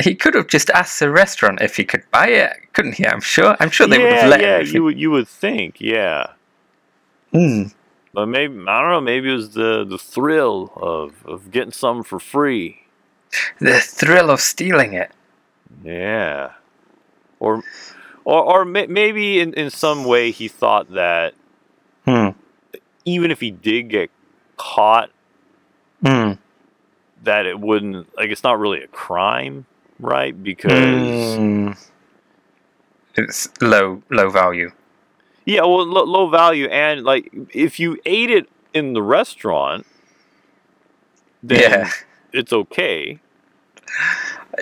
He 0.00 0.14
could 0.14 0.34
have 0.34 0.46
just 0.48 0.70
asked 0.70 0.98
the 1.00 1.10
restaurant 1.10 1.60
if 1.60 1.76
he 1.76 1.84
could 1.84 2.02
buy 2.10 2.28
it, 2.28 2.56
couldn't 2.72 2.94
he? 2.94 3.06
I'm 3.06 3.20
sure. 3.20 3.56
I'm 3.60 3.70
sure 3.70 3.86
they 3.86 3.98
would 3.98 4.12
have 4.12 4.30
let 4.30 4.40
yeah, 4.40 4.56
him. 4.56 4.62
if 4.62 4.72
you 4.72 4.82
would 4.84 4.98
you 4.98 5.10
would 5.10 5.28
think, 5.28 5.80
yeah, 5.80 6.28
Hmm. 7.32 7.64
but 8.14 8.26
maybe 8.26 8.54
I 8.66 8.80
don't 8.80 8.90
know. 8.90 9.00
Maybe 9.00 9.30
it 9.30 9.34
was 9.34 9.54
the 9.54 9.84
the 9.84 9.98
thrill 9.98 10.72
of 10.76 11.24
of 11.26 11.50
getting 11.50 11.72
something 11.72 12.04
for 12.04 12.18
free. 12.18 12.82
The 13.60 13.78
thrill 13.80 14.30
of 14.30 14.40
stealing 14.40 14.92
it. 14.94 15.12
Yeah, 15.84 16.52
or 17.38 17.62
or 18.24 18.42
or 18.42 18.64
may, 18.64 18.86
maybe 18.86 19.38
in 19.40 19.52
in 19.54 19.70
some 19.70 20.04
way 20.04 20.30
he 20.30 20.48
thought 20.48 20.90
that 20.92 21.34
Hmm. 22.06 22.30
even 23.04 23.30
if 23.30 23.40
he 23.40 23.50
did 23.50 23.88
get 23.88 24.10
caught, 24.56 25.10
Hmm. 26.04 26.32
that 27.22 27.46
it 27.46 27.60
wouldn't 27.60 28.08
like 28.16 28.30
it's 28.30 28.42
not 28.42 28.58
really 28.58 28.82
a 28.82 28.88
crime, 28.88 29.66
right? 30.00 30.40
Because 30.42 31.36
Hmm. 31.36 31.72
It's 33.16 33.48
low, 33.60 34.02
low 34.10 34.30
value. 34.30 34.72
Yeah, 35.44 35.62
well, 35.62 35.84
lo- 35.86 36.04
low 36.04 36.28
value, 36.28 36.66
and 36.66 37.02
like 37.04 37.30
if 37.52 37.80
you 37.80 37.98
ate 38.06 38.30
it 38.30 38.48
in 38.72 38.92
the 38.92 39.02
restaurant, 39.02 39.84
then 41.42 41.60
Yeah. 41.60 41.90
it's 42.32 42.52
okay. 42.52 43.18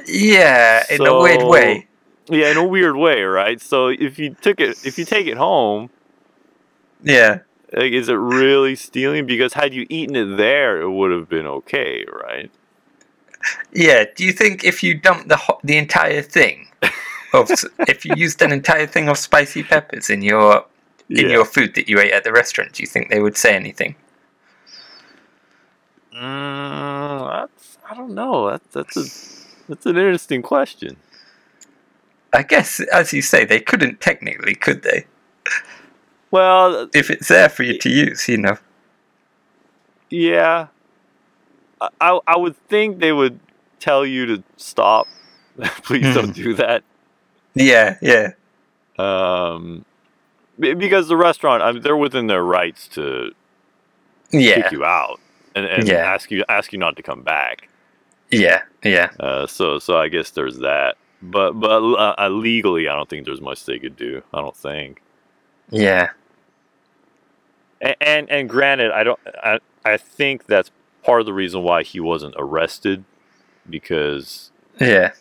Yeah, 0.07 0.85
in 0.91 1.07
a 1.07 1.19
weird 1.21 1.43
way. 1.43 1.87
Yeah, 2.29 2.51
in 2.51 2.57
a 2.57 2.65
weird 2.67 2.97
way, 2.97 3.23
right? 3.23 3.61
So 3.61 3.89
if 3.89 4.19
you 4.19 4.35
took 4.41 4.61
it, 4.61 4.85
if 4.85 4.99
you 4.99 5.05
take 5.05 5.27
it 5.27 5.37
home, 5.37 5.91
Yeah. 7.03 7.41
like, 7.73 7.93
is 7.93 8.09
it 8.09 8.15
really 8.15 8.75
stealing? 8.77 9.27
Because 9.27 9.55
had 9.55 9.75
you 9.75 9.87
eaten 9.89 10.17
it 10.17 10.37
there, 10.37 10.81
it 10.81 10.91
would 10.91 11.11
have 11.11 11.29
been 11.29 11.47
okay, 11.47 12.05
right? 12.11 12.51
Yeah. 13.73 14.05
Do 14.17 14.25
you 14.25 14.33
think 14.33 14.65
if 14.65 14.83
you 14.83 14.95
dumped 14.95 15.29
the 15.29 15.37
ho- 15.37 15.61
the 15.65 15.77
entire 15.79 16.23
thing, 16.23 16.69
of 17.33 17.51
if 17.89 18.05
you 18.05 18.13
used 18.17 18.41
an 18.43 18.53
entire 18.53 18.87
thing 18.87 19.09
of 19.09 19.19
spicy 19.19 19.63
peppers 19.63 20.11
in 20.11 20.23
your 20.23 20.65
in 21.11 21.27
Yeah. 21.27 21.33
your 21.33 21.45
food 21.45 21.75
that 21.75 21.89
you 21.89 21.99
ate 22.01 22.13
at 22.13 22.25
the 22.25 22.33
restaurant, 22.33 22.73
do 22.75 22.83
you 22.83 22.87
think 22.87 23.09
they 23.11 23.21
would 23.21 23.37
say 23.37 23.55
anything? 23.55 23.95
Mm, 26.15 27.49
that's 27.49 27.79
I 27.89 27.95
don't 27.95 28.15
know. 28.15 28.51
That's 28.51 28.67
that's 28.75 28.97
a 28.97 29.05
that's 29.69 29.87
an 29.87 29.97
interesting 29.97 30.43
question. 30.43 30.97
I 32.33 32.43
guess, 32.43 32.81
as 32.93 33.13
you 33.15 33.23
say, 33.23 33.45
they 33.47 33.61
couldn't 33.61 34.01
technically, 34.03 34.55
could 34.55 34.83
they? 34.83 35.07
Well, 36.31 36.89
If 36.93 37.09
it's 37.11 37.29
there 37.29 37.49
for 37.49 37.63
you 37.63 37.79
to 37.79 37.89
use, 37.89 38.29
you 38.29 38.37
know. 38.37 38.59
Yeah. 40.11 40.67
I, 41.81 42.19
I, 42.27 42.37
would 42.37 42.57
think 42.69 42.99
they 43.01 43.13
would 43.13 43.39
tell 43.81 44.05
you 44.05 44.27
to 44.27 44.43
stop. 44.57 45.07
Please 45.85 46.15
don't 46.15 46.35
do 46.35 46.55
that. 46.63 46.83
Yeah, 47.55 47.97
yeah, 48.03 48.33
Um, 48.99 49.85
because 50.59 51.09
the 51.09 51.17
restaurant, 51.17 51.63
I 51.63 51.73
mean, 51.73 51.83
they're 51.83 51.97
within 51.97 52.27
their 52.29 52.45
rights 52.45 52.87
to 52.89 53.33
yeah, 54.31 54.63
kick 54.63 54.73
you 54.73 54.85
out 54.85 55.19
and, 55.55 55.67
and 55.67 55.89
Yeah. 55.89 56.05
ask 56.13 56.31
you 56.31 56.45
ask 56.49 56.73
you 56.73 56.79
not 56.79 56.97
to 56.97 57.03
come 57.03 57.23
back. 57.23 57.69
yeah, 58.31 58.63
yeah. 58.85 59.11
Uh, 59.19 59.47
so 59.47 59.79
so 59.79 59.97
I 59.99 60.09
guess 60.09 60.31
there's 60.31 60.59
that. 60.59 60.97
But 61.23 61.55
but 61.55 61.83
uh, 61.83 62.15
uh, 62.19 62.29
legally, 62.29 62.87
I 62.89 62.95
don't 62.95 63.09
think 63.09 63.25
there's 63.25 63.41
much 63.41 63.65
they 63.65 63.79
could 63.81 63.97
do. 63.97 64.23
I 64.33 64.41
don't 64.41 64.57
think. 64.57 65.03
Yeah. 65.71 66.11
And, 67.81 67.97
and 68.01 68.31
and 68.31 68.49
granted, 68.49 68.93
I 68.93 69.03
don't. 69.05 69.19
I 69.43 69.59
I 69.85 69.97
think 69.97 70.47
that's 70.47 70.71
part 71.09 71.21
of 71.21 71.27
the 71.27 71.33
reason 71.33 71.63
why 71.63 71.83
he 71.83 71.99
wasn't 71.99 72.35
arrested 72.37 73.03
because 73.71 74.51
Yeah. 74.79 75.13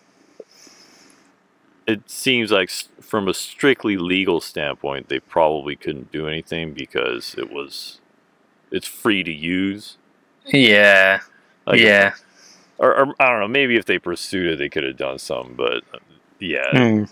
it 1.88 2.10
seems 2.10 2.52
like 2.52 2.70
from 3.00 3.30
a 3.30 3.34
strictly 3.34 3.96
legal 3.96 4.42
standpoint, 4.42 5.08
they 5.08 5.20
probably 5.22 5.78
couldn't 5.78 6.12
do 6.12 6.28
anything 6.28 6.74
because 6.74 7.36
it 7.38 7.50
was 7.50 8.02
it's 8.70 8.86
free 8.86 9.24
to 9.24 9.32
use. 9.32 9.96
Yeah. 10.46 11.22
Like, 11.66 11.80
yeah. 11.80 12.16
Or, 12.80 12.94
or 13.00 13.16
I 13.18 13.30
don't 13.30 13.40
know. 13.40 13.48
Maybe 13.48 13.78
if 13.78 13.86
they 13.86 13.98
pursued 13.98 14.52
it, 14.52 14.58
they 14.58 14.68
could 14.68 14.84
have 14.84 14.98
done 14.98 15.20
something. 15.20 15.56
But 15.56 15.84
uh, 15.94 16.00
yeah, 16.42 16.70
Hmm. 16.72 17.04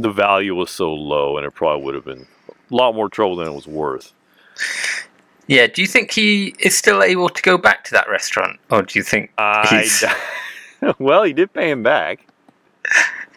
the 0.00 0.10
value 0.12 0.54
was 0.54 0.70
so 0.70 0.94
low, 0.94 1.36
and 1.36 1.44
it 1.44 1.50
probably 1.52 1.84
would 1.84 1.96
have 1.96 2.04
been 2.04 2.28
a 2.48 2.54
lot 2.74 2.94
more 2.94 3.08
trouble 3.08 3.34
than 3.34 3.48
it 3.48 3.54
was 3.54 3.66
worth. 3.66 4.12
Yeah. 5.50 5.66
Do 5.66 5.82
you 5.82 5.88
think 5.88 6.12
he 6.12 6.54
is 6.60 6.76
still 6.78 7.02
able 7.02 7.28
to 7.28 7.42
go 7.42 7.58
back 7.58 7.84
to 7.84 7.90
that 7.92 8.08
restaurant, 8.08 8.60
or 8.70 8.82
do 8.82 8.98
you 8.98 9.02
think 9.02 9.32
I 9.36 9.66
he's? 9.82 10.04
well, 10.98 11.24
he 11.24 11.32
did 11.32 11.52
pay 11.52 11.70
him 11.70 11.82
back. 11.82 12.26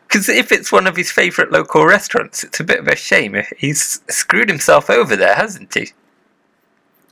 Because 0.08 0.30
if 0.30 0.52
it's 0.52 0.72
one 0.72 0.86
of 0.86 0.96
his 0.96 1.12
favourite 1.12 1.52
local 1.52 1.86
restaurants, 1.86 2.44
it's 2.44 2.60
a 2.60 2.64
bit 2.64 2.80
of 2.80 2.88
a 2.88 2.96
shame. 2.96 3.36
He's 3.58 4.02
screwed 4.10 4.48
himself 4.48 4.90
over 4.92 5.16
there, 5.16 5.34
hasn't 5.34 5.74
he? 5.74 5.92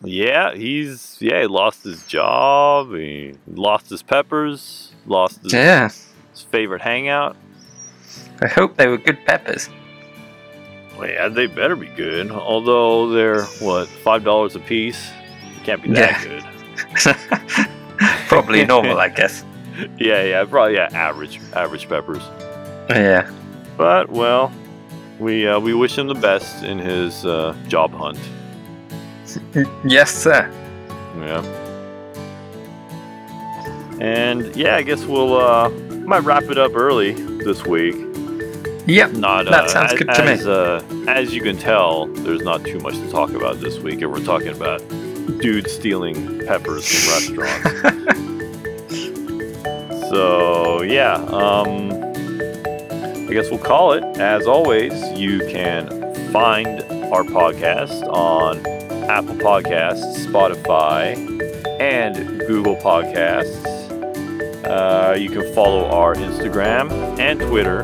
Yeah, 0.03 0.53
he's 0.53 1.17
yeah, 1.19 1.41
he 1.41 1.47
lost 1.47 1.83
his 1.83 2.05
job. 2.05 2.93
He 2.93 3.33
lost 3.47 3.89
his 3.89 4.03
peppers. 4.03 4.93
Lost 5.07 5.41
his, 5.43 5.53
Yeah. 5.53 5.89
his 6.31 6.41
favorite 6.51 6.81
hangout. 6.81 7.35
I 8.39 8.47
hope 8.47 8.77
they 8.77 8.87
were 8.87 8.97
good 8.97 9.17
peppers. 9.25 9.67
Well, 10.97 11.09
yeah, 11.09 11.27
they 11.29 11.47
better 11.47 11.75
be 11.75 11.87
good. 11.87 12.31
Although 12.31 13.09
they're 13.09 13.43
what 13.59 13.87
five 13.87 14.23
dollars 14.23 14.55
a 14.55 14.59
piece. 14.59 15.11
Can't 15.63 15.81
be 15.81 15.91
that 15.93 16.23
good. 16.23 17.67
Probably 18.27 18.65
normal, 18.65 18.99
I 18.99 19.09
guess. 19.09 19.45
Yeah, 19.97 20.23
yeah, 20.23 20.45
probably 20.45 20.75
yeah, 20.75 20.89
average 20.91 21.39
average 21.53 21.87
peppers. 21.87 22.21
Yeah. 22.89 23.31
But 23.77 24.09
well, 24.09 24.51
we 25.17 25.47
uh, 25.47 25.59
we 25.59 25.73
wish 25.73 25.97
him 25.97 26.07
the 26.07 26.13
best 26.13 26.63
in 26.63 26.77
his 26.77 27.25
uh, 27.25 27.55
job 27.67 27.91
hunt. 27.93 28.19
Yes, 29.85 30.13
sir. 30.13 30.51
Yeah. 31.17 31.41
And 34.01 34.53
yeah, 34.55 34.75
I 34.75 34.81
guess 34.81 35.05
we'll 35.05 35.37
uh, 35.37 35.69
might 36.05 36.23
wrap 36.23 36.43
it 36.43 36.57
up 36.57 36.75
early 36.75 37.13
this 37.13 37.65
week. 37.65 37.95
Yep. 38.87 39.11
Not 39.13 39.45
That 39.45 39.65
uh, 39.65 39.67
sounds 39.67 39.93
as, 39.93 39.97
good 39.99 40.09
to 40.13 40.23
me. 40.23 40.31
as, 40.31 40.47
Uh, 40.47 40.81
as 41.07 41.33
you 41.33 41.41
can 41.41 41.57
tell, 41.57 42.07
there's 42.07 42.41
not 42.41 42.63
too 42.63 42.79
much 42.79 42.95
to 42.95 43.09
talk 43.11 43.31
about 43.31 43.59
this 43.59 43.79
week, 43.79 44.01
and 44.01 44.11
we're 44.11 44.23
talking 44.23 44.49
about 44.49 44.79
dudes 45.39 45.71
stealing 45.71 46.45
peppers 46.45 46.85
from 46.87 47.13
restaurants. 47.13 48.09
so 50.09 50.81
yeah, 50.81 51.13
um, 51.13 51.91
I 53.29 53.33
guess 53.33 53.49
we'll 53.49 53.59
call 53.59 53.93
it. 53.93 54.03
As 54.19 54.47
always, 54.47 54.93
you 55.17 55.39
can 55.47 55.87
find 56.31 56.81
our 57.13 57.23
podcast 57.23 58.03
on 58.11 58.65
Apple 59.09 59.35
Podcasts, 59.35 60.25
Spotify, 60.25 61.15
and 61.79 62.39
Google 62.47 62.75
Podcasts. 62.77 63.67
Uh, 64.65 65.15
you 65.15 65.29
can 65.29 65.53
follow 65.53 65.85
our 65.89 66.15
Instagram 66.15 66.91
and 67.19 67.39
Twitter 67.39 67.83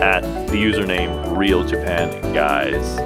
at 0.00 0.22
the 0.48 0.56
username 0.56 1.36
Real 1.36 1.64
Japan 1.64 2.10
Guys. 2.32 2.98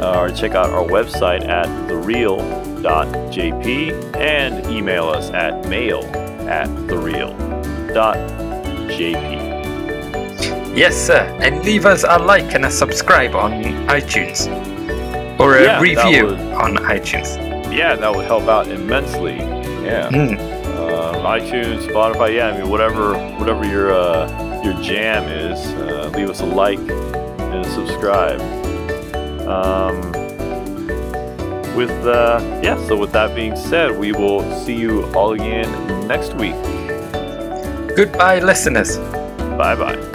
Uh, 0.00 0.18
or 0.20 0.30
check 0.30 0.52
out 0.54 0.70
our 0.70 0.84
website 0.84 1.44
at 1.46 1.66
thereal.jp 1.88 3.92
and 4.16 4.64
email 4.70 5.08
us 5.08 5.30
at 5.30 5.66
mail 5.68 6.02
at 6.48 6.68
thereal.jp. 6.88 7.50
Yes, 10.76 10.96
sir. 10.96 11.22
And 11.42 11.62
leave 11.64 11.84
us 11.84 12.04
a 12.08 12.18
like 12.18 12.54
and 12.54 12.64
a 12.64 12.70
subscribe 12.70 13.34
on 13.34 13.52
iTunes. 13.88 14.46
Or 15.38 15.56
a 15.56 15.62
Yeah, 15.64 15.80
review 15.80 16.26
would- 16.26 16.40
on 16.54 16.76
iTunes. 16.76 17.36
Yeah, 17.74 17.96
that 17.96 18.14
would 18.14 18.24
help 18.26 18.48
out 18.48 18.68
immensely. 18.68 19.36
Yeah. 19.84 20.08
Mm. 20.10 20.38
Uh, 20.76 21.14
iTunes, 21.38 21.86
Spotify, 21.86 22.34
yeah, 22.36 22.48
I 22.48 22.52
mean 22.58 22.68
whatever 22.70 23.14
whatever 23.38 23.64
your 23.64 23.92
uh, 23.92 24.28
your 24.62 24.74
jam 24.82 25.24
is, 25.28 25.39
uh, 25.66 26.10
leave 26.14 26.30
us 26.30 26.40
a 26.40 26.46
like 26.46 26.78
and 26.78 27.66
a 27.66 27.70
subscribe. 27.70 28.40
Um, 29.46 30.00
with 31.76 31.90
uh, 32.06 32.40
yeah, 32.62 32.76
so 32.86 32.96
with 32.96 33.12
that 33.12 33.34
being 33.34 33.56
said, 33.56 33.98
we 33.98 34.12
will 34.12 34.42
see 34.64 34.74
you 34.74 35.04
all 35.14 35.32
again 35.32 35.70
next 36.06 36.34
week. 36.34 36.54
Goodbye, 37.96 38.40
listeners. 38.40 38.96
Bye 39.56 39.74
bye. 39.74 40.09